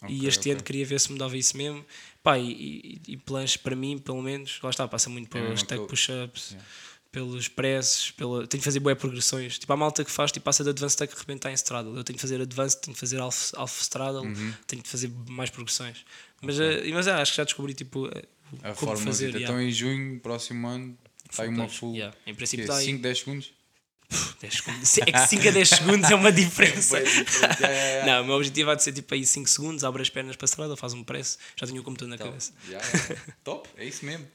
queria. 0.00 0.24
e 0.24 0.26
este 0.26 0.40
ok. 0.40 0.52
ano 0.52 0.62
queria 0.62 0.86
ver 0.86 1.00
se 1.00 1.10
mudava 1.12 1.36
isso 1.36 1.56
mesmo. 1.56 1.84
Pá, 2.22 2.38
e, 2.38 2.50
e, 3.06 3.12
e 3.12 3.16
planche 3.16 3.58
para 3.58 3.74
mim, 3.76 3.98
pelo 3.98 4.22
menos, 4.22 4.58
lá 4.62 4.70
está, 4.70 4.86
passa 4.86 5.08
muito 5.10 5.28
pelos 5.30 5.48
mesmo 5.48 5.66
tech 5.66 5.74
aquele- 5.74 5.88
push-ups, 5.88 6.56
pelos 7.10 7.48
presses, 7.48 8.10
pela... 8.10 8.46
tenho 8.46 8.60
que 8.60 8.64
fazer 8.64 8.80
boas 8.80 8.98
progressões. 8.98 9.58
Tipo, 9.58 9.72
a 9.72 9.76
malta 9.76 10.04
que 10.04 10.10
faz, 10.10 10.30
tipo, 10.30 10.44
passa 10.44 10.62
de 10.62 10.70
advanced 10.70 10.98
tech 10.98 11.12
de 11.12 11.18
repente 11.18 11.38
está 11.38 11.50
em 11.50 11.54
straddle. 11.54 11.96
Eu 11.96 12.04
tenho 12.04 12.16
que 12.16 12.20
fazer 12.20 12.40
advanced, 12.40 12.80
tenho 12.80 12.94
que 12.94 13.00
fazer 13.00 13.18
half, 13.20 13.52
half 13.56 13.80
straddle, 13.80 14.26
Uhum. 14.26 14.52
tenho 14.66 14.82
que 14.82 14.88
fazer 14.88 15.10
mais 15.28 15.48
progressões. 15.50 16.04
Mas, 16.42 16.60
eh, 16.60 16.82
mas 16.92 17.08
ah, 17.08 17.22
acho 17.22 17.32
que 17.32 17.36
já 17.38 17.44
descobri 17.44 17.72
tipo, 17.74 18.06
eh, 18.08 18.22
A 18.62 18.72
como 18.74 18.96
fazer. 18.96 19.28
Então 19.30 19.40
yeah. 19.40 19.62
em 19.64 19.70
junho, 19.72 20.20
próximo 20.20 20.66
ano, 20.68 20.96
está 21.30 21.44
aí 21.44 21.48
uma 21.48 21.68
full. 21.68 21.94
yeah. 21.94 22.14
Em 22.26 22.34
princípio 22.34 22.64
quê? 22.66 22.70
está 22.70 22.78
aí. 22.80 22.84
5, 22.86 23.02
10 23.02 23.18
segundos? 23.18 23.52
10 24.40 24.54
segundos. 24.54 24.98
É 24.98 25.04
que 25.12 25.18
5 25.18 25.48
a 25.48 25.50
10 25.50 25.68
segundos 25.68 26.10
é 26.10 26.14
uma 26.14 26.32
diferença. 26.32 27.00
Diferente. 27.02 27.36
Yeah, 27.36 27.68
yeah, 27.68 27.88
yeah. 27.88 28.12
Não, 28.12 28.22
o 28.22 28.26
meu 28.26 28.36
objetivo 28.36 28.70
é 28.70 28.76
de 28.76 28.82
ser 28.82 28.92
tipo 28.92 29.12
aí 29.14 29.26
5 29.26 29.48
segundos, 29.48 29.84
abre 29.84 30.00
as 30.02 30.08
pernas 30.10 30.36
para 30.36 30.44
a 30.44 30.48
estrada, 30.48 30.76
faz 30.76 30.92
um 30.94 31.04
press, 31.04 31.38
já 31.56 31.66
tenho 31.66 31.80
o 31.80 31.84
computador 31.84 32.10
na 32.10 32.18
cabeça. 32.18 32.52
Top, 33.44 33.68
é 33.76 33.84
isso 33.84 34.04
mesmo. 34.04 34.26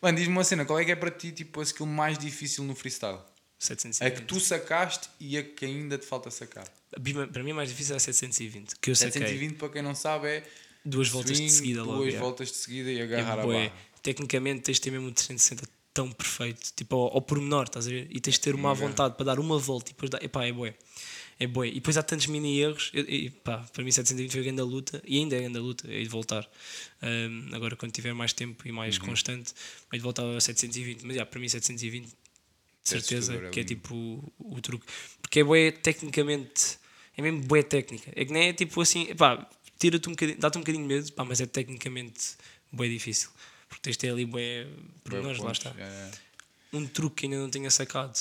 Mano, 0.00 0.18
diz-me 0.18 0.32
uma 0.32 0.44
cena, 0.44 0.64
qual 0.64 0.78
é 0.78 0.84
que 0.84 0.90
é 0.90 0.96
para 0.96 1.10
ti 1.10 1.30
tipo, 1.30 1.60
a 1.60 1.62
skill 1.62 1.86
mais 1.86 2.18
difícil 2.18 2.64
no 2.64 2.74
freestyle? 2.74 3.18
A 3.18 3.64
720. 3.64 4.14
que 4.16 4.22
tu 4.22 4.40
sacaste 4.40 5.08
e 5.20 5.38
a 5.38 5.42
que 5.44 5.64
ainda 5.64 5.96
te 5.96 6.04
falta 6.04 6.28
sacar. 6.30 6.64
Para 7.32 7.42
mim, 7.44 7.52
o 7.52 7.54
mais 7.54 7.68
difícil 7.68 7.94
é 7.94 7.98
720, 8.00 8.74
que 8.80 8.90
eu 8.90 8.96
saquei 8.96 9.12
720, 9.22 9.54
para 9.56 9.68
quem 9.68 9.82
não 9.82 9.94
sabe, 9.94 10.26
é 10.28 10.42
duas 10.84 11.08
voltas 11.08 11.36
swing, 11.36 11.46
de 11.48 11.52
seguida 11.56 11.84
logo. 11.84 11.98
duas 12.02 12.14
voltas 12.14 12.48
de 12.48 12.56
seguida 12.56 12.90
e 12.90 12.98
É 12.98 13.02
agarrar 13.04 13.38
a 13.38 13.46
bué. 13.46 13.68
barra. 13.68 13.76
Tecnicamente, 14.02 14.62
tens 14.62 14.74
de 14.78 14.80
ter 14.80 14.90
mesmo 14.90 15.06
o 15.06 15.12
360 15.12 15.68
tão 15.94 16.10
perfeito, 16.10 16.72
tipo 16.74 16.96
ao, 16.96 17.14
ao 17.14 17.22
pormenor, 17.22 17.64
estás 17.64 17.86
a 17.86 17.90
ver? 17.90 18.08
E 18.10 18.20
tens 18.20 18.34
de 18.34 18.40
ter 18.40 18.54
uma 18.54 18.70
Yeah. 18.70 18.86
vontade 18.88 19.14
para 19.16 19.26
dar 19.26 19.38
uma 19.38 19.58
volta 19.58 19.90
e 19.90 19.94
depois 19.94 20.10
dar. 20.10 20.22
Epá, 20.24 20.44
é 20.46 20.52
bué. 20.52 20.74
É 21.38 21.46
bué. 21.46 21.68
E 21.68 21.74
depois 21.74 21.96
há 21.96 22.02
tantos 22.02 22.26
mini 22.26 22.60
erros. 22.60 22.90
Eu- 22.94 23.04
e, 23.08 23.30
pá, 23.30 23.58
para 23.72 23.82
mim, 23.84 23.90
720 23.90 24.30
foi 24.32 24.40
a 24.40 24.44
grande 24.44 24.62
luta 24.62 25.02
e 25.06 25.18
ainda 25.18 25.34
é 25.34 25.38
a 25.38 25.42
grande 25.42 25.58
luta. 25.58 25.86
É 25.92 26.00
de 26.02 26.08
voltar. 26.08 26.48
Ahm, 27.02 27.50
agora, 27.54 27.76
quando 27.76 27.92
tiver 27.92 28.12
mais 28.14 28.32
tempo 28.32 28.66
e 28.66 28.72
mais 28.72 28.96
Uhum. 28.98 29.06
constante, 29.06 29.52
é 29.92 29.96
de 29.96 30.02
voltar 30.02 30.24
a 30.24 30.40
720. 30.40 31.02
Mas 31.04 31.16
já, 31.16 31.26
para 31.26 31.40
mim, 31.40 31.48
720, 31.48 32.06
de 32.06 32.14
certeza 32.82 33.34
é 33.34 33.50
que 33.50 33.60
é 33.60 33.64
tipo 33.64 33.94
o, 34.38 34.56
o 34.56 34.60
truque. 34.60 34.86
Porque 35.20 35.40
é 35.40 35.44
bué 35.44 35.70
tecnicamente. 35.72 36.78
É 37.16 37.22
mesmo 37.22 37.40
bué 37.42 37.62
técnica. 37.62 38.10
É 38.16 38.24
que 38.24 38.32
nem 38.32 38.48
é 38.48 38.52
tipo 38.52 38.80
assim. 38.80 39.14
Pá, 39.14 39.46
tira-te 39.78 40.08
um 40.08 40.12
bocadinho, 40.12 40.38
dá-te 40.38 40.56
um 40.58 40.60
bocadinho 40.62 40.86
de 40.88 40.94
medo, 40.94 41.12
pá, 41.12 41.24
mas 41.24 41.40
é 41.40 41.46
tecnicamente 41.46 42.36
bué 42.70 42.88
difícil. 42.88 43.30
Porque 43.72 43.84
tens 43.84 43.92
de 43.92 44.00
ter 44.00 44.10
ali 44.10 44.26
bué 44.26 44.64
Bué 44.64 44.70
pormenores, 45.02 45.38
lá 45.38 45.50
está 45.50 45.70
yeah. 45.70 46.10
um 46.74 46.86
truque 46.86 47.16
que 47.16 47.26
ainda 47.26 47.38
não 47.38 47.48
tinha 47.48 47.70
sacado. 47.70 48.18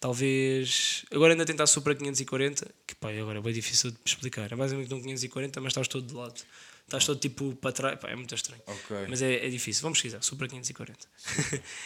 Talvez. 0.00 1.04
Agora 1.12 1.34
ainda 1.34 1.46
tentar 1.46 1.68
Supra 1.68 1.94
540, 1.94 2.68
que 2.84 2.96
pá, 2.96 3.12
agora 3.12 3.38
é 3.38 3.42
bem 3.42 3.52
difícil 3.52 3.92
de 3.92 3.98
explicar. 4.04 4.50
É 4.50 4.56
mais 4.56 4.72
ou 4.72 4.78
menos 4.78 4.90
um 4.90 5.00
540, 5.00 5.60
mas 5.60 5.70
estás 5.70 5.86
todo 5.86 6.04
de 6.04 6.14
lado. 6.14 6.40
Estás 6.84 7.06
todo 7.06 7.20
tipo 7.20 7.54
para 7.54 7.70
trás, 7.70 8.00
pá, 8.00 8.08
é 8.08 8.16
muito 8.16 8.34
estranho. 8.34 8.60
Ok. 8.66 9.06
Mas 9.08 9.22
é, 9.22 9.46
é 9.46 9.48
difícil. 9.48 9.82
Vamos 9.82 9.98
pesquisar, 9.98 10.20
Supra 10.20 10.48
540. 10.48 10.98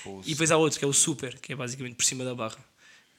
Pô, 0.03 0.23
e 0.25 0.31
depois 0.31 0.51
há 0.51 0.57
outro 0.57 0.79
que 0.79 0.87
é 0.87 0.89
o 0.89 0.93
Super, 0.95 1.39
que 1.39 1.53
é 1.53 1.57
basicamente 1.57 1.97
por 1.97 2.05
cima 2.07 2.25
da 2.25 2.35
barra. 2.35 2.65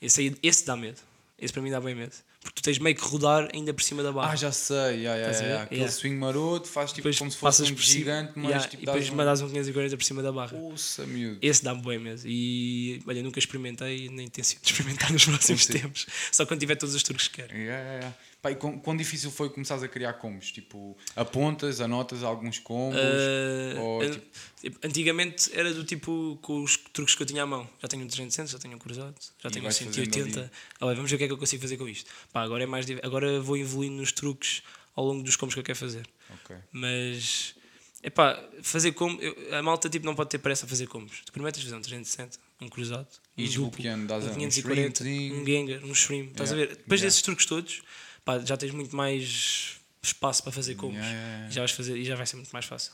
Esse, 0.01 0.21
aí, 0.21 0.35
esse 0.41 0.65
dá 0.65 0.75
medo. 0.75 0.99
Esse 1.37 1.51
para 1.51 1.61
mim 1.61 1.69
dá 1.69 1.81
bem 1.81 1.93
medo. 1.93 2.13
Porque 2.41 2.61
tu 2.61 2.63
tens 2.63 2.79
meio 2.79 2.95
que 2.95 3.01
rodar 3.03 3.49
ainda 3.53 3.73
por 3.73 3.83
cima 3.83 4.01
da 4.01 4.11
barra. 4.11 4.31
Ah, 4.31 4.35
já 4.35 4.51
sei, 4.51 4.77
yeah, 5.01 5.15
yeah, 5.15 5.31
yeah. 5.39 5.63
aquele 5.63 5.81
Yeah. 5.81 5.91
swing 5.91 6.15
maroto, 6.15 6.67
faz 6.67 6.91
tipo 6.91 6.99
depois 7.01 7.17
como 7.17 7.29
se 7.31 7.37
fosse 7.37 7.63
um 7.63 7.77
gigante, 7.77 8.31
mas 8.35 8.49
Yeah, 8.51 8.67
tipo 8.69 8.83
e 8.83 8.85
depois 8.85 9.09
um... 9.09 9.15
mandas 9.15 9.41
um 9.41 9.49
540 9.49 9.97
por 9.97 10.03
cima 10.03 10.21
da 10.21 10.31
barra. 10.31 10.57
Poça, 10.57 11.05
miúdo. 11.05 11.39
Esse 11.41 11.63
dá-me 11.63 11.81
bem 11.81 11.99
mesmo. 11.99 12.29
E 12.29 13.01
olha, 13.05 13.21
nunca 13.21 13.39
experimentei, 13.39 14.07
nem 14.09 14.27
tenho 14.29 14.45
sido 14.45 14.61
de 14.61 14.67
experimentar 14.71 15.11
nos 15.11 15.25
próximos 15.25 15.65
tempos. 15.65 16.05
Só 16.31 16.45
quando 16.45 16.59
tiver 16.61 16.75
todos 16.75 16.95
os 16.95 17.03
truques 17.03 17.27
que 17.27 17.41
quero. 17.41 17.53
Yeah, 17.53 17.81
yeah, 17.81 17.93
yeah. 17.99 18.17
Pá, 18.45 18.51
e 18.51 18.55
quão, 18.55 18.77
quão 18.77 18.95
difícil 18.95 19.31
foi 19.31 19.49
começares 19.49 19.81
a 19.81 19.87
criar 19.87 20.13
combos? 20.13 20.51
Tipo, 20.51 20.95
apontas, 21.15 21.81
anotas 21.81 22.21
alguns 22.21 22.59
combos? 22.59 22.99
Uh, 22.99 23.79
ou, 23.81 24.07
tipo, 24.11 24.25
tipo, 24.61 24.79
antigamente 24.85 25.49
era 25.51 25.73
do 25.73 25.83
tipo 25.83 26.37
com 26.43 26.61
os 26.61 26.77
truques 26.77 27.15
que 27.15 27.23
eu 27.23 27.25
tinha 27.25 27.41
à 27.41 27.45
mão. 27.47 27.67
Já 27.81 27.87
tenho 27.87 28.03
um 28.03 28.07
360, 28.07 28.51
já 28.51 28.59
tenho 28.59 28.75
um 28.75 28.77
cruzado, 28.77 29.15
já 29.41 29.49
E 29.49 29.51
tenho 29.51 29.63
um 29.63 29.67
vais 29.67 29.75
fazendo 29.79 29.95
180. 29.95 30.39
ali. 30.41 30.49
Ah, 30.79 30.85
vamos 30.93 31.09
ver 31.09 31.15
o 31.15 31.17
que 31.17 31.23
é 31.23 31.27
que 31.27 31.33
eu 31.33 31.37
consigo 31.39 31.59
fazer 31.63 31.75
com 31.77 31.89
isto. 31.89 32.07
Pá, 32.31 32.43
agora, 32.43 32.61
é 32.61 32.67
mais, 32.67 32.85
agora 33.01 33.41
vou 33.41 33.57
evoluindo 33.57 33.95
nos 33.95 34.11
truques 34.11 34.61
ao 34.95 35.03
longo 35.03 35.23
dos 35.23 35.35
combos 35.35 35.55
que 35.55 35.59
eu 35.61 35.63
quero 35.65 35.79
fazer. 35.79 36.07
ok. 36.29 36.55
Mas 36.71 37.55
é 38.03 38.11
pá, 38.11 38.39
fazer 38.61 38.91
como. 38.91 39.19
eu- 39.23 39.55
a 39.55 39.63
malta 39.63 39.89
tipo, 39.89 40.05
não 40.05 40.13
pode 40.13 40.29
ter 40.29 40.37
pressa 40.37 40.67
a 40.67 40.69
fazer 40.69 40.85
combos. 40.85 41.23
Tu 41.25 41.31
prometes 41.33 41.63
fazer 41.63 41.75
um 41.75 41.81
360, 41.81 42.37
um 42.61 42.69
cruzado, 42.69 43.07
um 43.35 43.41
Ires 43.41 43.55
duplo, 43.55 43.83
um 43.89 43.93
um 44.03 44.35
540, 44.35 45.03
shrinkzinho. 45.03 45.41
um 45.41 45.45
Gengar, 45.47 45.83
um 45.83 45.95
Shrimp. 45.95 46.29
Estás 46.29 46.51
a 46.51 46.55
Yeah, 46.55 46.73
ver? 46.75 46.77
Depois 46.83 47.01
yeah. 47.01 47.07
desses 47.09 47.21
truques 47.23 47.47
todos, 47.47 47.81
pá, 48.25 48.39
já 48.39 48.57
tens 48.57 48.71
muito 48.73 48.95
mais 48.95 49.77
espaço 50.03 50.43
para 50.43 50.51
fazer 50.51 50.75
combos. 50.75 50.97
Yeah, 50.97 51.11
yeah, 51.15 51.29
yeah. 51.35 51.49
E, 51.49 51.53
já 51.53 51.61
vais 51.61 51.71
fazer, 51.71 51.97
e 51.97 52.03
já 52.03 52.15
vai 52.15 52.25
ser 52.25 52.35
muito 52.35 52.51
mais 52.51 52.65
fácil. 52.65 52.91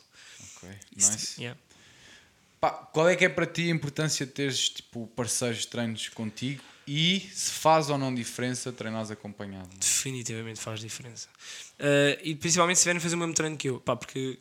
Ok, 0.58 0.70
nice. 0.96 1.42
Yeah. 1.42 1.60
Pá, 2.60 2.70
qual 2.72 3.10
é 3.10 3.16
que 3.16 3.26
é 3.26 3.30
para 3.30 3.48
ti 3.48 3.64
a 3.64 3.74
importância 3.74 4.26
de 4.26 4.32
teres 4.34 4.70
tipo, 4.70 5.08
parceiros 5.16 5.62
de 5.62 5.68
treinos 5.68 6.10
contigo 6.10 6.62
e 6.88 7.20
se 7.34 7.52
faz 7.52 7.90
ou 7.90 7.98
não 7.98 8.14
diferença 8.14 8.72
treinares 8.72 9.10
acompanhado? 9.10 9.70
Definitivamente 9.80 10.60
faz 10.60 10.80
diferença. 10.80 11.28
Uh, 11.80 12.20
e 12.24 12.36
principalmente 12.36 12.78
se 12.78 12.84
tiverem 12.84 13.00
a 13.00 13.02
fazer 13.02 13.16
o 13.16 13.18
mesmo 13.18 13.34
treino 13.34 13.58
que 13.58 13.68
eu. 13.70 13.80
Pá, 13.80 13.96
porque 13.96 14.38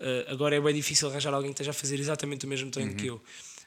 uh, 0.00 0.32
agora 0.32 0.56
é 0.56 0.60
bem 0.60 0.74
difícil 0.74 1.08
arranjar 1.08 1.32
alguém 1.32 1.50
que 1.52 1.54
esteja 1.54 1.70
a 1.70 1.74
fazer 1.74 2.00
exatamente 2.00 2.44
o 2.44 2.48
mesmo 2.48 2.70
treino 2.72 2.90
Uhum. 2.90 2.96
que 2.96 3.06
eu. 3.06 3.22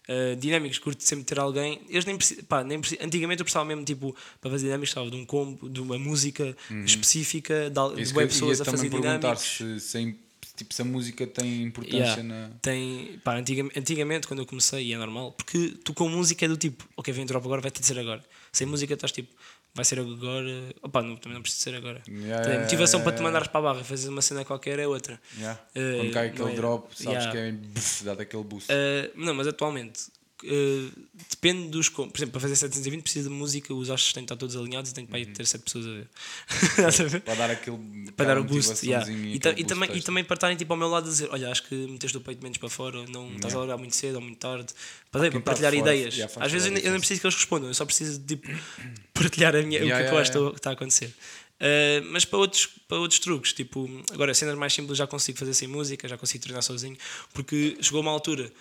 Uh, 0.09 0.35
dinâmicos, 0.37 0.79
curto 0.79 1.03
sempre 1.03 1.25
ter 1.25 1.37
alguém. 1.37 1.81
Eles 1.89 2.05
nem 2.05 2.15
precisam. 2.15 2.43
Pá, 2.45 2.63
nem 2.63 2.77
Antigamente 3.01 3.41
eu 3.41 3.45
precisava 3.45 3.65
mesmo, 3.65 3.83
tipo, 3.83 4.15
para 4.39 4.49
fazer 4.51 4.65
dinâmicos, 4.67 4.89
estava 4.89 5.09
de 5.11 5.17
um 5.17 5.25
combo, 5.25 5.69
de 5.69 5.81
uma 5.81 5.99
música 5.99 6.55
específica, 6.85 7.69
de, 7.69 7.73
de 7.73 7.79
Uhum. 7.79 7.95
Que 7.95 8.27
pessoas 8.27 8.61
a 8.61 8.65
fazer 8.65 8.89
dinâmicos. 8.89 9.41
se, 9.41 9.79
se, 9.81 10.15
tipo, 10.55 10.73
se 10.73 10.81
a 10.81 10.85
música 10.85 11.27
tem 11.27 11.63
importância 11.63 11.97
Yeah. 11.97 12.23
na. 12.23 12.49
Tem, 12.61 13.19
pá, 13.23 13.35
antiga- 13.37 13.69
antigamente, 13.75 14.27
quando 14.27 14.39
eu 14.39 14.45
comecei, 14.45 14.85
e 14.87 14.93
é 14.93 14.97
normal, 14.97 15.31
porque 15.33 15.73
tu 15.83 15.93
com 15.93 16.07
música 16.09 16.45
é 16.45 16.47
do 16.47 16.57
tipo, 16.57 16.87
ok, 16.95 17.13
vem 17.13 17.25
drop 17.25 17.45
agora, 17.45 17.61
vai 17.61 17.69
ter 17.71 17.81
de 17.81 17.85
ser 17.85 17.99
agora. 17.99 18.23
Sem 18.51 18.65
música 18.65 18.93
estás 18.93 19.11
tipo, 19.11 19.29
vai 19.77 19.85
ser 19.85 19.99
agora, 19.99 20.73
opá, 20.81 21.03
não, 21.03 21.15
também 21.15 21.35
não 21.35 21.41
precisa 21.43 21.61
ser 21.65 21.75
agora. 21.75 22.01
Yeah, 22.07 22.55
a 22.55 22.59
motivação 22.61 22.99
para 23.01 23.11
te 23.11 23.17
yeah, 23.17 23.27
mandares 23.27 23.47
para 23.47 23.59
a 23.59 23.63
barra 23.63 23.81
e 23.81 23.83
fazer 23.83 24.09
uma 24.09 24.23
cena 24.23 24.43
qualquer 24.43 24.79
é 24.79 24.87
outra. 24.87 25.21
Yeah. 25.37 25.59
Eh, 25.75 25.97
Quando 25.97 26.11
cai 26.13 26.27
aquele 26.29 26.51
é- 26.51 26.55
drop, 26.55 26.87
sabes 26.95 27.23
Yeah. 27.25 27.31
que 27.31 27.37
é 27.37 27.51
buf, 27.51 28.03
dá 28.03 28.13
aquele 28.13 28.43
boost. 28.43 28.71
Uh, 28.73 29.11
não, 29.15 29.35
mas 29.35 29.45
atualmente 29.45 30.07
uh, 30.45 30.91
depende 31.29 31.69
dos. 31.69 31.89
Por 31.89 32.09
exemplo, 32.15 32.31
para 32.31 32.41
fazer 32.41 32.55
720 32.55 33.01
precisa 33.01 33.29
de 33.29 33.35
música, 33.35 33.73
os 33.73 33.89
astros 33.89 34.13
têm 34.13 34.23
que 34.23 34.25
estar 34.25 34.35
todos 34.35 34.55
alinhados 34.55 34.91
e 34.91 34.93
tem 34.93 35.05
que 35.05 35.15
aí 35.15 35.25
ter 35.25 35.45
7 35.45 35.63
pessoas 35.63 35.85
a 36.99 37.03
ver. 37.03 37.21
Para 37.21 37.35
dar 37.35 37.51
aquele. 37.51 37.77
para 38.15 38.25
dar 38.25 38.37
o 38.39 38.43
boost. 38.43 38.85
yeah. 38.85 39.09
E, 39.11 39.35
e 39.35 39.39
também, 39.39 39.87
boost 39.87 39.99
e 39.99 40.01
também 40.03 40.23
para 40.23 40.35
estarem 40.35 40.57
tipo, 40.57 40.73
ao 40.73 40.77
meu 40.77 40.87
lado 40.89 41.07
a 41.07 41.09
dizer: 41.09 41.29
Olha, 41.31 41.49
acho 41.51 41.63
que 41.63 41.75
meteste 41.75 42.17
o 42.17 42.21
peito 42.21 42.41
menos 42.43 42.57
para 42.57 42.69
fora, 42.69 43.05
não 43.07 43.33
estás 43.35 43.55
a 43.55 43.59
olhar 43.59 43.77
muito 43.77 43.95
cedo 43.95 44.15
ou 44.15 44.21
muito 44.21 44.37
tarde. 44.37 44.73
Para, 45.11 45.21
para 45.21 45.27
está 45.29 45.39
partilhar 45.41 45.73
fora, 45.73 45.95
ideias. 45.95 46.13
yeah, 46.15 46.33
Às 46.37 46.51
vezes 46.51 46.67
eu, 46.67 46.77
eu 46.77 46.91
nem 46.91 46.99
preciso 46.99 47.21
que 47.21 47.27
eles 47.27 47.35
respondam, 47.35 47.69
eu 47.69 47.73
só 47.73 47.85
preciso 47.85 48.19
tipo, 48.21 48.47
partilhar 49.13 49.55
a 49.55 49.61
minha, 49.61 49.79
o 49.79 49.83
que 49.83 49.87
Yeah, 49.87 49.99
é 50.05 50.09
que 50.09 50.13
eu 50.15 50.19
yeah, 50.19 50.21
acho 50.21 50.31
que 50.51 50.57
está- 50.57 50.69
a 50.69 50.73
acontecer. 50.73 51.13
Uh, 51.59 52.05
mas 52.11 52.23
para 52.23 52.37
outros, 52.37 52.67
para 52.87 52.99
outros 52.99 53.19
truques, 53.19 53.51
tipo, 53.51 53.89
agora 54.11 54.31
cenas 54.33 54.55
mais 54.55 54.71
simples 54.73 54.95
já 54.95 55.07
consigo 55.07 55.39
fazer 55.39 55.55
sem 55.55 55.67
música, 55.67 56.07
já 56.07 56.15
consigo 56.15 56.43
treinar 56.43 56.61
sozinho, 56.61 56.95
porque 57.33 57.75
chegou 57.81 58.01
uma 58.01 58.11
altura 58.11 58.51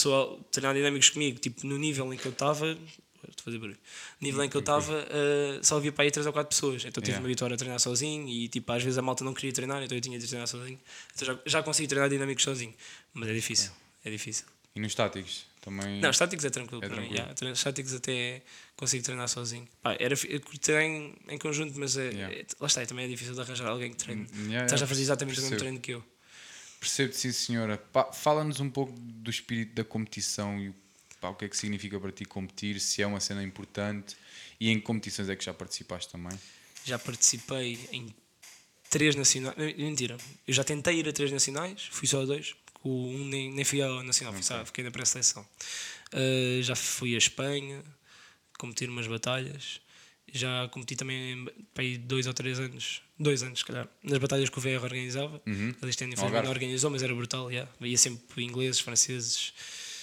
pessoal 0.00 0.40
treinar 0.50 0.74
dinâmicos 0.74 1.10
comigo, 1.10 1.38
tipo, 1.38 1.66
no 1.66 1.76
nível 1.78 2.12
em 2.12 2.16
que 2.16 2.26
eu 2.26 2.32
estava, 2.32 2.70
estou 3.28 3.42
a 3.42 3.44
fazer 3.44 3.58
barulho, 3.58 3.78
no 4.20 4.26
nível 4.26 4.42
em 4.44 4.48
que 4.48 4.56
eu 4.56 4.60
estava, 4.60 4.92
uh, 4.94 5.62
só 5.64 5.76
havia 5.76 5.92
para 5.92 6.04
aí 6.04 6.10
3 6.10 6.26
ou 6.26 6.32
4 6.32 6.48
pessoas, 6.48 6.84
então 6.84 7.02
tive 7.02 7.12
Yeah. 7.12 7.22
uma 7.22 7.28
vitória 7.28 7.54
a 7.54 7.58
treinar 7.58 7.78
sozinho 7.80 8.26
e 8.28 8.48
tipo, 8.48 8.72
às 8.72 8.82
vezes 8.82 8.96
a 8.98 9.02
malta 9.02 9.22
não 9.24 9.34
queria 9.34 9.52
treinar, 9.52 9.82
então 9.82 9.96
eu 9.96 10.00
tinha 10.00 10.18
de 10.18 10.26
treinar 10.26 10.48
sozinho, 10.48 10.78
então 11.14 11.26
já, 11.26 11.38
já 11.46 11.62
consigo 11.62 11.88
treinar 11.88 12.08
dinâmicos 12.08 12.42
sozinho, 12.44 12.72
mas 13.12 13.28
é 13.28 13.34
difícil, 13.34 13.70
é 14.04 14.10
difícil. 14.10 14.46
E 14.74 14.78
nos 14.80 14.92
estáticos 14.92 15.46
também. 15.60 16.00
Não, 16.00 16.10
estáticos 16.10 16.44
é 16.44 16.50
tranquilo 16.50 16.82
É 16.84 16.86
para 16.88 16.96
mim. 16.96 17.08
tranquilo. 17.08 17.16
yeah. 17.18 17.34
Tre- 17.34 17.50
Estáticos 17.50 17.92
até 17.92 18.40
consigo 18.76 19.02
treinar 19.04 19.28
sozinho. 19.28 19.66
Pá, 19.82 19.96
era, 19.98 20.14
treinar 20.60 20.84
em, 20.84 21.14
conjunto, 21.38 21.76
mas 21.78 21.96
é, 21.96 22.08
Yeah. 22.10 22.34
é- 22.36 22.46
lá 22.60 22.68
está, 22.68 22.86
também 22.86 23.04
é 23.04 23.08
difícil 23.08 23.34
de 23.34 23.40
arranjar 23.40 23.66
alguém 23.68 23.90
que 23.90 23.96
treine. 23.96 24.22
Yeah, 24.22 24.64
Estás 24.66 24.72
yeah, 24.72 24.84
a 24.84 24.86
fazer 24.86 25.02
exatamente 25.02 25.40
o 25.40 25.42
mesmo 25.42 25.50
percebo. 25.50 25.58
treino 25.58 25.80
que 25.80 25.90
eu. 25.92 26.04
Percebo, 26.80 27.12
sim, 27.12 27.30
senhora. 27.30 27.80
Fala-nos 28.14 28.58
um 28.58 28.70
pouco 28.70 28.92
do 28.98 29.30
espírito 29.30 29.74
da 29.74 29.84
competição 29.84 30.58
e 30.58 30.70
o- 30.70 30.74
pá, 31.20 31.28
o 31.28 31.34
que 31.34 31.44
é 31.44 31.48
que 31.48 31.56
significa 31.56 32.00
para 32.00 32.10
ti 32.10 32.24
competir, 32.24 32.80
se 32.80 33.02
é 33.02 33.06
uma 33.06 33.20
cena 33.20 33.42
importante 33.42 34.16
e 34.58 34.70
em 34.70 34.76
que 34.76 34.82
competições 34.82 35.28
é 35.28 35.36
que 35.36 35.44
já 35.44 35.52
participaste 35.52 36.10
também. 36.10 36.36
Já 36.86 36.98
participei 36.98 37.78
em 37.92 38.14
três 38.88 39.14
nacionais. 39.14 39.56
Mentira, 39.76 40.16
eu 40.48 40.54
já 40.54 40.64
tentei 40.64 40.98
ir 41.00 41.08
a 41.08 41.12
três 41.12 41.30
nacionais, 41.30 41.88
fui 41.92 42.08
só 42.08 42.22
a 42.22 42.24
dois. 42.24 42.54
O 42.82 43.08
um 43.08 43.26
nem, 43.26 43.52
nem 43.52 43.62
fui 43.64 43.82
ao 43.82 44.02
nacional, 44.02 44.32
fui 44.32 44.42
só, 44.42 44.64
fiquei 44.64 44.82
na 44.82 44.90
pré-seleção. 44.90 45.46
Uh, 46.14 46.62
já 46.62 46.74
fui 46.74 47.14
a 47.14 47.18
Espanha, 47.18 47.84
competir 48.58 48.88
umas 48.88 49.06
batalhas. 49.06 49.82
Já 50.32 50.68
competi 50.68 50.96
também 50.96 51.46
para 51.74 51.82
aí 51.82 51.98
dois 51.98 52.26
ou 52.26 52.32
três 52.34 52.58
anos, 52.60 53.02
dois 53.18 53.42
anos, 53.42 53.58
se 53.60 53.64
calhar, 53.64 53.88
nas 54.02 54.18
batalhas 54.18 54.48
que 54.48 54.58
o 54.58 54.60
VR 54.60 54.82
organizava. 54.82 55.40
Uhum. 55.46 55.52
Ano 55.52 55.76
No 55.82 55.88
infelizmente 55.88 56.16
não 56.44 56.50
organizou, 56.50 56.90
mas 56.90 57.02
era 57.02 57.14
brutal. 57.14 57.50
Yeah. 57.50 57.70
Ia 57.80 57.98
sempre 57.98 58.44
ingleses, 58.44 58.80
franceses, 58.80 59.52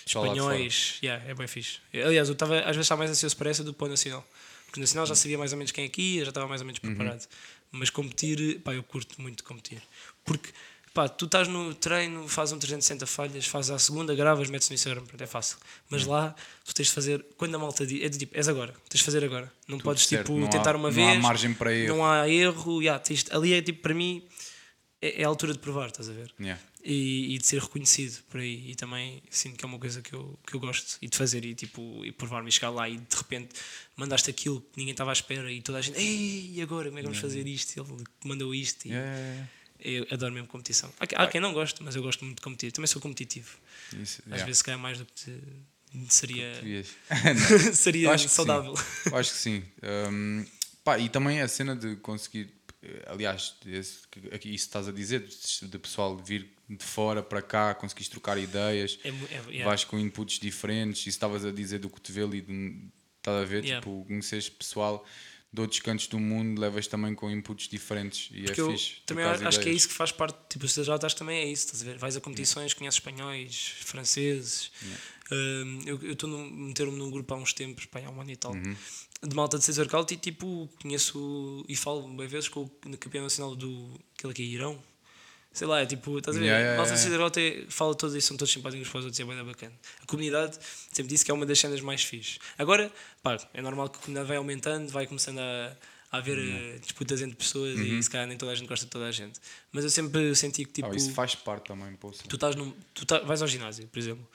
espanhóis. 0.06 1.00
Yeah, 1.04 1.24
é 1.30 1.34
bem 1.34 1.48
fixe. 1.48 1.80
Aliás, 1.94 2.28
eu 2.28 2.34
estava, 2.34 2.60
às 2.60 2.66
vezes 2.68 2.82
estava 2.82 3.00
mais 3.00 3.12
ansioso 3.12 3.36
para 3.38 3.50
essa 3.50 3.64
do 3.64 3.72
que 3.74 3.80
para 3.80 3.88
o 3.88 3.90
Nacional. 3.90 4.28
Porque 4.66 4.80
o 4.80 4.82
Nacional 4.82 5.06
já 5.06 5.16
sabia 5.16 5.38
mais 5.38 5.52
ou 5.54 5.58
menos 5.58 5.72
quem 5.72 5.86
é 5.86 5.90
que 5.90 6.02
ia, 6.02 6.24
já 6.26 6.30
estava 6.30 6.48
mais 6.48 6.62
ou 6.62 6.68
menos 6.68 6.82
Uhum. 6.84 6.96
preparado. 6.96 7.26
Mas 7.72 7.90
competir, 7.90 8.60
pá, 8.62 8.74
eu 8.74 8.84
curto 8.84 9.22
muito 9.22 9.44
competir. 9.44 9.82
Porque, 10.26 10.50
pá, 10.98 11.08
tu 11.08 11.26
estás 11.26 11.48
no 11.48 11.76
treino, 11.76 12.28
fazes 12.28 12.54
um 12.54 12.58
360 12.58 13.06
falhas, 13.06 13.46
fazes 13.46 13.70
a 13.70 13.78
segunda, 13.78 14.16
gravas, 14.16 14.50
metes 14.50 14.68
no 14.70 14.74
Instagram, 14.74 15.04
pronto, 15.06 15.22
é 15.24 15.28
fácil. 15.28 15.58
Mas 15.92 16.04
Uhum. 16.04 16.10
lá, 16.12 16.36
tu 16.66 16.74
tens 16.74 16.88
de 16.88 16.94
fazer, 16.94 17.24
quando 17.38 17.54
a 17.54 17.60
malta 17.60 17.86
diz, 17.86 18.02
é 18.04 18.10
do 18.10 18.18
tipo, 18.18 18.36
és 18.36 18.48
agora, 18.48 18.74
tens 18.90 19.00
de 19.00 19.04
fazer 19.06 19.24
agora. 19.24 19.52
Não 19.68 19.78
podes, 19.78 20.08
certo, 20.08 20.26
tipo, 20.28 20.40
não 20.40 20.48
há- 20.48 20.50
tentar 20.50 20.76
uma 20.76 20.90
não 20.90 20.96
vez. 20.96 21.08
há 21.18 21.20
margem 21.20 21.54
para 21.54 21.72
erro. 21.72 21.96
Não 21.98 22.04
há 22.06 22.28
erro, 22.28 22.82
yeah, 22.82 23.00
tens, 23.02 23.26
ali 23.30 23.54
é 23.54 23.62
tipo, 23.62 23.82
para 23.84 23.94
mim, 23.94 24.24
é, 25.00 25.22
é 25.22 25.24
a 25.24 25.28
altura 25.28 25.54
de 25.54 25.60
provar, 25.60 25.88
estás 25.90 26.10
a 26.10 26.14
ver? 26.14 26.34
Yeah. 26.40 26.60
e, 26.84 27.36
e 27.36 27.38
de 27.38 27.46
ser 27.46 27.62
reconhecido 27.62 28.24
por 28.30 28.40
aí. 28.40 28.72
E 28.72 28.76
também 28.76 29.22
sinto 29.30 29.58
que 29.58 29.66
é 29.66 29.68
uma 29.68 29.78
coisa 29.78 30.02
que 30.02 30.14
eu, 30.14 30.40
que 30.48 30.56
eu 30.56 30.60
gosto 30.60 30.98
e 31.02 31.08
de 31.10 31.18
fazer 31.18 31.44
e, 31.44 31.54
tipo, 31.54 32.04
e 32.06 32.12
provar-me 32.14 32.48
e 32.48 32.52
chegar 32.52 32.70
lá 32.70 32.88
e 32.90 32.98
de 32.98 33.16
repente 33.16 33.50
mandaste 33.98 34.30
aquilo 34.30 34.62
que 34.62 34.78
ninguém 34.78 34.94
estava 34.94 35.12
à 35.12 35.14
espera 35.14 35.52
e 35.52 35.62
toda 35.62 35.78
a 35.80 35.82
gente, 35.82 36.00
ei, 36.00 36.54
e 36.56 36.62
agora 36.62 36.86
como 36.88 36.98
é 36.98 37.02
que 37.02 37.08
vamos 37.08 37.20
fazer 37.22 37.46
isto? 37.46 37.78
Ele 37.78 38.04
mandou 38.24 38.56
isto. 38.56 38.86
E 38.86 38.90
Yeah, 38.92 39.06
yeah, 39.12 39.34
yeah. 39.34 39.50
Eu 39.80 40.08
adoro 40.12 40.34
mesmo 40.34 40.48
competição. 40.48 40.92
Há, 41.00 41.24
há 41.24 41.28
quem 41.28 41.40
não 41.42 41.54
goste, 41.54 41.82
mas 41.84 41.96
eu 41.96 42.02
gosto 42.02 42.24
muito 42.26 42.38
de 42.38 42.42
competir. 42.44 42.72
Também 42.72 42.88
sou 42.88 43.02
competitivo. 43.02 43.58
Isso, 43.94 44.22
Às 44.24 44.28
yeah. 44.28 44.46
vezes, 44.46 44.58
se 44.60 44.64
calhar, 44.64 44.80
mais 44.80 44.98
do 44.98 45.06
que 45.06 45.40
seria, 46.10 46.52
seria 47.74 48.12
acho 48.12 48.30
saudável. 48.30 48.74
Acho 49.14 49.32
que 49.32 49.38
sim. 49.38 49.64
Um, 50.12 50.46
pá, 50.84 50.98
e 51.00 51.10
também 51.10 51.42
a 51.42 51.48
cena 51.48 51.76
de 51.76 51.96
conseguir, 51.98 52.54
eh, 52.82 53.04
aliás, 53.08 53.56
esse, 53.66 54.08
que- 54.10 54.50
isso 54.50 54.66
estás 54.66 54.88
a 54.88 54.92
dizer, 54.92 55.28
de 55.62 55.80
pessoal 55.80 56.18
vir 56.18 56.50
de 56.70 56.84
fora 56.84 57.24
para 57.24 57.42
cá, 57.42 57.74
conseguires 57.74 58.10
trocar 58.10 58.38
ideias, 58.38 59.00
É 59.04 59.10
é- 59.10 59.14
yeah. 59.50 59.64
vais 59.66 59.84
com 59.86 59.98
inputs 59.98 60.38
diferentes, 60.40 61.06
e 61.06 61.10
estavas 61.10 61.46
a 61.46 61.52
dizer 61.52 61.80
do 61.80 61.90
cotovelo 61.90 62.36
e 62.36 62.42
de, 62.42 62.82
estás 63.20 63.42
a 63.42 63.46
ver, 63.46 63.64
Yeah. 63.64 63.80
tipo, 63.82 64.04
conheces 64.06 64.50
pessoal 64.50 65.06
de 65.52 65.62
outros 65.62 65.80
cantos 65.80 66.08
do 66.08 66.20
mundo, 66.20 66.60
levas 66.60 66.88
também 66.88 67.16
com 67.16 67.32
inputs 67.32 67.68
diferentes 67.70 68.30
e 68.34 68.44
Porque 68.44 68.62
é 68.62 68.66
fixe. 68.72 68.96
também 69.06 69.24
acho 69.24 69.40
que 69.40 69.46
é 69.48 69.52
ideias. 69.62 69.78
isso 69.78 69.88
que 69.88 69.94
faz 69.94 70.12
parte, 70.12 70.38
tipo, 70.50 70.66
os 70.66 70.76
estás 70.78 71.14
também 71.14 71.40
é 71.40 71.46
isso, 71.46 71.66
estás 71.66 71.82
a 71.82 71.86
ver? 71.86 71.98
Vais 71.98 72.16
a 72.18 72.22
competições, 72.22 72.74
conheces 72.74 72.98
espanhóis, 73.00 73.74
franceses. 73.80 74.72
Hum, 75.32 75.82
eu 75.86 76.00
eu 76.04 76.14
estou 76.14 76.34
a 76.34 76.50
meter-me 76.50 76.98
num 76.98 77.10
grupo 77.10 77.34
há 77.34 77.38
uns 77.38 77.54
tempos, 77.54 77.86
pá, 77.86 78.00
há 78.06 78.10
um 78.10 78.22
ano 78.22 78.32
e 78.32 78.36
tal, 78.36 78.54
Uhum. 78.54 78.76
de 79.24 79.36
malta 79.36 79.58
de 79.58 79.64
César 79.66 79.88
Caute 79.88 80.14
e 80.14 80.18
tipo, 80.18 80.70
conheço 80.82 81.66
e 81.68 81.76
falo 81.76 82.08
bem 82.16 82.28
vezes 82.28 82.50
com 82.50 82.62
o 82.64 82.70
campeão 82.98 83.24
nacional 83.24 83.56
do 83.56 84.00
aquele 84.18 84.32
aqui, 84.34 84.44
Irão. 84.44 84.82
Sei 85.58 85.66
lá, 85.66 85.82
é 85.82 85.86
tipo, 85.88 86.20
estás 86.20 86.38
a 86.38 86.40
ver? 86.40 86.46
Yeah, 86.46 86.64
yeah, 86.64 86.78
Malta 86.78 87.40
yeah. 87.40 87.66
Fala 87.70 87.96
todos 87.96 88.16
e 88.16 88.22
são 88.22 88.38
todos 88.38 88.54
simpáticos 88.54 88.88
para 88.90 89.00
os 89.00 89.06
outros 89.06 89.20
é 89.20 89.26
bem 89.26 89.44
bacana. 89.44 89.74
A 90.04 90.06
comunidade 90.06 90.60
sempre 90.92 91.10
disse 91.10 91.26
que 91.26 91.32
é 91.32 91.34
uma 91.34 91.48
das 91.48 91.58
cenas 91.58 91.82
mais 91.82 92.04
fixe. 92.04 92.38
Agora, 92.60 92.92
pá, 93.24 93.38
é 93.56 93.62
normal 93.62 93.90
que 93.90 93.98
a 93.98 94.02
comunidade 94.02 94.28
vai 94.28 94.38
aumentando, 94.38 94.88
vai 94.92 95.08
começando 95.08 95.40
a, 95.40 95.76
a 96.12 96.18
haver 96.20 96.38
eh, 96.38 96.78
disputas 96.80 97.24
entre 97.24 97.36
pessoas 97.36 97.76
Uhum. 97.76 97.84
e 97.98 98.04
se 98.04 98.10
calhar 98.10 98.28
nem 98.28 98.38
toda 98.38 98.52
a 98.52 98.56
gente 98.56 98.68
gosta 98.68 98.86
de 98.86 98.92
toda 98.92 99.06
a 99.08 99.12
gente. 99.12 99.40
Mas 99.72 99.84
eu 99.84 99.90
sempre 99.90 100.36
senti 100.36 100.64
que 100.64 100.74
tipo. 100.74 100.90
Ah, 100.92 100.96
isso 100.96 101.12
faz 101.14 101.34
parte 101.34 101.66
também, 101.70 101.92
poxa. 101.96 102.22
Tu 102.30 102.36
estás 102.36 102.56
num, 102.56 102.72
tu 102.94 103.04
tá- 103.08 103.20
vais 103.22 103.42
ao 103.42 103.48
ginásio, 103.48 103.88
por 103.88 103.98
exemplo, 103.98 104.28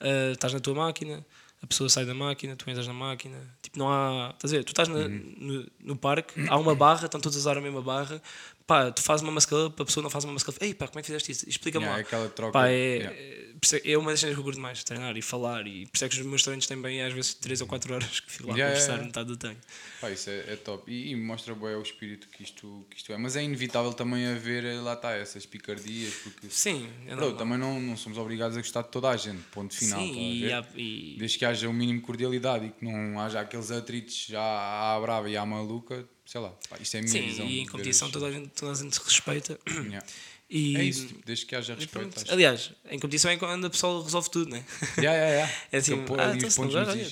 Ah, 0.00 0.32
estás 0.32 0.54
na 0.54 0.60
tua 0.60 0.74
máquina, 0.74 1.22
a 1.62 1.66
pessoa 1.66 1.90
sai 1.90 2.06
da 2.06 2.14
máquina, 2.14 2.56
tu 2.56 2.70
entras 2.70 2.86
na 2.86 2.94
máquina, 2.94 3.36
tipo, 3.60 3.78
não 3.78 3.92
há. 3.92 4.30
Estás 4.34 4.50
a 4.54 4.56
ver? 4.56 4.64
Tu 4.64 4.70
estás 4.72 4.88
na- 4.88 4.96
Uhum. 4.96 5.34
no, 5.38 5.66
no 5.80 5.96
parque, 5.96 6.32
há 6.48 6.56
uma 6.56 6.74
barra, 6.74 7.04
estão 7.04 7.20
todos 7.20 7.36
a 7.36 7.40
usar 7.40 7.58
a 7.58 7.60
mesma 7.60 7.82
barra, 7.82 8.22
pá, 8.70 8.88
tu 8.92 9.02
fazes 9.02 9.26
uma 9.26 9.36
up, 9.36 9.82
a 9.82 9.84
pessoa 9.84 10.00
não 10.00 10.10
faz 10.10 10.24
uma 10.24 10.32
up, 10.36 10.44
ei 10.60 10.72
pá, 10.72 10.86
como 10.86 11.00
é 11.00 11.02
que 11.02 11.06
fizeste 11.06 11.32
isso? 11.32 11.48
Explica-me 11.48 11.86
Yeah, 11.86 12.00
lá. 12.00 12.06
aquela 12.06 12.28
troca, 12.28 12.52
Pá, 12.52 12.68
é, 12.68 12.72
yeah. 12.98 13.16
é, 13.16 13.50
é- 13.88 13.92
é 13.92 13.98
uma 13.98 14.12
das 14.12 14.20
cenas 14.20 14.36
que 14.36 14.40
eu 14.40 14.44
curto 14.44 14.60
mais, 14.60 14.84
treinar 14.84 15.16
e 15.16 15.22
falar, 15.22 15.66
e 15.66 15.86
por 15.86 15.96
isso 15.96 16.04
é 16.04 16.08
que 16.08 16.20
os 16.20 16.24
meus 16.24 16.44
treinos 16.44 16.66
têm 16.68 16.80
bem 16.80 17.02
às 17.02 17.12
vezes 17.12 17.34
3 17.34 17.60
ou 17.60 17.66
4 17.66 17.92
horas 17.92 18.20
que 18.20 18.30
fico 18.30 18.46
lá 18.48 18.54
a 18.54 18.56
Yeah, 18.56 18.72
conversar 18.72 18.92
yeah, 18.92 19.06
metade 19.06 19.26
do 19.28 19.36
treino. 19.36 19.58
Pá, 20.00 20.10
isso 20.10 20.30
é, 20.30 20.52
é 20.52 20.56
top. 20.56 20.88
E, 20.90 21.10
e 21.10 21.16
mostra 21.16 21.52
bem 21.52 21.74
o 21.74 21.82
espírito 21.82 22.28
que 22.28 22.44
isto, 22.44 22.86
que 22.88 22.96
isto 22.96 23.12
é. 23.12 23.16
Mas 23.18 23.34
é 23.34 23.42
inevitável 23.42 23.92
também 23.92 24.24
haver, 24.28 24.64
eh, 24.64 24.80
lá 24.80 24.94
está, 24.94 25.10
essas 25.12 25.44
picardias, 25.44 26.14
porque 26.22 26.46
Sim, 26.48 26.88
é 27.08 27.16
Bro, 27.16 27.32
também 27.34 27.58
não, 27.58 27.80
não 27.80 27.96
somos 27.96 28.18
obrigados 28.18 28.56
a 28.56 28.60
gostar 28.60 28.82
de 28.82 28.88
toda 28.90 29.10
a 29.10 29.16
gente, 29.16 29.42
ponto 29.50 29.74
final. 29.74 30.00
Sim, 30.00 30.32
e, 30.44 30.52
há- 30.52 30.64
e- 30.76 31.16
Desde 31.18 31.38
que 31.38 31.44
haja 31.44 31.68
o 31.68 31.72
mínimo 31.72 31.98
de 32.00 32.06
cordialidade 32.06 32.66
e 32.66 32.70
que 32.70 32.84
não 32.84 33.18
haja 33.20 33.40
aqueles 33.40 33.70
atritos 33.72 34.26
já 34.28 34.40
à 34.40 34.98
brava 35.00 35.28
e 35.28 35.36
à 35.36 35.44
maluca, 35.44 36.08
sei 36.30 36.40
lá, 36.40 36.50
pá, 36.68 36.76
isto 36.80 36.94
é 36.94 37.00
a 37.00 37.02
minha 37.02 37.12
sim, 37.12 37.22
visão. 37.26 37.46
e 37.46 37.60
em 37.60 37.66
competição 37.66 38.10
toda 38.10 38.26
a, 38.26 38.30
gente, 38.32 38.48
toda 38.50 38.72
a 38.72 38.74
gente 38.74 38.94
se 38.94 39.02
respeita. 39.02 39.58
Yeah. 39.90 40.06
E, 40.52 40.76
É 40.76 40.82
isso, 40.82 41.06
tipo, 41.06 41.24
desde 41.24 41.46
que 41.46 41.54
haja 41.54 41.74
respeito. 41.76 42.08
pronto. 42.12 42.32
Aliás, 42.32 42.72
em 42.90 42.98
competição 42.98 43.30
é 43.30 43.36
quando 43.36 43.66
a 43.66 43.70
pessoa 43.70 44.02
resolve 44.02 44.28
tudo, 44.30 44.50
né? 44.50 44.64
Yeah, 44.98 45.12
yeah, 45.16 45.28
yeah. 45.30 45.54
É 45.70 45.76
assim, 45.78 45.92
Aquele 45.92 46.06
pôr 46.08 46.20
ah, 46.20 46.34
então 46.34 46.50
se 46.50 46.60
nos 46.60 46.74
olha, 46.74 47.10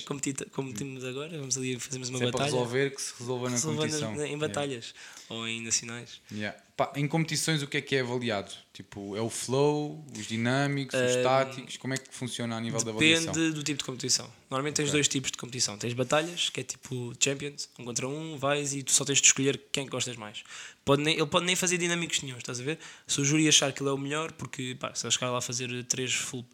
competimos 0.53 1.05
agora, 1.05 1.37
vamos 1.37 1.57
ali 1.57 1.79
fazermos 1.79 2.09
uma 2.09 2.17
Se 2.17 2.23
é 2.25 2.27
para 2.31 2.39
batalha. 2.39 2.51
resolver, 2.51 2.89
que 2.93 3.01
se 3.01 3.13
resolva 3.17 3.49
na 3.49 3.61
competição. 3.61 4.09
na- 4.15 4.23
em 4.23 4.31
Yeah. 4.31 4.37
batalhas 4.47 4.93
ou 5.29 5.47
em 5.47 5.61
nacionais. 5.61 6.19
Yeah. 6.33 6.57
Pá, 6.75 6.91
em 6.97 7.07
competições, 7.07 7.61
o 7.63 7.67
que 7.67 7.77
é 7.77 7.81
que 7.81 7.95
é 7.95 8.01
avaliado? 8.01 8.51
Tipo, 8.79 9.13
é 9.17 9.21
o 9.21 9.29
flow, 9.29 10.01
os 10.17 10.25
dinâmicos, 10.25 10.95
os 10.97 11.15
Ahm, 11.17 11.21
táticos? 11.21 11.75
Como 11.75 11.93
é 11.93 11.97
que 11.97 12.15
funciona 12.15 12.55
a 12.55 12.61
nível 12.61 12.81
da 12.81 12.91
avaliação? 12.91 13.33
Depende 13.33 13.51
do 13.51 13.61
tipo 13.61 13.79
de 13.79 13.83
competição. 13.83 14.31
Normalmente 14.49 14.75
tens 14.77 14.89
dois 14.89 15.05
tipos 15.09 15.31
de 15.31 15.37
competição. 15.37 15.77
Tens 15.77 15.91
batalhas, 15.91 16.49
que 16.49 16.61
é 16.61 16.63
tipo 16.63 17.13
Champions, 17.21 17.67
um 17.77 17.83
contra 17.83 18.07
um, 18.07 18.37
vais 18.37 18.73
e 18.73 18.81
tu 18.81 18.93
só 18.93 19.03
tens 19.03 19.19
de 19.19 19.27
escolher 19.27 19.61
quem 19.69 19.85
gostas 19.85 20.15
mais. 20.15 20.43
Pode 20.85 21.01
nem, 21.03 21.15
ele 21.17 21.25
pode 21.25 21.45
nem 21.45 21.57
fazer 21.57 21.77
dinâmicos 21.77 22.21
nenhum, 22.21 22.37
estás 22.37 22.57
a 22.61 22.63
ver? 22.63 22.79
Se 23.05 23.19
o 23.19 23.25
júri 23.25 23.49
achar 23.49 23.73
que 23.73 23.81
ele 23.83 23.89
é 23.89 23.91
o 23.91 23.97
melhor, 23.97 24.31
porque 24.31 24.77
pá, 24.79 24.95
se 24.95 25.05
ele 25.05 25.11
chegar 25.11 25.29
lá 25.29 25.39
a 25.39 25.41
fazer 25.41 25.83
três 25.83 26.13
full 26.13 26.45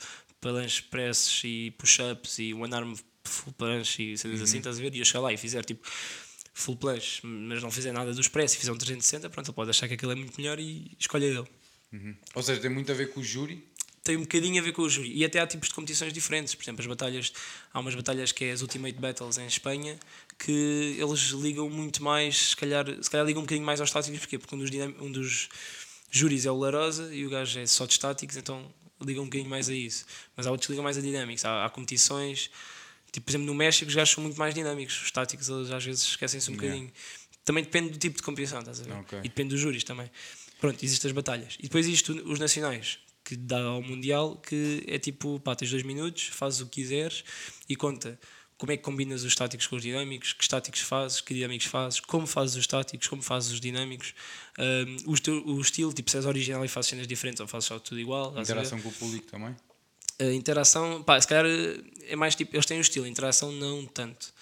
planches 0.41 0.81
presses 0.81 1.43
e 1.43 1.69
push-ups 1.77 2.39
e 2.39 2.55
one 2.55 2.73
arm 2.73 2.95
full 3.23 3.53
planche 3.53 4.01
e 4.01 4.17
cenas 4.17 4.39
Uhum. 4.39 4.43
assim, 4.45 4.57
estás 4.57 4.79
a 4.79 4.81
ver? 4.81 4.95
E 4.95 4.97
eu 4.97 5.05
chegar 5.05 5.19
lá 5.19 5.31
e 5.31 5.37
fizer 5.37 5.63
tipo 5.63 5.87
full 6.55 6.75
planche, 6.75 7.19
mas 7.23 7.61
não 7.61 7.69
fizer 7.69 7.91
nada 7.91 8.11
dos 8.15 8.27
press 8.27 8.55
e 8.55 8.57
fizer 8.57 8.71
um 8.71 8.77
360, 8.77 9.29
pronto, 9.29 9.47
ele 9.51 9.55
pode 9.55 9.69
achar 9.69 9.87
que 9.87 9.93
aquele 9.93 10.13
é 10.13 10.15
muito 10.15 10.35
melhor 10.41 10.59
e 10.59 10.91
escolhe 10.97 11.25
ele 11.25 11.45
Ou 12.33 12.43
seja, 12.43 12.59
tem 12.61 12.69
muito 12.69 12.91
a 12.91 12.95
ver 12.95 13.11
com 13.13 13.19
o 13.19 13.23
júri. 13.23 13.65
tem 14.03 14.17
um 14.17 14.21
bocadinho 14.21 14.61
a 14.61 14.63
ver 14.63 14.71
com 14.73 14.83
o 14.83 14.89
júri. 14.89 15.11
E 15.15 15.23
até 15.25 15.39
há 15.39 15.47
tipos 15.47 15.69
de 15.69 15.73
competições 15.75 16.13
diferentes. 16.13 16.53
Por 16.53 16.63
exemplo, 16.63 16.81
as 16.81 16.87
batalhas. 16.87 17.33
Há 17.73 17.79
umas 17.79 17.95
batalhas 17.95 18.31
que 18.31 18.45
é 18.45 18.51
as 18.51 18.61
Ultimate 18.61 18.99
Battles 18.99 19.37
em 19.37 19.47
Espanha 19.47 19.97
que 20.37 20.95
eles 20.99 21.19
ligam 21.29 21.69
muito 21.69 22.03
mais, 22.03 22.49
se 22.49 22.55
calhar, 22.57 22.85
se 23.01 23.09
calhar 23.09 23.25
ligam 23.25 23.41
um 23.41 23.45
bocadinho 23.45 23.65
mais 23.65 23.79
aos 23.81 23.89
táticos. 23.89 24.19
Porquê? 24.19 24.37
Porque 24.37 24.53
um 24.53 24.59
dos, 24.59 24.69
um 25.01 25.11
dos 25.11 25.49
júris 26.11 26.45
é 26.45 26.51
o 26.51 26.57
Larosa 26.57 27.13
e 27.15 27.25
o 27.25 27.29
gajo 27.29 27.57
é 27.59 27.65
só 27.65 27.85
de 27.85 27.93
estáticos, 27.93 28.35
então 28.37 28.69
ligam 29.01 29.23
um 29.23 29.27
bocadinho 29.27 29.49
mais 29.49 29.69
a 29.69 29.73
isso. 29.73 30.05
Mas 30.35 30.45
há 30.45 30.51
outros 30.51 30.67
que 30.67 30.73
ligam 30.73 30.83
mais 30.83 30.97
a 30.97 31.01
dinâmicos. 31.01 31.45
Há, 31.45 31.65
há 31.65 31.69
competições. 31.69 32.51
Tipo, 33.11 33.25
por 33.25 33.31
exemplo, 33.31 33.47
no 33.47 33.55
México 33.55 33.87
os 33.87 33.95
gajos 33.95 34.13
são 34.13 34.23
muito 34.23 34.37
mais 34.37 34.53
dinâmicos. 34.53 35.01
Os 35.01 35.09
táticos 35.11 35.47
eles 35.49 35.71
às 35.71 35.83
vezes 35.83 36.03
esquecem-se 36.03 36.51
um 36.51 36.53
Yeah. 36.55 36.67
bocadinho. 36.75 36.93
Também 37.45 37.63
depende 37.63 37.89
do 37.91 37.97
tipo 37.97 38.17
de 38.17 38.23
competição, 38.23 38.59
estás 38.59 38.81
a 38.81 38.83
ver? 38.83 38.93
Ok. 38.93 39.19
E 39.19 39.23
depende 39.23 39.49
dos 39.51 39.59
júris 39.61 39.83
também. 39.83 40.11
Pronto, 40.59 40.83
existem 40.83 41.09
as 41.09 41.15
batalhas. 41.15 41.55
E 41.59 41.63
depois 41.63 41.85
isto, 41.87 42.11
os 42.29 42.39
nacionais, 42.39 42.99
que 43.23 43.35
dá 43.35 43.61
ao 43.61 43.81
Mundial, 43.81 44.37
que 44.37 44.83
é 44.87 44.97
tipo, 44.99 45.39
pá, 45.39 45.55
tens 45.55 45.71
dois 45.71 45.83
minutos, 45.83 46.23
fazes 46.31 46.61
o 46.61 46.65
que 46.65 46.81
quiseres 46.81 47.23
e 47.67 47.75
conta 47.75 48.19
como 48.57 48.71
é 48.71 48.77
que 48.77 48.83
combinas 48.83 49.21
os 49.23 49.27
estáticos 49.33 49.67
com 49.67 49.75
os 49.75 49.81
dinâmicos, 49.81 50.31
que 50.31 50.41
estáticos 50.41 50.79
fazes, 50.79 51.19
que 51.19 51.33
dinâmicos 51.33 51.67
fazes, 51.67 51.99
como 51.99 52.25
fazes 52.25 52.55
os 52.55 52.61
estáticos, 52.61 53.07
como 53.07 53.21
fazes 53.21 53.51
os 53.51 53.59
dinâmicos, 53.59 54.13
um, 54.57 55.11
o, 55.11 55.19
teu- 55.19 55.45
o 55.45 55.59
estilo, 55.59 55.91
tipo, 55.93 56.09
se 56.09 56.15
és 56.17 56.25
original 56.25 56.63
e 56.63 56.67
fazes 56.69 56.89
cenas 56.91 57.05
diferentes 57.05 57.41
ou 57.41 57.47
fazes 57.47 57.67
só 57.67 57.77
tudo 57.79 57.99
igual. 57.99 58.31
Interação 58.41 58.79
com 58.81 58.87
o 58.89 58.93
público 58.93 59.25
também. 59.29 59.53
A 60.17 60.31
interação, 60.31 61.03
pá, 61.03 61.19
se 61.19 61.27
calhar 61.27 61.45
eh, 61.45 61.81
é 62.07 62.15
mais 62.15 62.33
tipo, 62.35 62.55
eles 62.55 62.65
têm 62.65 62.77
o 62.77 62.81
estilo, 62.81 63.05
a 63.05 63.09
interação 63.09 63.51
não 63.51 63.85
tanto. 63.85 64.33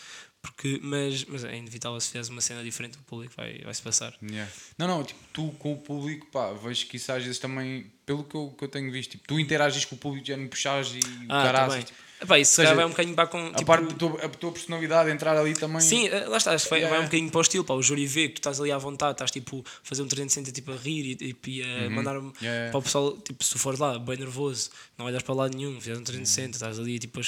Porque, 0.43 0.77
mas, 0.83 1.23
mas 1.23 1.45
é 1.45 1.55
inevitável 1.55 1.97
se 2.01 2.07
fizeres 2.07 2.27
uma 2.27 2.41
cena 2.41 2.61
diferente, 2.61 2.97
o 2.97 3.01
público 3.03 3.33
vai, 3.37 3.59
vai 3.59 3.73
se 3.73 3.81
passar. 3.81 4.13
Yeah. 4.21 4.51
Não, 4.77 4.87
não, 4.87 5.01
tipo, 5.03 5.19
tu 5.31 5.51
com 5.57 5.71
o 5.71 5.77
público, 5.77 6.27
pá, 6.27 6.51
vejo 6.51 6.85
que 6.87 6.97
isso 6.97 7.11
às 7.13 7.23
vezes 7.23 7.39
também, 7.39 7.89
pelo 8.05 8.25
que 8.25 8.35
eu, 8.35 8.53
que 8.57 8.65
eu 8.65 8.67
tenho 8.67 8.91
visto, 8.91 9.11
tipo, 9.11 9.23
tu 9.25 9.39
interages 9.39 9.85
com 9.85 9.95
o 9.95 9.97
público, 9.97 10.27
já 10.27 10.35
não 10.35 10.47
puxares 10.49 10.89
e 10.95 10.99
Ah, 11.29 11.43
caraças, 11.43 11.85
tipo, 11.85 11.97
Epá, 12.21 12.39
isso 12.39 12.51
se 12.51 12.55
seja, 12.57 12.75
vai 12.75 12.85
um 12.85 12.89
bocadinho 12.89 13.15
para 13.15 13.27
com. 13.27 13.37
a 13.47 13.51
Tipo, 13.51 13.65
parte 13.65 13.85
da 13.87 13.93
tua, 13.95 14.25
a 14.25 14.29
tua 14.29 14.51
personalidade 14.51 15.09
entrar 15.11 15.35
ali 15.37 15.53
também. 15.53 15.81
Sim, 15.81 16.07
eh, 16.07 16.25
lá 16.27 16.37
está, 16.37 16.53
acho 16.53 16.65
que 16.65 16.69
vai, 16.69 16.79
Yeah. 16.79 16.95
vai 16.97 17.05
um 17.05 17.07
bocadinho 17.09 17.29
para 17.31 17.39
o 17.39 17.41
estilo, 17.41 17.63
pá, 17.65 17.73
o 17.73 17.81
júri 17.81 18.05
vê 18.05 18.27
que 18.27 18.35
tu 18.35 18.37
estás 18.39 18.59
ali 18.61 18.71
à 18.71 18.77
vontade, 18.77 19.13
estás 19.13 19.31
tipo 19.31 19.63
a 19.65 19.69
fazer 19.87 20.01
um 20.03 20.07
360 20.07 20.51
tipo 20.51 20.71
a 20.71 20.75
rir 20.75 21.17
e, 21.21 21.35
e, 21.47 21.51
e 21.51 21.63
a 21.85 21.89
mandar 21.89 22.17
Uhum. 22.17 22.31
Yeah. 22.41 22.69
para 22.71 22.79
o 22.79 22.81
pessoal, 22.83 23.17
tipo, 23.17 23.43
se 23.43 23.51
tu 23.51 23.59
fores 23.59 23.79
lá 23.79 23.97
bem 23.99 24.17
nervoso, 24.17 24.69
não 24.97 25.05
olhas 25.05 25.21
para 25.23 25.33
lado 25.35 25.55
nenhum, 25.57 25.79
fizeres 25.79 25.97
um 25.97 26.01
Uhum. 26.01 26.05
360, 26.05 26.51
estás 26.57 26.79
ali 26.79 26.99
tipo, 26.99 27.19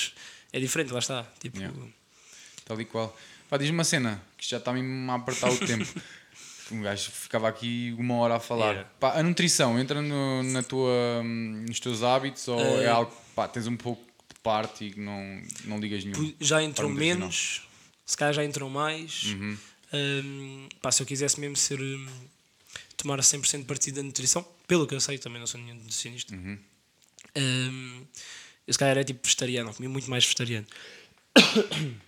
é 0.53 0.59
diferente, 0.59 0.91
lá 0.91 0.99
está. 0.99 1.23
Tipo, 1.39 1.59
Yeah. 1.59 1.77
Tal 2.65 2.81
e 2.81 2.85
qual. 2.85 3.15
Pá, 3.49 3.57
diz-me 3.57 3.77
uma 3.77 3.83
cena, 3.83 4.21
que 4.37 4.47
já 4.49 4.57
está 4.57 4.73
mesmo 4.73 5.11
a 5.11 5.15
apertar 5.15 5.51
o 5.51 5.57
tempo. 5.57 5.85
Um 6.71 6.81
gajo 6.81 7.11
ficava 7.11 7.47
aqui 7.47 7.93
uma 7.95 8.15
hora 8.15 8.37
a 8.37 8.39
falar. 8.39 8.71
Yeah. 8.71 8.89
Pá, 8.99 9.19
a 9.19 9.21
nutrição 9.21 9.77
entra 9.79 10.01
no, 10.01 10.41
na 10.41 10.63
tua, 10.63 11.21
hum, 11.23 11.63
nos 11.67 11.79
teus 11.79 12.01
hábitos 12.01 12.47
ou 12.47 12.59
é 12.59 12.85
Eh, 12.85 12.89
algo 12.89 13.11
que 13.11 13.17
pá, 13.35 13.47
tens 13.47 13.67
um 13.67 13.77
pouco 13.77 14.01
de 14.03 14.39
parte 14.41 14.85
e 14.85 14.91
que 14.93 14.99
não, 14.99 15.43
não 15.65 15.77
ligas 15.79 16.03
nenhum? 16.03 16.33
já 16.41 16.63
entrou 16.63 16.89
menos, 16.89 17.61
se 18.03 18.17
calhar 18.17 18.33
já 18.33 18.43
entrou 18.43 18.67
mais. 18.67 19.25
Uhum. 19.25 19.57
Hum, 19.93 20.69
pá, 20.81 20.91
se 20.91 21.03
eu 21.03 21.05
quisesse 21.05 21.39
mesmo 21.39 21.55
ser 21.55 21.79
hum, 21.79 22.07
tomar 22.97 23.19
100% 23.19 23.63
partido 23.67 23.97
da 23.97 24.03
nutrição, 24.03 24.43
pelo 24.67 24.87
que 24.87 24.95
eu 24.95 24.99
sei, 24.99 25.19
também 25.19 25.39
não 25.39 25.45
sou 25.45 25.61
nenhum 25.61 25.75
nutricionista. 25.75 26.33
Uhum. 26.33 26.57
Hum, 27.37 28.05
eu 28.65 28.73
se 28.73 28.79
calhar 28.79 28.97
era 28.97 29.03
tipo 29.05 29.19
vegetariano, 29.23 29.71
comi 29.71 29.87
muito 29.87 30.09
mais 30.09 30.23
vegetariano. 30.23 30.65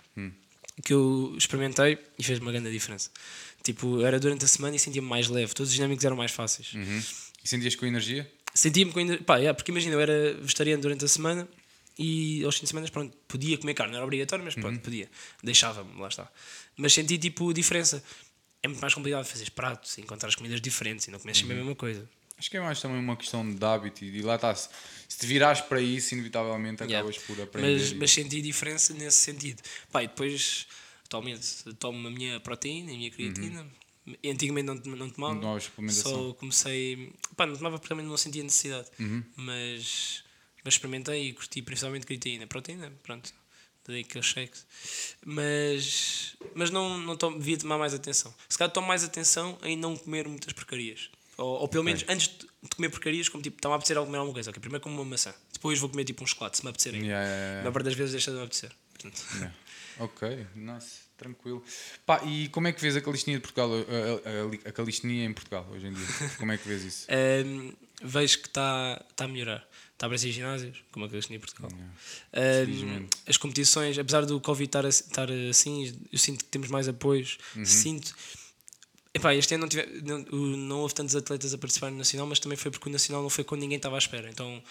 Que 0.82 0.92
eu 0.92 1.34
experimentei 1.36 1.98
e 2.18 2.22
fez 2.22 2.38
uma 2.38 2.52
grande 2.52 2.70
diferença. 2.70 3.10
Tipo, 3.62 4.02
era 4.02 4.20
durante 4.20 4.44
a 4.44 4.48
semana 4.48 4.76
e 4.76 4.78
sentia-me 4.78 5.08
mais 5.08 5.28
leve, 5.28 5.52
todos 5.52 5.70
os 5.70 5.74
dinâmicos 5.74 6.04
eram 6.04 6.16
mais 6.16 6.30
fáceis. 6.30 6.72
Uhum. 6.74 7.02
E 7.44 7.48
sentias 7.48 7.74
com 7.74 7.86
energia? 7.86 8.30
Sentia-me 8.54 8.92
com 8.92 8.98
ainda. 9.00 9.18
Pá, 9.18 9.36
yeah, 9.36 9.54
porque 9.54 9.70
imagina, 9.70 9.94
eu 9.94 10.00
era 10.00 10.34
vegetariano 10.34 10.80
durante 10.80 11.04
a 11.04 11.08
semana 11.08 11.48
e 11.98 12.44
aos 12.44 12.54
fins 12.54 12.62
de 12.62 12.68
semana, 12.68 12.88
pronto, 12.88 13.16
podia 13.26 13.58
comer 13.58 13.74
carne, 13.74 13.92
não 13.92 13.98
era 13.98 14.06
obrigatório, 14.06 14.44
mas 14.44 14.54
pronto, 14.54 14.78
podia. 14.80 15.10
Deixava-me, 15.42 16.00
lá 16.00 16.08
está. 16.08 16.30
Mas 16.76 16.92
senti 16.92 17.18
tipo 17.18 17.52
diferença. 17.52 18.02
É 18.62 18.68
muito 18.68 18.80
mais 18.80 18.94
complicado 18.94 19.24
fazer 19.24 19.50
pratos, 19.50 19.98
encontrar 19.98 20.28
as 20.28 20.34
comidas 20.34 20.60
diferentes 20.60 21.08
e 21.08 21.10
não 21.10 21.18
comer 21.18 21.34
sempre 21.34 21.54
a 21.54 21.56
mesma 21.56 21.74
coisa. 21.74 22.08
Acho 22.38 22.50
que 22.50 22.56
é 22.56 22.60
mais 22.60 22.80
também 22.80 22.98
uma 22.98 23.16
questão 23.16 23.48
de 23.52 23.64
hábito 23.64 24.04
e 24.04 24.22
lá 24.22 24.36
está. 24.36 24.54
Se, 24.54 24.68
se 25.08 25.18
te 25.18 25.26
virares 25.26 25.60
para 25.60 25.80
isso, 25.80 26.14
inevitavelmente 26.14 26.82
Yeah. 26.84 26.98
acabas 26.98 27.18
por 27.24 27.40
aprender. 27.40 27.78
Mas, 27.80 27.90
e- 27.90 27.94
mas 27.96 28.10
senti 28.12 28.40
diferença 28.40 28.94
nesse 28.94 29.16
sentido. 29.18 29.60
Pá, 29.90 30.02
e 30.04 30.06
depois, 30.06 30.66
atualmente, 31.04 31.46
tomo 31.78 32.06
a 32.06 32.10
minha 32.10 32.38
proteína, 32.40 32.92
a 32.92 32.94
minha 32.96 33.10
creatina. 33.10 33.66
Antigamente 34.24 34.66
não, 34.66 34.74
não 34.96 35.10
tomava. 35.10 35.34
Não 35.34 35.40
tomavas 35.40 35.64
suplementação. 35.64 36.12
Só 36.28 36.32
comecei. 36.34 37.12
Pá, 37.36 37.44
não 37.46 37.56
tomava 37.56 37.76
porque 37.78 37.88
também 37.92 38.06
não 38.06 38.16
sentia 38.16 38.42
necessidade. 38.42 38.88
Uhum. 39.00 39.22
Mas, 39.36 40.22
mas 40.64 40.74
experimentei 40.74 41.28
e 41.28 41.32
curti 41.32 41.60
principalmente 41.60 42.06
creatina. 42.06 42.46
Proteína, 42.46 42.92
pronto. 43.02 43.34
Dei 43.86 44.02
aqueles 44.02 44.26
shakes. 44.26 44.66
Mas, 45.24 46.36
mas 46.54 46.70
não, 46.70 46.98
não 46.98 47.16
tomo, 47.16 47.38
devia 47.38 47.58
tomar 47.58 47.78
mais 47.78 47.92
atenção. 47.94 48.34
Se 48.48 48.56
calhar 48.56 48.72
tomo 48.72 48.86
mais 48.86 49.02
atenção 49.04 49.58
em 49.62 49.76
não 49.76 49.96
comer 49.96 50.26
muitas 50.28 50.52
porcarias. 50.52 51.10
Ou, 51.38 51.60
ou 51.60 51.68
pelo 51.68 51.84
menos 51.84 52.04
antes 52.08 52.28
de 52.28 52.46
comer 52.76 52.90
porcarias, 52.90 53.28
como 53.28 53.42
tipo, 53.42 53.56
está-me 53.56 53.72
a 53.72 53.76
apetecer 53.76 53.96
a 53.96 54.04
comer 54.04 54.18
alguma 54.18 54.34
coisa. 54.34 54.50
Ok, 54.50 54.60
primeiro 54.60 54.82
como 54.82 54.96
uma 54.96 55.04
maçã. 55.04 55.32
Depois 55.52 55.78
vou 55.78 55.88
comer 55.88 56.04
tipo 56.04 56.22
um 56.22 56.26
chocolate, 56.26 56.58
se 56.58 56.64
me 56.64 56.70
apetecer. 56.70 56.94
Yeah, 56.94 57.06
yeah, 57.08 57.24
A 57.24 57.38
yeah. 57.38 57.60
maior 57.60 57.72
parte 57.72 57.84
das 57.84 57.94
vezes 57.94 58.12
deixa 58.12 58.30
de 58.30 58.36
me 58.36 58.42
apetecer. 58.42 58.72
Portanto, 58.92 59.24
Yeah. 59.36 59.54
Ok, 60.00 60.46
nice, 60.54 60.98
tranquilo. 61.16 61.62
Pá, 62.06 62.22
e 62.24 62.48
como 62.50 62.68
é 62.68 62.72
que 62.72 62.80
vês 62.80 62.96
a 62.96 63.00
calistenia 63.00 63.38
de 63.38 63.42
Portugal, 63.42 63.68
a, 63.72 64.66
a, 64.66 64.68
a 64.68 64.72
calistenia 64.72 65.24
em 65.24 65.32
Portugal 65.32 65.66
hoje 65.72 65.86
em 65.88 65.92
dia? 65.92 66.06
Como 66.38 66.52
é 66.52 66.56
que 66.58 66.68
vês 66.68 66.84
isso? 66.84 67.06
Hum, 67.44 67.72
vejo 68.00 68.38
que 68.38 68.46
está 68.46 69.04
tá 69.16 69.24
a 69.24 69.28
melhorar. 69.28 69.68
Está 69.94 70.06
a 70.06 70.08
aparecer 70.08 70.30
ginásios, 70.30 70.84
como 70.92 71.06
a 71.06 71.08
Calistenia 71.08 71.38
em 71.38 71.40
Portugal. 71.40 71.72
Felizmente. 72.32 73.18
as 73.26 73.36
competições, 73.36 73.98
apesar 73.98 74.24
do 74.24 74.40
Covid 74.40 74.68
estar, 74.68 74.84
estar 74.84 75.28
assim, 75.50 75.92
eu 76.12 76.18
sinto 76.20 76.44
que 76.44 76.50
temos 76.50 76.68
mais 76.68 76.86
apoios. 76.86 77.36
Uhum. 77.56 77.64
Sinto. 77.64 78.14
Epá, 79.18 79.34
este 79.34 79.54
ano 79.54 79.62
não, 79.62 79.68
tive, 79.68 80.02
não, 80.02 80.18
não 80.56 80.78
houve 80.80 80.94
tantos 80.94 81.14
atletas 81.16 81.52
a 81.52 81.58
participar 81.58 81.90
no 81.90 81.98
Nacional, 81.98 82.26
mas 82.26 82.38
também 82.38 82.56
foi 82.56 82.70
porque 82.70 82.88
o 82.88 82.92
Nacional 82.92 83.22
não 83.22 83.30
foi 83.30 83.44
quando 83.44 83.60
ninguém 83.62 83.76
estava 83.76 83.96
à 83.96 83.98
espera. 83.98 84.28
Então, 84.30 84.62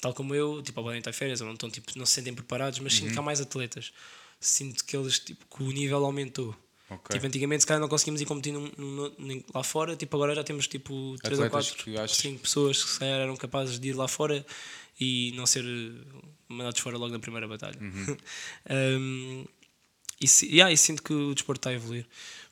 tal 0.00 0.14
como 0.14 0.34
eu, 0.34 0.62
tipo, 0.62 0.82
podem 0.82 0.98
estar 0.98 1.12
férias 1.12 1.40
ou 1.40 1.46
não, 1.46 1.54
estão, 1.54 1.70
tipo, 1.70 1.90
não 1.96 2.06
se 2.06 2.12
sentem 2.12 2.32
preparados, 2.34 2.78
mas 2.78 2.94
sinto 2.94 3.12
que 3.12 3.18
há 3.18 3.22
mais 3.22 3.40
atletas. 3.40 3.92
Sinto 4.40 4.84
que 4.84 4.96
eles, 4.96 5.18
tipo, 5.18 5.44
que 5.54 5.62
o 5.62 5.70
nível 5.70 6.04
aumentou. 6.04 6.54
Ok. 6.88 7.14
Tipo, 7.14 7.26
antigamente, 7.26 7.60
se 7.62 7.66
calhar 7.66 7.80
não 7.80 7.88
conseguimos 7.88 8.20
ir 8.20 8.24
competir 8.26 8.52
num- 8.52 8.70
num- 8.76 9.12
num- 9.18 9.44
lá 9.54 9.62
fora, 9.62 9.94
tipo, 9.96 10.16
agora 10.16 10.34
já 10.34 10.42
temos 10.42 10.66
tipo 10.66 11.16
3 11.22 11.38
ou 11.38 11.44
Atletas 11.46 11.70
4, 11.70 11.84
que 11.84 11.96
achas- 11.98 12.16
5 12.16 12.40
pessoas 12.40 12.82
que 12.82 12.90
se 12.90 12.98
calhar 12.98 13.20
eram 13.20 13.36
capazes 13.36 13.78
de 13.78 13.88
ir 13.90 13.92
lá 13.92 14.08
fora 14.08 14.44
e 14.98 15.32
não 15.36 15.46
ser 15.46 15.64
eh, 15.64 15.92
mandados 16.48 16.80
fora 16.80 16.96
logo 16.98 17.12
na 17.12 17.18
primeira 17.20 17.46
batalha. 17.46 17.78
Uhum. 17.80 18.16
Um, 18.70 19.44
e, 20.20 20.26
yeah, 20.56 20.70
e 20.72 20.76
sinto 20.76 21.02
que 21.02 21.12
o 21.12 21.34
desporto 21.34 21.60
está 21.60 21.70
a 21.70 21.74
evoluir. 21.74 22.06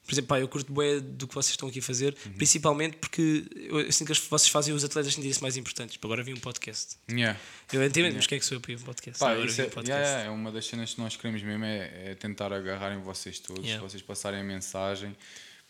Por 0.09 0.15
exemplo, 0.15 0.29
pá, 0.29 0.41
eu 0.41 0.49
curto 0.49 0.73
bué 0.73 1.01
do 1.01 1.29
que 1.29 1.35
vocês 1.35 1.51
estão 1.51 1.69
aqui 1.69 1.81
a 1.81 1.83
fazer, 1.83 2.17
Uhum. 2.25 2.33
principalmente 2.33 2.97
porque 2.97 3.45
eu, 3.55 3.81
eu 3.83 3.93
sinto 3.93 4.11
que 4.15 4.21
vocês 4.31 4.49
fazem 4.49 4.73
os 4.75 4.83
atletas 4.83 5.13
sentirem-se 5.13 5.43
mais 5.43 5.55
importantes. 5.59 5.93
Tipo, 5.93 6.07
agora 6.07 6.23
vi 6.23 6.33
um 6.33 6.39
podcast. 6.39 6.97
Yeah. 7.11 7.39
Eu 7.71 7.85
entendo, 7.85 8.15
mas 8.15 8.27
quem 8.27 8.37
é 8.37 8.39
que 8.39 8.47
sou 8.47 8.57
eu 8.57 8.61
para 8.63 8.73
ir 8.73 8.77
um 8.77 8.81
podcast? 8.81 9.21
Pá, 9.21 9.33
agora 9.33 9.47
vi 9.47 9.61
é, 9.61 9.65
um 9.65 9.69
podcast. 9.69 9.91
yeah, 9.91 10.09
yeah, 10.09 10.31
é 10.31 10.31
uma 10.35 10.51
das 10.51 10.65
cenas 10.67 10.95
que 10.95 11.01
nós 11.03 11.15
queremos 11.15 11.43
mesmo 11.43 11.63
é, 11.63 12.13
é 12.13 12.15
tentar 12.15 12.55
agarrar 12.55 12.95
em 12.95 13.03
vocês 13.03 13.39
todos, 13.39 13.63
Yeah. 13.67 13.87
vocês 13.87 14.03
passarem 14.03 14.41
a 14.41 14.45
mensagem. 14.45 15.15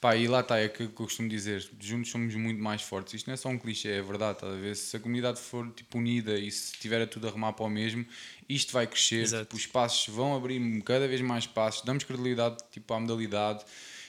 Pá, 0.01 0.15
e 0.15 0.29
lá 0.29 0.39
está, 0.39 0.57
é 0.61 0.69
que 0.69 0.85
eu 0.85 0.91
costumo 0.91 1.29
dizer, 1.29 1.69
juntos 1.81 2.13
somos 2.13 2.33
muito 2.37 2.63
mais 2.63 2.81
fortes. 2.83 3.15
Isto 3.15 3.27
não 3.27 3.35
é 3.35 3.37
só 3.37 3.49
um 3.49 3.59
clichê, 3.59 3.89
é 3.89 4.01
verdade, 4.03 4.35
estás 4.37 4.53
a 4.53 4.57
ver? 4.57 4.77
Se 4.77 4.97
a 4.97 5.01
comunidade 5.01 5.41
for 5.41 5.69
tipo, 5.73 5.99
unida 5.99 6.39
e 6.39 6.49
se 6.53 6.75
tiver 6.75 7.03
a 7.03 7.07
tudo 7.09 7.27
a 7.27 7.33
remar 7.33 7.53
para 7.55 7.65
o 7.67 7.69
mesmo, 7.69 8.07
isto 8.49 8.73
vai 8.73 8.87
crescer, 8.87 9.27
tipo, 9.27 9.57
os 9.57 9.67
passos 9.67 10.15
vão 10.15 10.37
abrir 10.37 10.61
cada 10.85 11.09
vez 11.09 11.21
mais 11.21 11.49
passos, 11.49 11.83
damos 11.85 12.05
credibilidade 12.05 12.59
tipo, 12.71 12.95
à 12.95 13.01
modalidade 13.01 13.65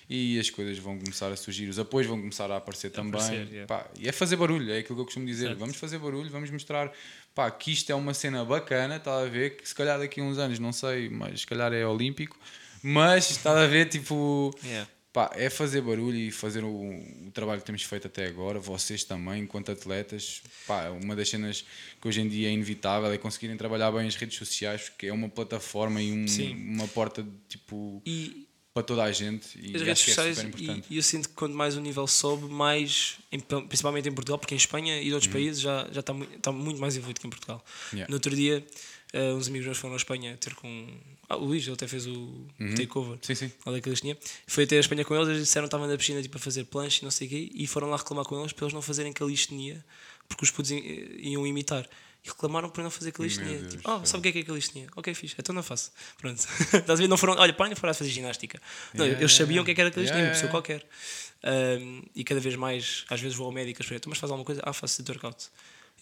e 0.09 0.39
as 0.39 0.49
coisas 0.49 0.77
vão 0.79 0.97
começar 0.97 1.31
a 1.31 1.35
surgir, 1.35 1.67
os 1.69 1.77
apoios 1.77 2.07
vão 2.07 2.17
começar 2.19 2.49
a 2.51 2.57
aparecer 2.57 2.89
também. 2.89 3.21
aparecer, 3.21 3.47
yeah. 3.47 3.67
Pá, 3.67 3.87
e 3.99 4.09
é 4.09 4.11
fazer 4.11 4.35
barulho, 4.37 4.71
é 4.71 4.79
aquilo 4.79 4.95
que 4.95 5.01
eu 5.01 5.05
costumo 5.05 5.25
dizer. 5.25 5.47
Certo. 5.47 5.59
Vamos 5.59 5.75
fazer 5.75 5.99
barulho, 5.99 6.29
vamos 6.31 6.49
mostrar 6.49 6.91
pá, 7.35 7.49
que 7.51 7.71
isto 7.71 7.91
é 7.91 7.95
uma 7.95 8.13
cena 8.13 8.43
bacana, 8.43 8.95
está 8.95 9.21
a 9.21 9.25
ver? 9.25 9.57
Que 9.57 9.67
se 9.69 9.75
calhar 9.75 9.99
daqui 9.99 10.19
a 10.19 10.23
uns 10.23 10.37
anos, 10.39 10.57
não 10.57 10.73
sei, 10.73 11.09
mas 11.09 11.41
se 11.41 11.47
calhar 11.47 11.71
é 11.71 11.85
olímpico, 11.85 12.37
mas 12.81 13.29
está 13.29 13.61
a 13.61 13.67
ver, 13.67 13.87
tipo, 13.87 14.51
Yeah. 14.63 14.89
pá, 15.13 15.31
é 15.35 15.49
fazer 15.49 15.81
barulho 15.81 16.17
e 16.17 16.31
fazer 16.31 16.63
o, 16.63 16.69
o 16.69 17.31
trabalho 17.33 17.59
que 17.61 17.65
temos 17.67 17.83
feito 17.83 18.07
até 18.07 18.25
agora, 18.25 18.59
vocês 18.59 19.03
também, 19.03 19.43
enquanto 19.43 19.71
atletas. 19.71 20.41
Pá, 20.65 20.89
uma 20.89 21.15
das 21.15 21.29
cenas 21.29 21.63
que 22.01 22.07
hoje 22.07 22.21
em 22.21 22.27
dia 22.27 22.49
é 22.49 22.51
inevitável 22.51 23.11
é 23.11 23.17
conseguirem 23.17 23.55
trabalhar 23.57 23.91
bem 23.91 24.07
as 24.07 24.15
redes 24.15 24.37
sociais, 24.37 24.89
porque 24.89 25.05
é 25.07 25.13
uma 25.13 25.29
plataforma 25.29 26.01
e 26.01 26.11
um- 26.11 26.25
uma 26.73 26.87
porta 26.87 27.23
tipo 27.47 28.01
E, 28.05 28.47
para 28.79 28.87
toda 28.87 29.03
a 29.03 29.11
gente 29.11 29.47
e 29.59 29.75
as 29.75 29.81
redes 29.81 30.03
é 30.03 30.05
sociais 30.05 30.37
super 30.37 30.49
importante. 30.49 30.87
e, 30.89 30.93
e 30.93 30.97
eu 30.97 31.03
sinto 31.03 31.29
que 31.29 31.35
quanto 31.35 31.55
mais 31.55 31.75
o 31.75 31.81
nível 31.81 32.07
sobe, 32.07 32.45
mais, 32.47 33.17
em- 33.31 33.39
principalmente 33.39 34.07
em 34.09 34.11
Portugal, 34.11 34.37
porque 34.39 34.53
em 34.53 34.57
Espanha 34.57 35.01
e 35.01 35.13
outros 35.13 35.31
países 35.31 35.61
já, 35.61 35.87
já 35.91 35.99
está, 35.99 36.13
muito, 36.13 36.35
está 36.35 36.51
muito 36.51 36.79
mais 36.79 36.95
evoluído 36.95 37.19
que 37.19 37.27
em 37.27 37.29
Portugal. 37.29 37.63
Uhum. 37.91 37.97
Yeah. 37.99 38.09
No 38.09 38.15
outro 38.15 38.35
dia, 38.35 38.65
eh, 39.13 39.33
uns 39.33 39.47
amigos 39.47 39.65
meus 39.65 39.77
foram 39.77 39.93
à 39.93 39.97
Espanha 39.97 40.37
ter 40.39 40.53
com. 40.55 40.87
Ah, 41.27 41.35
o 41.37 41.45
Luís, 41.45 41.63
ele 41.63 41.73
até 41.73 41.87
fez 41.87 42.07
o 42.07 42.45
takeover. 42.75 43.11
Uhum. 43.13 43.19
Sim, 43.21 43.35
sim. 43.35 43.51
Qual 43.63 43.75
é 43.75 43.81
que 43.81 43.87
eles 43.89 44.01
tinham? 44.01 44.17
Foi 44.47 44.63
até 44.63 44.77
a 44.77 44.79
Espanha 44.79 45.05
com 45.05 45.15
eles, 45.15 45.27
eles 45.27 45.41
disseram 45.43 45.65
que 45.65 45.67
estavam 45.67 45.87
na 45.87 45.95
piscina 45.97 46.21
tipo, 46.21 46.37
a 46.37 46.39
fazer 46.39 46.63
planche 46.65 47.01
e 47.01 47.03
não 47.03 47.11
sei 47.11 47.27
o 47.27 47.29
quê, 47.29 47.51
e 47.53 47.67
foram 47.67 47.89
lá 47.89 47.97
reclamar 47.97 48.25
com 48.25 48.39
eles 48.39 48.51
para 48.53 48.65
eles 48.65 48.73
não 48.73 48.81
fazerem 48.81 49.13
calistenia, 49.13 49.83
porque 50.27 50.43
os 50.43 50.49
putos 50.51 50.71
iam 50.71 51.45
imitar. 51.45 51.87
E 52.23 52.27
reclamaram 52.27 52.69
por 52.69 52.83
não 52.83 52.89
fazer 52.91 53.11
calistenia. 53.13 53.61
Tipo, 53.63 53.89
céu. 53.89 54.05
sabe 54.05 54.19
o 54.19 54.21
que 54.23 54.27
é 54.29 54.31
que 54.33 54.39
é 54.39 54.43
calistenia? 54.43 54.87
Ok, 54.95 55.13
fixe, 55.13 55.35
então 55.39 55.55
não 55.55 55.63
faço. 55.63 55.91
Pronto. 56.17 56.37
Estás 56.73 56.89
a 56.91 56.95
ver? 56.95 57.07
Não 57.07 57.15
foram, 57.17 57.35
olha, 57.37 57.53
parem 57.53 57.73
de 57.73 57.79
parar 57.79 57.93
de 57.93 57.97
fazer 57.99 58.09
ginástica. 58.09 58.61
Não, 58.93 59.05
Yeah, 59.05 59.21
eles 59.21 59.31
yeah, 59.31 59.45
sabiam 59.45 59.61
o 59.61 59.65
que 59.65 59.71
é 59.71 59.75
que 59.75 59.81
era 59.81 59.89
calistenia, 59.91 60.23
Yeah, 60.25 60.37
uma 60.45 60.51
pessoa 60.51 60.61
yeah, 60.71 60.83
qualquer. 60.83 61.79
Um, 61.81 62.03
e 62.13 62.23
cada 62.25 62.41
vez 62.41 62.55
mais, 62.55 63.05
às 63.09 63.21
vezes 63.21 63.37
vou 63.37 63.45
ao 63.47 63.53
médico 63.53 63.81
e 63.81 63.85
pergunto, 63.85 64.09
mas 64.09 64.17
faz 64.17 64.29
alguma 64.29 64.45
coisa? 64.45 64.61
Ah, 64.65 64.73
faço 64.73 64.99
street 65.01 65.09
workout. 65.23 65.47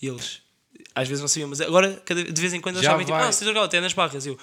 E 0.02 0.08
eles, 0.08 0.42
às 0.96 1.08
vezes 1.08 1.22
não 1.22 1.28
sabiam, 1.28 1.50
mas 1.50 1.62
agora, 1.62 2.02
cada- 2.04 2.24
de 2.24 2.42
vez 2.42 2.52
em 2.54 2.60
quando, 2.62 2.78
eles 2.78 2.86
sabem, 2.88 3.06
tipo, 3.06 3.16
ah, 3.18 3.30
street 3.30 3.54
workout 3.56 3.76
é 3.76 3.82
nas 3.82 3.94
barras. 3.94 4.26
E 4.26 4.30
eu, 4.30 4.40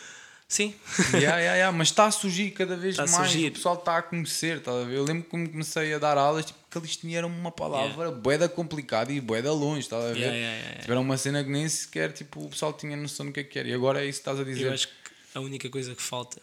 sim. 0.48 0.74
Yeah, 1.14 1.38
yeah, 1.38 1.54
yeah, 1.56 1.72
mas 1.76 1.88
está 1.88 2.06
a 2.06 2.10
surgir 2.10 2.50
cada 2.52 2.76
vez 2.76 2.98
Está 2.98 3.04
a 3.04 3.18
mais. 3.18 3.34
O 3.34 3.50
pessoal 3.52 3.74
está 3.76 3.98
a 3.98 4.02
conhecer. 4.02 4.60
Tá 4.60 4.70
a? 4.70 4.74
Eu 4.84 5.04
lembro 5.04 5.24
que 5.24 5.30
quando 5.30 5.48
comecei 5.50 5.92
a 5.94 5.98
dar 5.98 6.16
aulas, 6.18 6.46
tipo, 6.46 6.58
calistenia 6.70 7.18
era 7.18 7.26
uma 7.26 7.50
palavra 7.52 8.10
boeda 8.10 8.48
complicada 8.48 9.12
e 9.12 9.20
boeda 9.20 9.52
longe. 9.52 9.88
Tá 9.88 9.96
a 9.96 10.12
ver? 10.12 10.16
Yeah, 10.18 10.36
yeah, 10.36 10.56
yeah, 10.58 10.80
Tipo, 10.80 10.92
Era 10.92 11.00
uma 11.00 11.16
cena 11.16 11.42
que 11.44 11.50
nem 11.50 11.68
sequer 11.68 12.12
tipo, 12.12 12.44
o 12.44 12.50
pessoal 12.50 12.72
tinha 12.72 12.96
noção 12.96 13.26
do 13.26 13.32
que 13.32 13.40
é 13.40 13.44
que 13.44 13.58
era. 13.58 13.68
E 13.68 13.74
agora 13.74 14.04
é 14.04 14.08
isso 14.08 14.18
que 14.20 14.28
estás 14.28 14.40
a 14.40 14.44
dizer. 14.44 14.66
Eu 14.66 14.72
acho 14.72 14.88
que 14.88 14.94
a 15.34 15.40
única 15.40 15.68
coisa 15.68 15.94
que 15.94 16.02
falta, 16.02 16.40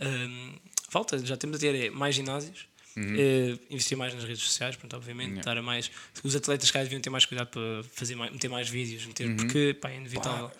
hum, 0.00 0.54
falta, 0.88 1.18
já 1.24 1.36
temos 1.36 1.56
a 1.56 1.60
ter 1.60 1.74
é 1.86 1.90
mais 1.90 2.14
ginásios, 2.14 2.66
eh, 2.96 3.56
investir 3.70 3.96
mais 3.96 4.14
nas 4.14 4.24
redes 4.24 4.42
sociais, 4.42 4.76
pronto, 4.76 4.94
obviamente, 4.96 5.28
Uhum. 5.28 5.32
Yeah. 5.36 5.54
dar 5.54 5.58
a 5.58 5.62
mais. 5.62 5.90
Os 6.22 6.34
atletas 6.36 6.70
cá 6.70 6.82
deviam 6.82 7.00
ter 7.00 7.10
mais 7.10 7.24
cuidado 7.26 7.48
para 7.48 7.82
fazer 7.94 8.14
mais, 8.14 8.30
meter 8.32 8.48
mais 8.48 8.68
vídeos, 8.68 9.04
meter, 9.06 9.26
Uhum. 9.28 9.36
porque 9.36 9.74
pá, 9.80 9.90
é 9.90 9.96
inevitável. 9.96 10.50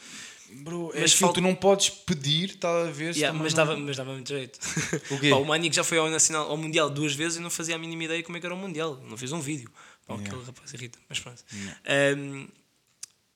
Bro, 0.56 0.90
é 0.94 1.00
Mas 1.00 1.12
aquilo, 1.12 1.18
falta- 1.28 1.34
tu 1.34 1.40
não 1.40 1.54
podes 1.54 1.88
pedir, 1.90 2.50
está 2.50 2.82
a 2.82 2.90
ver? 2.90 3.14
Yeah, 3.16 3.36
mas, 3.36 3.52
não- 3.54 3.64
dava, 3.64 3.76
mas 3.78 3.96
dava 3.96 4.12
muito 4.12 4.28
jeito. 4.28 4.58
O 5.10 5.18
quê? 5.20 5.30
Pá, 5.30 5.36
o 5.36 5.44
Manico 5.44 5.74
já 5.74 5.82
foi 5.84 5.98
ao, 5.98 6.08
nacional, 6.10 6.50
ao 6.50 6.56
Mundial 6.56 6.88
duas 6.90 7.14
vezes 7.14 7.38
e 7.38 7.40
não 7.40 7.50
fazia 7.50 7.74
a 7.74 7.78
mínima 7.78 8.04
ideia 8.04 8.22
como 8.22 8.36
é 8.36 8.40
que 8.40 8.46
era 8.46 8.54
o 8.54 8.58
Mundial. 8.58 9.00
Não 9.08 9.16
fez 9.16 9.32
um 9.32 9.40
vídeo. 9.40 9.70
Pá, 10.06 10.14
Aquele 10.14 10.42
rapaz 10.44 10.72
irrita, 10.74 10.98
mas 11.08 11.18
pronto. 11.20 11.42
Um, 12.18 12.48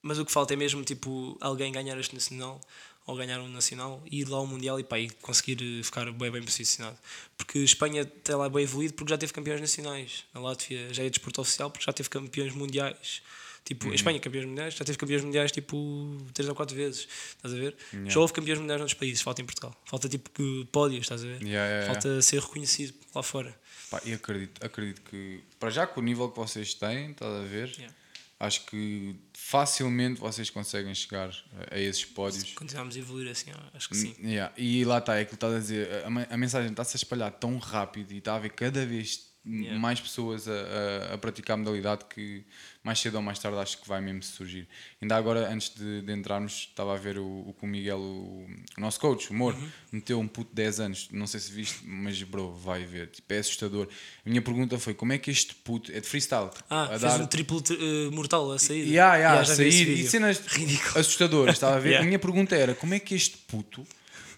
mas 0.03 0.19
o 0.19 0.25
que 0.25 0.33
falta 0.33 0.53
é 0.53 0.57
mesmo 0.57 0.83
tipo 0.85 1.37
alguém 1.41 1.73
ganhar 1.73 1.99
este 1.99 2.15
nacional 2.15 2.61
ou 3.07 3.17
ganhar 3.17 3.41
um 3.41 3.49
nacional 3.49 4.03
e 4.11 4.21
ir 4.21 4.29
lá 4.29 4.37
ao 4.39 4.47
Mundial 4.47 4.79
e, 4.81 4.85
pá, 4.85 4.99
e 4.99 5.09
conseguir 5.11 5.59
eh, 5.63 5.83
ficar 5.83 6.11
bem, 6.13 6.31
bem 6.31 6.43
posicionado. 6.43 6.97
Porque 7.37 7.61
Espanha 7.61 8.03
está 8.03 8.37
lá 8.37 8.49
bem 8.49 8.65
evoluído 8.65 8.95
porque 8.95 9.11
já 9.11 9.19
teve 9.19 9.33
campeões 9.33 9.61
nacionais. 9.61 10.25
A 10.35 10.41
Látvia 10.41 10.93
já 10.93 11.05
é 11.05 11.09
desporto 11.09 11.41
oficial 11.41 11.71
porque 11.71 11.85
já 11.87 11.93
teve 11.93 12.09
campeões 12.09 12.53
mundiais. 12.53 13.23
Tipo, 13.67 13.91
a 13.91 13.95
Espanha 13.97 14.21
campeões 14.21 14.47
mundiais, 14.47 14.75
já 14.75 14.85
teve 14.85 14.97
campeões 14.97 15.25
mundiais 15.25 15.51
tipo 15.51 16.17
3 16.33 16.49
ou 16.49 16.55
4 16.55 16.75
vezes. 16.77 17.09
Estás 17.37 17.53
a 17.53 17.57
ver? 17.59 17.77
Já 18.07 18.21
houve 18.21 18.33
campeões 18.33 18.61
mundiais 18.61 18.79
noutros 18.81 18.97
países, 18.99 19.21
falta 19.21 19.43
em 19.43 19.45
Portugal. 19.45 19.75
Falta 19.85 20.09
tipo 20.09 20.31
pódios, 20.71 21.03
estás 21.03 21.23
a 21.23 21.27
ver? 21.27 21.43
Yeah, 21.43 21.51
yeah, 21.51 21.69
yeah. 21.81 21.93
falta 21.93 22.23
ser 22.23 22.41
reconhecido 22.41 22.95
lá 23.13 23.23
fora. 23.25 23.53
Pá, 23.91 24.01
e 24.05 24.13
acredito, 24.15 24.65
acredito 24.65 25.03
que, 25.03 25.41
para 25.59 25.71
já 25.71 25.85
com 25.87 26.01
o 26.01 26.03
nível 26.05 26.29
que 26.31 26.37
vocês 26.37 26.75
têm, 26.75 27.11
estás 27.11 27.33
a 27.33 27.43
ver? 27.45 27.69
Yeah. 27.77 27.95
Acho 28.39 28.67
que 28.67 29.17
facilmente 29.33 30.21
vocês 30.21 30.51
conseguem 30.51 30.95
chegar 30.95 31.31
a, 31.71 31.79
esses 31.81 32.05
pódios. 32.05 32.53
Continuamos 32.53 32.95
a 32.95 32.99
evoluir 32.99 33.31
assim, 33.31 33.51
acho 33.75 33.89
que 33.89 33.97
sim. 33.97 34.15
Yeah. 34.23 34.53
E 34.59 34.85
lá 34.85 34.99
está, 34.99 35.17
é 35.17 35.23
aquilo 35.23 35.31
que 35.31 35.35
estás 35.37 35.55
a 35.55 35.59
dizer, 35.59 35.89
a, 36.05 36.09
a- 36.09 36.35
a 36.35 36.37
mensagem 36.37 36.71
está-se 36.71 36.97
a 36.97 36.99
espalhar 36.99 37.31
tão 37.33 37.57
rápido 37.59 38.13
e 38.13 38.19
está 38.19 38.35
a 38.35 38.37
haver 38.37 38.51
cada 38.51 38.85
vez 38.85 39.26
Yeah. 39.49 39.79
mais 39.79 40.01
pessoas 40.01 40.49
a, 40.49 40.53
a, 41.11 41.15
a 41.15 41.19
praticar 41.19 41.55
a 41.55 41.57
modalidade 41.59 42.05
que 42.13 42.45
mais 42.83 42.99
cedo 42.99 43.15
ou 43.17 43.23
mais 43.23 43.39
tarde 43.39 43.57
acho 43.59 43.81
que 43.81 43.87
vai 43.89 44.01
mesmo 44.01 44.23
surgir. 44.23 44.67
Ainda 45.01 45.17
agora, 45.17 45.49
antes 45.53 45.71
de, 45.75 46.03
de 46.03 46.13
entrarmos, 46.13 46.67
estava 46.71 46.95
a 46.95 46.97
ver 46.97 47.17
o, 47.19 47.25
o 47.49 47.55
que 47.57 47.65
o 47.65 47.69
Miguel, 47.69 47.99
o, 48.01 48.47
o 48.77 48.81
nosso 48.81 48.99
coach, 48.99 49.31
o 49.31 49.35
Mor, 49.35 49.55
Uhum. 49.55 49.69
meteu 49.93 50.19
um 50.19 50.27
puto 50.27 50.51
de 50.51 50.57
10 50.57 50.81
anos, 50.81 51.09
não 51.13 51.27
sei 51.29 51.39
se 51.41 51.53
viste, 51.53 51.79
mas 51.85 52.21
bro, 52.25 52.53
vai 52.55 52.85
ver, 52.85 53.09
tipo, 53.09 53.33
é 53.33 53.39
assustador. 53.39 53.87
A 54.25 54.29
minha 54.29 54.43
pergunta 54.43 54.79
foi, 54.81 54.95
como 54.95 55.13
é 55.13 55.19
que 55.19 55.31
este 55.31 55.55
puto, 55.55 55.93
é 55.93 56.01
de 56.01 56.09
freestyle, 56.09 56.51
Ah, 56.69 56.83
a 56.85 56.89
fez 56.89 57.01
dar... 57.03 57.21
um 57.21 57.27
triplo 57.27 57.63
eh, 57.71 58.11
mortal 58.11 58.51
a 58.53 58.59
sair. 58.59 58.89
Yeah, 58.89 59.17
yeah, 59.17 59.37
vi 59.43 59.45
esse 59.45 59.57
sair 59.57 59.89
e 60.01 60.09
cenas 60.09 60.39
Ridículo. 60.47 60.99
assustadoras, 61.01 61.55
estava 61.55 61.77
a 61.77 61.79
ver? 61.79 61.87
Yeah. 61.97 62.03
A 62.05 62.07
minha 62.07 62.19
pergunta 62.19 62.57
era: 62.57 62.75
como 62.75 62.95
é 62.95 62.99
que 62.99 63.15
este 63.15 63.37
puto, 63.47 63.87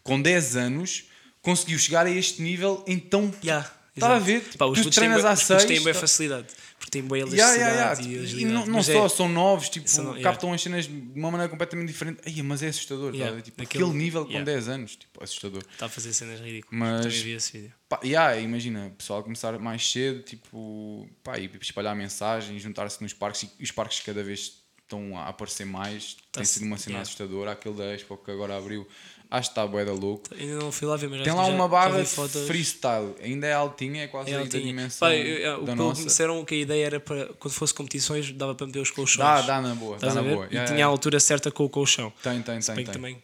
com 0.02 0.20
10 0.20 0.56
anos, 0.56 1.04
conseguiu 1.40 1.78
chegar 1.78 2.04
a 2.06 2.10
este 2.10 2.42
nível 2.42 2.84
em 2.86 2.98
tão. 2.98 3.32
Yeah, 3.42 3.70
Estava 3.98 4.16
a 4.16 4.18
ver? 4.18 4.42
Pá, 4.56 4.64
os 4.66 4.78
tu 4.78 4.84
têm 4.84 4.90
treinas 4.92 5.22
bué- 5.22 5.30
à 5.30 5.32
os 5.34 5.40
putos 5.42 5.62
6. 5.62 5.64
têm 5.64 5.80
boa 5.82 5.94
facilidade. 5.94 6.46
Porque 6.78 6.90
têm 6.92 7.02
boa 7.02 7.18
Yeah, 7.18 7.34
elasticidade 7.36 7.76
yeah, 7.76 8.00
yeah. 8.00 8.02
e 8.02 8.14
E 8.14 8.24
agilidade. 8.24 8.54
não, 8.54 8.66
não 8.66 8.82
só 8.82 9.06
é- 9.06 9.08
são 9.08 9.28
novos, 9.28 9.68
tipo, 9.68 9.88
São- 9.90 10.04
yeah. 10.04 10.22
captam 10.22 10.52
as 10.52 10.62
cenas 10.62 10.86
de 10.86 10.92
uma 11.16 11.30
maneira 11.30 11.50
completamente 11.50 11.88
diferente. 11.88 12.20
Ai, 12.24 12.40
mas 12.42 12.62
é 12.62 12.68
assustador, 12.68 13.12
Yeah, 13.14 13.34
ver? 13.36 13.42
tipo, 13.42 13.60
aquele 13.62 13.86
nível 13.90 14.24
com 14.24 14.30
yeah. 14.30 14.44
10 14.44 14.68
anos, 14.68 14.94
tipo, 14.96 15.22
assustador. 15.22 15.62
Está 15.72 15.86
a 15.86 15.88
fazer 15.88 16.12
cenas 16.12 16.38
ridículas. 16.40 16.78
Mas- 16.78 17.04
Também 17.04 17.20
vi 17.22 17.30
esse 17.32 17.52
vídeo. 17.58 17.72
Pá, 17.88 17.98
yeah, 18.04 18.38
imagina, 18.38 18.86
o 18.86 18.90
pessoal 18.90 19.22
começar 19.24 19.58
mais 19.58 19.90
cedo, 19.90 20.22
tipo, 20.22 21.08
pá, 21.24 21.36
e 21.38 21.50
espalhar 21.60 21.96
mensagem, 21.96 22.58
juntar-se 22.58 23.02
nos 23.02 23.12
parques 23.12 23.48
e 23.58 23.62
os 23.64 23.70
parques 23.72 24.00
cada 24.00 24.22
vez 24.22 24.62
estão 24.82 25.18
a 25.18 25.26
aparecer 25.28 25.66
mais. 25.66 26.14
Tem 26.14 26.42
Tá-se- 26.42 26.54
sido 26.54 26.66
uma 26.66 26.78
cena 26.78 26.92
yeah. 26.92 27.02
assustadora. 27.02 27.52
Aquele 27.52 27.74
da 27.74 27.92
Expo 27.94 28.16
que 28.16 28.30
agora 28.30 28.56
abriu, 28.56 28.86
acho 29.30 29.48
que 29.50 29.52
está 29.52 29.66
bué 29.66 29.84
da 29.84 29.92
louco. 29.92 30.24
Ainda 30.38 30.56
não 30.56 30.72
fui 30.72 30.86
lá 30.86 30.96
ver, 30.96 31.08
mas 31.08 31.22
Tem 31.22 31.32
lá 31.32 31.44
que 31.44 31.50
uma 31.50 31.68
barra 31.68 32.04
fotos. 32.04 32.46
freestyle, 32.46 33.14
ainda 33.22 33.46
é 33.46 33.52
altinha, 33.52 34.04
é 34.04 34.06
quase 34.08 34.30
É, 34.30 34.34
ela 34.34 34.44
da 34.46 34.58
dimensão 34.58 35.08
Pá, 35.08 35.14
eu- 35.14 35.38
eu- 35.38 35.62
o 35.62 35.64
da 35.64 35.72
que 35.72 35.78
nossa. 35.78 36.00
me 36.00 36.06
disseram 36.06 36.44
que 36.44 36.54
a 36.54 36.58
ideia 36.58 36.86
era 36.86 37.00
para 37.00 37.26
quando 37.38 37.52
fosse 37.54 37.74
competições 37.74 38.32
dava 38.32 38.54
para 38.54 38.66
meter 38.66 38.80
os 38.80 38.90
colchões. 38.90 39.18
Dá, 39.26 39.42
dá 39.42 39.60
na 39.60 39.74
boa, 39.74 39.96
Estás 39.96 40.14
dá 40.14 40.22
na 40.22 40.28
boa. 40.34 40.46
E 40.46 40.54
Yeah, 40.54 40.72
tinha 40.72 40.84
a 40.86 40.88
altura 40.88 41.20
certa 41.20 41.50
com 41.50 41.64
o 41.64 41.68
colchão. 41.68 42.12
Tem, 42.22 42.40
tem, 42.42 42.60
Se 42.60 42.68
tem, 42.74 42.76
que 42.76 42.84
tem. 42.84 42.92
também 42.94 43.14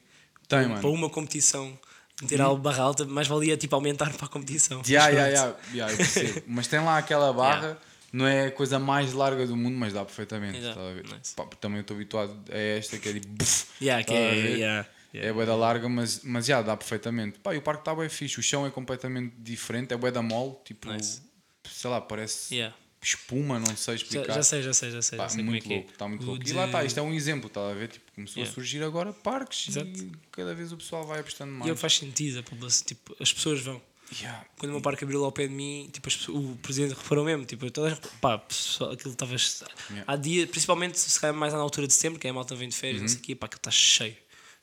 Tem, 0.48 0.58
para 0.60 0.68
mano. 0.68 0.88
Hum. 0.88 0.92
uma 0.94 1.08
competição 1.10 1.78
meter 2.22 2.40
a 2.40 2.54
barra 2.54 2.82
alta, 2.84 3.04
mais 3.06 3.26
valia 3.26 3.56
tipo 3.56 3.74
aumentar 3.74 4.12
para 4.12 4.26
a 4.26 4.28
competição. 4.28 4.82
Yeah, 4.86 5.12
Mas 5.12 5.32
yeah, 5.32 5.56
yeah, 5.72 6.42
mas 6.46 6.66
tem 6.68 6.80
lá 6.80 6.98
aquela 6.98 7.32
barra, 7.32 7.60
Yeah. 7.62 7.80
não 8.12 8.26
é 8.26 8.46
a 8.46 8.50
coisa 8.52 8.78
mais 8.78 9.12
larga 9.12 9.44
do 9.46 9.56
mundo, 9.56 9.76
mas 9.76 9.92
dá 9.92 10.04
perfeitamente. 10.04 10.60
Ver? 10.60 11.02
nice. 11.12 11.34
Pá, 11.34 11.44
também 11.60 11.78
eu 11.78 11.80
estou 11.80 11.96
habituado 11.96 12.32
a 12.52 12.56
esta 12.56 12.98
que 12.98 13.08
é 13.08 13.12
tipo. 13.14 13.26
buf, 13.28 13.64
Yeah, 13.82 14.04
que 14.04 14.12
estás 14.12 14.32
a 14.32 14.36
é, 14.36 14.48
yeah, 14.50 14.88
yeah. 15.14 15.30
É 15.30 15.32
bué 15.32 15.46
da 15.46 15.54
larga, 15.56 15.88
mas, 15.88 16.20
mas 16.24 16.46
já 16.46 16.60
dá 16.62 16.76
perfeitamente. 16.76 17.38
Pá, 17.38 17.54
e 17.54 17.58
o 17.58 17.62
parque 17.62 17.82
está 17.82 17.94
bem 17.94 18.08
fixe, 18.08 18.38
o 18.40 18.42
chão 18.42 18.66
é 18.66 18.70
completamente 18.70 19.34
diferente, 19.38 19.94
é 19.94 19.96
bué 19.96 20.10
da 20.10 20.22
mole, 20.22 20.56
tipo, 20.64 20.90
Nice. 20.90 21.22
sei 21.70 21.90
lá, 21.90 22.00
parece 22.00 22.54
Yeah. 22.54 22.76
espuma, 23.02 23.58
não 23.58 23.76
sei 23.76 23.96
Já, 23.98 24.02
explicar. 24.04 24.34
já 24.34 24.42
sei, 24.42 24.62
já 24.62 24.72
sei, 24.74 24.90
já 24.90 25.02
sei. 25.02 25.16
Pá, 25.18 25.24
já 25.24 25.28
sei 25.30 25.40
é 25.40 25.44
muito 25.44 25.70
é. 25.70 25.74
louco, 25.76 25.90
está 25.92 26.08
muito 26.08 26.22
O 26.22 26.26
louco. 26.26 26.42
E 26.42 26.44
de- 26.46 26.52
lá 26.54 26.66
está, 26.66 26.84
isto 26.84 26.98
é 26.98 27.02
um 27.02 27.12
exemplo, 27.12 27.46
está 27.48 27.70
a 27.70 27.74
ver? 27.74 27.88
Tipo, 27.88 28.12
começou 28.12 28.36
Yeah. 28.40 28.50
a 28.50 28.54
surgir 28.54 28.82
agora 28.82 29.12
parques 29.12 29.68
Exato. 29.68 29.86
e 29.88 30.10
cada 30.32 30.54
vez 30.54 30.72
o 30.72 30.76
pessoal 30.76 31.06
vai 31.06 31.20
apostando 31.20 31.52
E 31.52 31.54
é 31.54 31.58
mais. 31.58 31.70
o 31.72 31.74
que 31.74 31.80
faz 31.80 31.96
sentido, 31.98 32.38
a 32.40 32.42
população, 32.42 32.86
tipo, 32.86 33.16
as 33.20 33.32
pessoas 33.32 33.60
vão. 33.60 33.80
Yeah. 34.20 34.44
Quando 34.58 34.70
o 34.70 34.74
meu 34.74 34.82
parque 34.82 35.02
abriu 35.02 35.18
lá 35.20 35.26
ao 35.26 35.32
pé 35.32 35.48
de 35.48 35.54
mim, 35.54 35.88
tipo, 35.90 36.06
as 36.08 36.28
o 36.28 36.56
presidente 36.62 36.94
reparou 36.94 37.24
mesmo, 37.24 37.44
tipo, 37.46 37.70
todas, 37.70 37.98
pá, 38.20 38.36
pessoal, 38.38 38.92
aquilo 38.92 39.12
estava. 39.12 39.34
Yeah. 39.34 40.04
Há 40.06 40.16
dia, 40.16 40.46
principalmente 40.46 40.98
se 41.00 41.18
calhar 41.18 41.34
mais 41.34 41.52
na 41.54 41.58
altura 41.58 41.86
de 41.86 41.94
setembro, 41.94 42.18
que 42.20 42.26
é 42.26 42.30
a 42.30 42.32
malta 42.32 42.54
vem 42.54 42.68
de 42.68 42.76
férias, 42.76 43.00
não 43.00 43.04
Uhum. 43.06 43.08
sei 43.08 43.18
o 43.18 43.22
quê, 43.22 43.34
pá, 43.34 43.46
aquilo 43.46 43.58
está 43.60 43.70
cheio. 43.70 44.14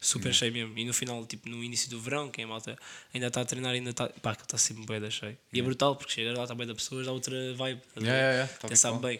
Super 0.03 0.33
cheio 0.33 0.51
mesmo. 0.51 0.75
E 0.75 0.83
no 0.83 0.93
final, 0.95 1.23
tipo, 1.27 1.47
no 1.47 1.63
início 1.63 1.87
do 1.87 2.01
verão, 2.01 2.27
quem 2.27 2.43
malta 2.43 2.75
ainda 3.13 3.27
está 3.27 3.41
a 3.41 3.45
treinar, 3.45 3.71
ainda 3.73 3.91
está. 3.91 4.09
Pá, 4.09 4.31
aquilo 4.31 4.45
está 4.45 4.57
sempre 4.57 4.83
bem 4.83 5.11
cheio. 5.11 5.37
E 5.53 5.59
é 5.59 5.61
brutal, 5.61 5.95
porque 5.95 6.11
chega 6.11 6.35
lá 6.35 6.47
também 6.47 6.65
da 6.65 6.73
pessoas, 6.73 7.05
dá 7.05 7.11
outra 7.11 7.35
vibe. 7.53 7.79
yeah, 7.97 8.31
yeah, 8.31 8.53
tal 8.53 8.67
Até 8.67 8.75
sabe 8.75 8.99
bem. 8.99 9.19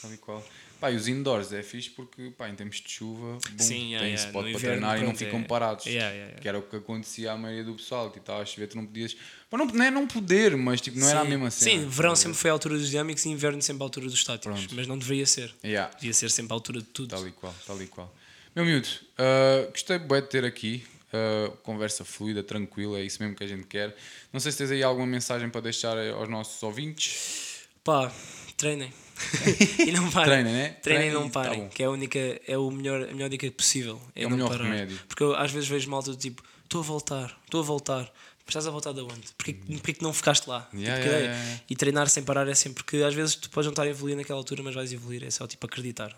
Tal 0.00 0.14
e 0.14 0.16
qual. 0.16 0.42
Pá, 0.80 0.90
e 0.90 0.96
os 0.96 1.06
indoors 1.06 1.52
é 1.52 1.62
fixe 1.62 1.90
porque, 1.90 2.30
pá, 2.30 2.48
em 2.48 2.54
termos 2.54 2.76
de 2.80 2.90
chuva, 2.90 3.38
bom, 3.50 3.62
Sim, 3.62 3.92
yeah, 3.92 3.98
tem 4.06 4.14
yeah. 4.14 4.26
spot 4.26 4.50
para 4.52 4.60
treinar 4.60 5.02
e 5.02 5.04
não 5.04 5.14
ficam 5.14 5.40
é- 5.40 5.44
parados. 5.44 5.86
Yeah. 5.86 6.38
Que 6.40 6.48
era 6.48 6.58
o 6.58 6.62
que 6.62 6.76
acontecia 6.76 7.32
à 7.32 7.36
maioria 7.36 7.64
do 7.64 7.74
pessoal, 7.74 8.10
que 8.10 8.18
estava 8.18 8.42
a 8.42 8.44
chover, 8.46 8.68
tu 8.68 8.76
não 8.76 8.86
podias. 8.86 9.16
Não, 9.52 9.64
não 9.66 9.84
é 9.84 9.90
não 9.90 10.06
poder, 10.06 10.56
mas 10.56 10.80
tipo, 10.80 10.98
não 10.98 11.08
era 11.08 11.20
a 11.20 11.24
Sim. 11.24 11.28
mesma 11.30 11.50
cena. 11.50 11.70
Sim, 11.82 11.88
verão 11.88 12.16
sempre 12.16 12.36
foi 12.38 12.50
a 12.50 12.52
altura 12.52 12.76
dos 12.78 12.90
dinâmicos 12.90 13.24
e 13.24 13.28
inverno 13.30 13.60
sempre 13.62 13.82
a 13.82 13.84
altura 13.84 14.06
dos 14.06 14.14
estáticos. 14.14 14.60
Pronto. 14.60 14.74
Mas 14.74 14.86
não 14.86 14.98
deveria 14.98 15.26
ser. 15.26 15.54
Devia 15.62 16.12
ser 16.12 16.30
sempre 16.30 16.52
a 16.52 16.56
altura 16.56 16.80
de 16.80 16.86
tudo. 16.86 17.08
Tal 17.10 17.26
e 17.26 17.32
qual, 17.32 17.54
tal 17.66 17.82
e 17.82 17.86
qual. 17.86 18.14
Meu 18.56 18.64
miúdo, 18.64 18.88
ah, 19.18 19.68
gostei 19.70 19.98
bué 19.98 20.20
de 20.22 20.28
ter 20.28 20.44
aqui. 20.44 20.82
ah, 21.12 21.52
conversa 21.62 22.04
fluida, 22.04 22.42
tranquila, 22.42 22.98
é 22.98 23.02
isso 23.02 23.22
mesmo 23.22 23.36
que 23.36 23.44
a 23.44 23.46
gente 23.46 23.66
quer. 23.66 23.94
Não 24.32 24.40
sei 24.40 24.50
se 24.50 24.58
tens 24.58 24.70
aí 24.70 24.82
alguma 24.82 25.06
mensagem 25.06 25.48
para 25.50 25.60
deixar 25.60 25.96
aos 25.98 26.28
nossos 26.28 26.62
ouvintes. 26.62 27.66
Pá, 27.84 28.10
treinem. 28.56 28.92
e 29.86 29.92
não 29.92 30.10
parem. 30.10 30.30
Treinem, 30.42 30.52
né? 30.52 30.68
Treinem 30.70 30.80
Treinem 30.82 31.08
e 31.10 31.12
não 31.12 31.28
tá 31.30 31.42
parem. 31.44 31.60
bom. 31.64 31.68
que 31.68 31.82
é 31.82 31.86
a 31.86 31.90
única, 31.90 32.18
é 32.46 32.58
o 32.58 32.70
melhor, 32.70 33.02
a 33.08 33.12
melhor 33.12 33.28
dica 33.28 33.50
possível. 33.50 34.00
É, 34.14 34.24
É 34.24 34.26
o 34.26 34.30
melhor 34.30 34.48
parar. 34.48 34.64
remédio. 34.64 34.98
Porque 35.08 35.22
eu 35.22 35.34
às 35.36 35.50
vezes 35.50 35.68
vejo 35.68 35.88
malta 35.90 36.10
do 36.10 36.16
tipo, 36.16 36.42
estou 36.64 36.80
a 36.80 36.84
voltar, 36.84 37.38
estou 37.44 37.60
a 37.60 37.64
voltar. 37.64 38.12
Mas 38.44 38.52
estás 38.54 38.66
a 38.68 38.70
voltar 38.70 38.92
de 38.92 39.00
onde? 39.00 39.26
Porquê, 39.36 39.54
porquê 39.54 39.92
que 39.94 40.02
não 40.04 40.12
ficaste 40.12 40.46
lá? 40.48 40.68
Hum. 40.72 40.78
Yeah, 40.78 41.02
Tipo, 41.02 41.14
yeah, 41.16 41.34
yeah. 41.34 41.60
E 41.68 41.74
treinar 41.74 42.08
sem 42.08 42.22
parar 42.22 42.46
é 42.46 42.54
sempre 42.54 42.84
porque 42.84 42.98
às 42.98 43.12
vezes 43.12 43.34
tu 43.34 43.50
podes 43.50 43.66
não 43.66 43.72
estar 43.72 43.82
a 43.82 43.88
evoluir 43.88 44.16
naquela 44.16 44.38
altura, 44.38 44.62
mas 44.62 44.72
vais 44.74 44.92
evoluir. 44.92 45.24
É 45.24 45.30
só 45.30 45.46
tipo 45.48 45.66
acreditar. 45.66 46.16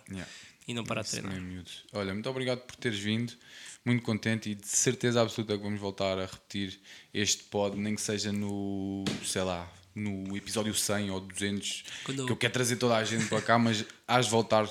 E 0.68 0.74
não 0.74 0.84
parar 0.84 1.02
de 1.02 1.10
treinar. 1.10 1.34
Olha, 1.92 2.12
muito 2.12 2.28
obrigado 2.30 2.60
por 2.60 2.76
teres 2.76 2.98
vindo. 3.00 3.32
Muito 3.84 4.02
contente 4.02 4.50
e 4.50 4.54
de 4.54 4.66
certeza 4.68 5.22
absoluta 5.22 5.56
que 5.56 5.62
vamos 5.62 5.80
voltar 5.80 6.18
a 6.18 6.26
repetir 6.26 6.78
este 7.14 7.44
pod, 7.44 7.76
nem 7.76 7.94
que 7.94 8.00
seja 8.02 8.30
no, 8.32 9.02
sei 9.24 9.42
lá, 9.42 9.72
no 9.94 10.36
episódio 10.36 10.74
100 10.74 11.10
ou 11.10 11.20
200, 11.20 11.84
Quando- 12.04 12.26
que 12.26 12.32
eu 12.32 12.36
quero 12.36 12.52
trazer 12.52 12.76
toda 12.76 12.96
a 12.96 13.04
gente 13.04 13.26
para 13.26 13.40
cá, 13.40 13.58
mas 13.58 13.84
hás 14.06 14.26
de 14.26 14.30
voltar 14.32 14.66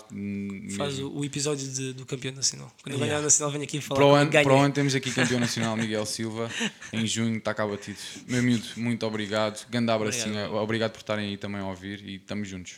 Faz 0.77 0.99
o, 0.99 1.09
o 1.19 1.25
episódio 1.25 1.67
de- 1.67 1.93
do 1.93 2.05
campeão 2.05 2.33
nacional. 2.35 2.71
Quando 2.83 2.93
Yeah. 2.95 3.05
ganhar 3.07 3.19
o 3.19 3.23
nacional, 3.23 3.51
venho 3.51 3.63
aqui 3.63 3.81
falar 3.81 3.97
Para 3.99 4.05
o, 4.07 4.13
ano, 4.13 4.29
para 4.31 4.53
o 4.53 4.57
ano 4.59 4.73
temos 4.73 4.93
aqui 4.93 5.09
campeão 5.11 5.39
nacional 5.39 5.75
Miguel 5.75 6.05
Silva. 6.05 6.51
Em 6.93 7.07
junho 7.07 7.37
está 7.37 7.53
cá 7.55 7.65
batido. 7.65 7.97
Meu 8.27 8.43
miúdo, 8.43 8.67
muito 8.75 9.03
obrigado. 9.05 9.65
Grande 9.69 9.89
abracinho. 9.91 10.29
Obrigado. 10.35 10.55
Obrigado 10.55 10.91
por 10.91 10.99
estarem 10.99 11.29
aí 11.29 11.37
também 11.37 11.61
a 11.61 11.65
ouvir 11.67 12.03
e 12.07 12.15
estamos 12.17 12.47
juntos. 12.47 12.75